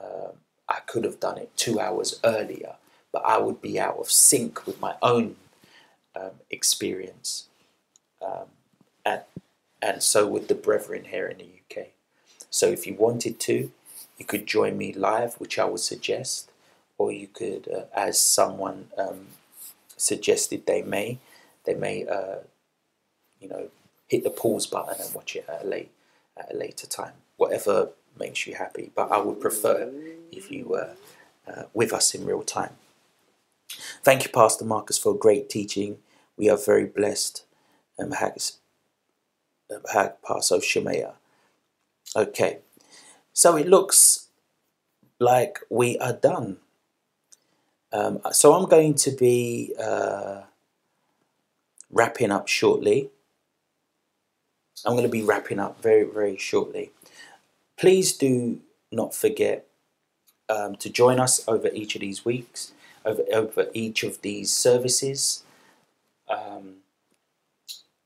um, 0.03 0.33
I 0.67 0.79
could 0.85 1.03
have 1.03 1.19
done 1.19 1.37
it 1.37 1.55
two 1.55 1.79
hours 1.79 2.19
earlier, 2.23 2.75
but 3.11 3.23
I 3.25 3.37
would 3.37 3.61
be 3.61 3.79
out 3.79 3.97
of 3.97 4.09
sync 4.11 4.65
with 4.65 4.79
my 4.79 4.95
own 5.01 5.35
um, 6.15 6.31
experience, 6.49 7.47
um, 8.25 8.45
and 9.05 9.21
and 9.81 10.03
so 10.03 10.27
would 10.27 10.47
the 10.47 10.55
brethren 10.55 11.05
here 11.05 11.27
in 11.27 11.37
the 11.39 11.45
UK. 11.45 11.87
So 12.49 12.67
if 12.67 12.85
you 12.85 12.93
wanted 12.93 13.39
to, 13.41 13.71
you 14.17 14.25
could 14.25 14.45
join 14.45 14.77
me 14.77 14.93
live, 14.93 15.35
which 15.39 15.57
I 15.57 15.65
would 15.65 15.79
suggest, 15.79 16.51
or 16.97 17.11
you 17.11 17.27
could, 17.27 17.67
uh, 17.67 17.85
as 17.95 18.19
someone 18.19 18.89
um, 18.97 19.27
suggested 19.97 20.65
they 20.65 20.83
may, 20.83 21.17
they 21.65 21.73
may, 21.73 22.05
uh, 22.05 22.39
you 23.39 23.49
know, 23.49 23.69
hit 24.07 24.23
the 24.23 24.29
pause 24.29 24.67
button 24.67 25.01
and 25.01 25.13
watch 25.15 25.35
it 25.35 25.45
at 25.49 25.63
a 25.63 25.67
late 25.67 25.91
at 26.37 26.53
a 26.53 26.57
later 26.57 26.87
time. 26.87 27.13
Whatever 27.37 27.89
makes 28.19 28.45
you 28.45 28.55
happy, 28.55 28.91
but 28.95 29.11
I 29.11 29.19
would 29.19 29.39
prefer 29.39 29.91
if 30.31 30.51
you 30.51 30.65
were 30.65 30.95
uh, 31.47 31.63
with 31.73 31.93
us 31.93 32.13
in 32.13 32.25
real 32.25 32.43
time. 32.43 32.75
Thank 34.03 34.23
you, 34.23 34.29
Pastor 34.29 34.65
Marcus, 34.65 34.97
for 34.97 35.13
great 35.15 35.49
teaching. 35.49 35.97
We 36.37 36.49
are 36.49 36.57
very 36.57 36.85
blessed. 36.85 37.45
Um, 37.99 38.11
Hag, 38.11 38.39
Hag 39.93 40.13
Pastor 40.25 40.59
Shemaiah. 40.61 41.13
Okay, 42.15 42.59
so 43.33 43.55
it 43.55 43.67
looks 43.67 44.27
like 45.19 45.59
we 45.69 45.97
are 45.99 46.13
done. 46.13 46.57
Um, 47.93 48.21
so 48.31 48.53
I'm 48.53 48.67
going 48.67 48.95
to 48.95 49.11
be 49.11 49.73
uh, 49.79 50.41
wrapping 51.91 52.31
up 52.31 52.47
shortly. 52.47 53.09
I'm 54.85 54.93
going 54.93 55.03
to 55.03 55.09
be 55.09 55.23
wrapping 55.23 55.59
up 55.59 55.81
very, 55.81 56.03
very 56.03 56.37
shortly. 56.37 56.91
Please 57.77 58.15
do 58.17 58.59
not 58.91 59.13
forget 59.15 59.67
um, 60.49 60.75
to 60.77 60.89
join 60.89 61.19
us 61.19 61.47
over 61.47 61.69
each 61.73 61.95
of 61.95 62.01
these 62.01 62.25
weeks, 62.25 62.73
over, 63.05 63.23
over 63.33 63.67
each 63.73 64.03
of 64.03 64.21
these 64.21 64.51
services. 64.51 65.43
Um, 66.29 66.75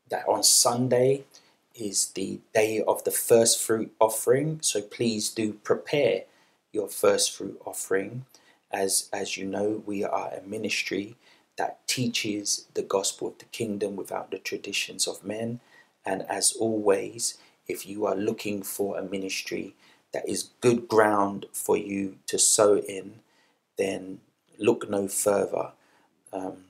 that 0.09 0.27
on 0.27 0.43
Sunday, 0.43 1.23
is 1.75 2.07
the 2.11 2.39
day 2.53 2.81
of 2.87 3.03
the 3.03 3.11
first 3.11 3.61
fruit 3.61 3.93
offering. 3.99 4.59
So 4.61 4.81
please 4.81 5.29
do 5.29 5.53
prepare 5.53 6.23
your 6.71 6.87
first 6.87 7.31
fruit 7.31 7.59
offering. 7.65 8.25
As, 8.71 9.09
as 9.13 9.37
you 9.37 9.45
know, 9.45 9.83
we 9.85 10.03
are 10.03 10.29
a 10.29 10.47
ministry 10.47 11.15
that 11.57 11.85
teaches 11.87 12.65
the 12.73 12.81
gospel 12.81 13.29
of 13.29 13.37
the 13.37 13.45
kingdom 13.45 13.95
without 13.95 14.31
the 14.31 14.39
traditions 14.39 15.07
of 15.07 15.23
men. 15.23 15.59
And 16.05 16.23
as 16.23 16.53
always, 16.53 17.37
if 17.67 17.87
you 17.87 18.05
are 18.05 18.15
looking 18.15 18.63
for 18.63 18.97
a 18.97 19.03
ministry 19.03 19.75
that 20.13 20.27
is 20.29 20.51
good 20.61 20.87
ground 20.87 21.47
for 21.53 21.77
you 21.77 22.17
to 22.27 22.39
sow 22.39 22.77
in, 22.77 23.19
then 23.77 24.19
look 24.59 24.89
no 24.89 25.07
further. 25.07 25.71
Um, 26.33 26.65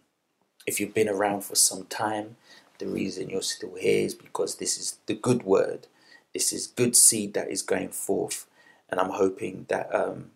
if 0.65 0.79
you've 0.79 0.93
been 0.93 1.09
around 1.09 1.43
for 1.43 1.55
some 1.55 1.85
time, 1.85 2.37
the 2.79 2.87
reason 2.87 3.29
you're 3.29 3.41
still 3.41 3.75
here 3.75 4.05
is 4.05 4.13
because 4.15 4.55
this 4.55 4.77
is 4.77 4.99
the 5.05 5.13
good 5.15 5.43
word. 5.43 5.87
This 6.33 6.51
is 6.53 6.67
good 6.67 6.95
seed 6.95 7.33
that 7.35 7.49
is 7.49 7.61
going 7.61 7.89
forth, 7.89 8.47
and 8.89 8.99
I'm 8.99 9.11
hoping 9.11 9.65
that 9.69 9.93
um, 9.95 10.31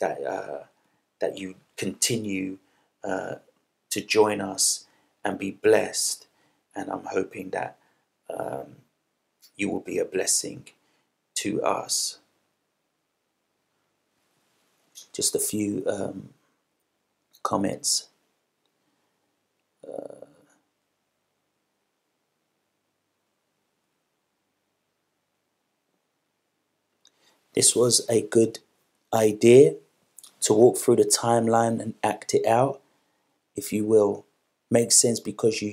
that 0.00 0.22
uh, 0.24 0.64
that 1.20 1.38
you 1.38 1.56
continue 1.76 2.58
uh, 3.04 3.36
to 3.90 4.00
join 4.00 4.40
us 4.40 4.86
and 5.24 5.38
be 5.38 5.52
blessed. 5.52 6.26
And 6.76 6.90
I'm 6.90 7.04
hoping 7.10 7.50
that 7.50 7.78
um, 8.36 8.76
you 9.56 9.70
will 9.70 9.80
be 9.80 9.98
a 9.98 10.04
blessing 10.04 10.66
to 11.36 11.62
us. 11.62 12.18
Just 15.12 15.34
a 15.34 15.38
few 15.40 15.84
um, 15.88 16.30
comments. 17.42 18.08
Uh, 19.86 20.26
This 27.54 27.74
was 27.76 28.04
a 28.08 28.22
good 28.22 28.58
idea 29.12 29.76
to 30.42 30.52
walk 30.52 30.78
through 30.78 30.96
the 30.96 31.04
timeline 31.04 31.80
and 31.80 31.94
act 32.02 32.34
it 32.34 32.46
out, 32.46 32.80
if 33.56 33.72
you 33.72 33.84
will. 33.84 34.26
Makes 34.70 34.96
sense 34.96 35.20
because 35.20 35.62
you 35.62 35.70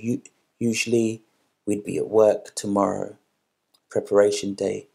usually 0.61 1.23
we'd 1.67 1.83
be 1.85 1.97
at 1.97 2.09
work 2.09 2.55
tomorrow, 2.55 3.17
preparation 3.89 4.55
day, 4.55 4.87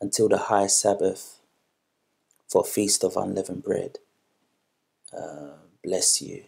until 0.00 0.28
the 0.28 0.38
high 0.38 0.68
Sabbath 0.68 1.40
for 2.48 2.64
feast 2.64 3.04
of 3.04 3.16
unleavened 3.16 3.64
bread. 3.64 3.98
Uh, 5.16 5.52
bless 5.84 6.22
you. 6.22 6.44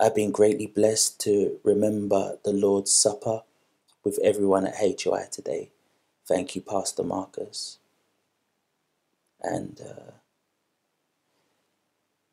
I've 0.00 0.14
been 0.14 0.32
greatly 0.32 0.66
blessed 0.66 1.20
to 1.22 1.58
remember 1.64 2.38
the 2.44 2.52
Lord's 2.52 2.92
Supper 2.92 3.42
with 4.04 4.18
everyone 4.24 4.66
at 4.66 4.76
HOI 4.76 5.26
today. 5.30 5.70
Thank 6.26 6.56
you, 6.56 6.62
Pastor 6.62 7.04
Marcus. 7.04 7.78
And 9.42 9.80
uh, 9.80 10.12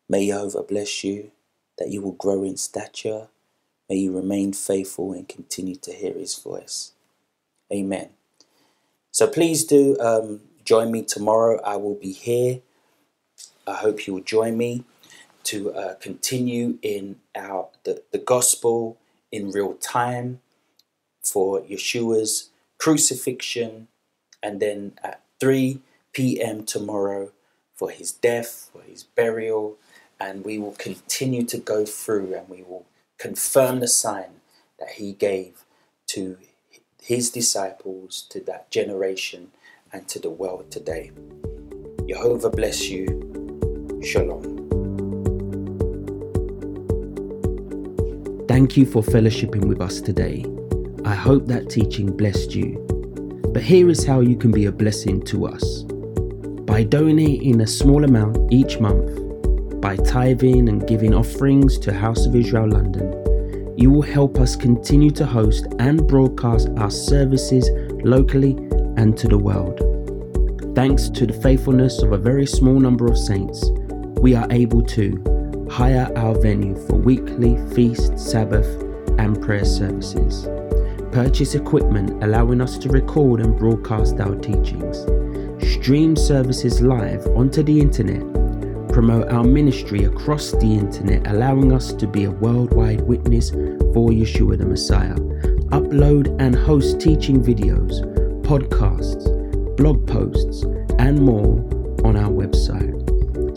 may 0.09 0.27
Jehovah 0.27 0.63
bless 0.63 1.03
you, 1.03 1.31
that 1.77 1.89
you 1.89 2.01
will 2.01 2.13
grow 2.13 2.43
in 2.43 2.57
stature. 2.57 3.29
May 3.89 3.95
you 3.97 4.15
remain 4.15 4.53
faithful 4.53 5.13
and 5.13 5.27
continue 5.27 5.75
to 5.77 5.91
hear 5.91 6.13
his 6.13 6.37
voice. 6.37 6.91
Amen. 7.73 8.09
So 9.11 9.27
please 9.27 9.63
do 9.65 9.97
um, 9.99 10.41
join 10.63 10.91
me 10.91 11.01
tomorrow. 11.01 11.59
I 11.63 11.77
will 11.77 11.95
be 11.95 12.11
here. 12.11 12.61
I 13.65 13.73
hope 13.73 14.05
you 14.05 14.13
will 14.13 14.21
join 14.21 14.57
me 14.57 14.83
to 15.45 15.73
uh, 15.73 15.95
continue 15.95 16.77
in 16.81 17.17
our 17.35 17.69
the, 17.83 18.03
the 18.11 18.17
gospel 18.19 18.97
in 19.31 19.51
real 19.51 19.73
time 19.75 20.41
for 21.23 21.61
Yeshua's 21.61 22.49
crucifixion, 22.77 23.87
and 24.41 24.59
then 24.59 24.93
at 25.03 25.21
three 25.39 25.81
p.m. 26.13 26.65
tomorrow 26.65 27.31
for 27.75 27.89
his 27.89 28.11
death, 28.11 28.69
for 28.71 28.81
his 28.81 29.03
burial, 29.03 29.77
and 30.19 30.45
we 30.45 30.57
will 30.57 30.73
continue 30.73 31.43
to 31.45 31.57
go 31.57 31.85
through 31.85 32.33
and 32.35 32.47
we 32.49 32.63
will 32.63 32.85
confirm 33.19 33.81
the 33.81 33.87
sign 33.87 34.39
that 34.79 34.91
he 34.91 35.11
gave 35.11 35.65
to 36.07 36.37
his 37.01 37.29
disciples, 37.29 38.25
to 38.29 38.39
that 38.39 38.71
generation, 38.71 39.51
and 39.91 40.07
to 40.07 40.19
the 40.19 40.29
world 40.29 40.71
today. 40.71 41.11
Jehovah 42.07 42.49
bless 42.49 42.89
you. 42.89 43.05
Shalom. 44.03 44.57
Thank 48.47 48.77
you 48.77 48.85
for 48.85 49.03
fellowshipping 49.03 49.65
with 49.65 49.81
us 49.81 49.99
today. 49.99 50.45
I 51.05 51.13
hope 51.13 51.45
that 51.47 51.69
teaching 51.69 52.15
blessed 52.15 52.55
you. 52.55 52.85
But 53.53 53.63
here 53.63 53.89
is 53.89 54.05
how 54.05 54.21
you 54.21 54.37
can 54.37 54.51
be 54.51 54.65
a 54.65 54.71
blessing 54.71 55.21
to 55.25 55.45
us 55.45 55.83
by 56.63 56.83
donating 56.83 57.61
a 57.61 57.67
small 57.67 58.05
amount 58.05 58.51
each 58.51 58.79
month 58.79 59.28
by 59.81 59.95
tithing 59.95 60.67
and 60.67 60.87
giving 60.87 61.13
offerings 61.13 61.77
to 61.79 61.93
House 61.93 62.25
of 62.25 62.35
Israel 62.35 62.69
London, 62.69 63.75
you 63.77 63.89
will 63.89 64.01
help 64.01 64.37
us 64.37 64.55
continue 64.55 65.09
to 65.11 65.25
host 65.25 65.67
and 65.79 66.05
broadcast 66.05 66.69
our 66.77 66.91
services 66.91 67.69
locally 68.03 68.57
and 68.97 69.17
to 69.17 69.27
the 69.27 69.37
world. 69.37 69.79
Thanks 70.75 71.09
to 71.09 71.25
the 71.25 71.33
faithfulness 71.33 72.01
of 72.01 72.11
a 72.11 72.17
very 72.17 72.45
small 72.45 72.79
number 72.79 73.05
of 73.07 73.17
saints, 73.17 73.69
we 74.19 74.35
are 74.35 74.47
able 74.51 74.83
to 74.83 75.67
hire 75.71 76.11
our 76.17 76.35
venue 76.39 76.75
for 76.87 76.95
weekly 76.95 77.57
feast, 77.73 78.19
Sabbath, 78.19 78.67
and 79.17 79.41
prayer 79.41 79.65
services, 79.65 80.49
purchase 81.13 81.55
equipment 81.55 82.21
allowing 82.23 82.59
us 82.59 82.77
to 82.79 82.89
record 82.89 83.39
and 83.39 83.57
broadcast 83.57 84.19
our 84.19 84.35
teachings, 84.35 85.05
stream 85.73 86.15
services 86.15 86.81
live 86.81 87.25
onto 87.27 87.63
the 87.63 87.79
internet, 87.79 88.38
promote 88.91 89.29
our 89.29 89.43
ministry 89.43 90.03
across 90.03 90.51
the 90.51 90.65
internet, 90.65 91.27
allowing 91.27 91.71
us 91.71 91.93
to 91.93 92.07
be 92.07 92.25
a 92.25 92.31
worldwide 92.31 93.01
witness 93.01 93.51
for 93.51 94.09
Yeshua 94.09 94.57
the 94.57 94.65
Messiah, 94.65 95.15
upload 95.69 96.35
and 96.39 96.55
host 96.55 96.99
teaching 96.99 97.41
videos, 97.43 98.01
podcasts, 98.43 99.25
blog 99.77 100.05
posts, 100.07 100.63
and 100.97 101.21
more 101.21 101.57
on 102.03 102.15
our 102.15 102.31
website. 102.31 102.97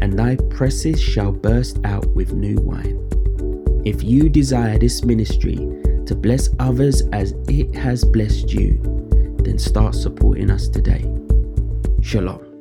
and 0.00 0.18
thy 0.18 0.36
presses 0.48 1.00
shall 1.00 1.30
burst 1.30 1.78
out 1.84 2.06
with 2.14 2.32
new 2.32 2.56
wine. 2.56 3.00
If 3.84 4.02
you 4.02 4.30
desire 4.30 4.78
this 4.78 5.04
ministry 5.04 5.56
to 6.06 6.14
bless 6.14 6.48
others 6.58 7.02
as 7.12 7.34
it 7.48 7.74
has 7.74 8.04
blessed 8.04 8.50
you, 8.52 8.80
then 9.44 9.58
start 9.58 9.94
supporting 9.94 10.50
us 10.50 10.68
today. 10.68 11.04
Shalom. 12.00 12.53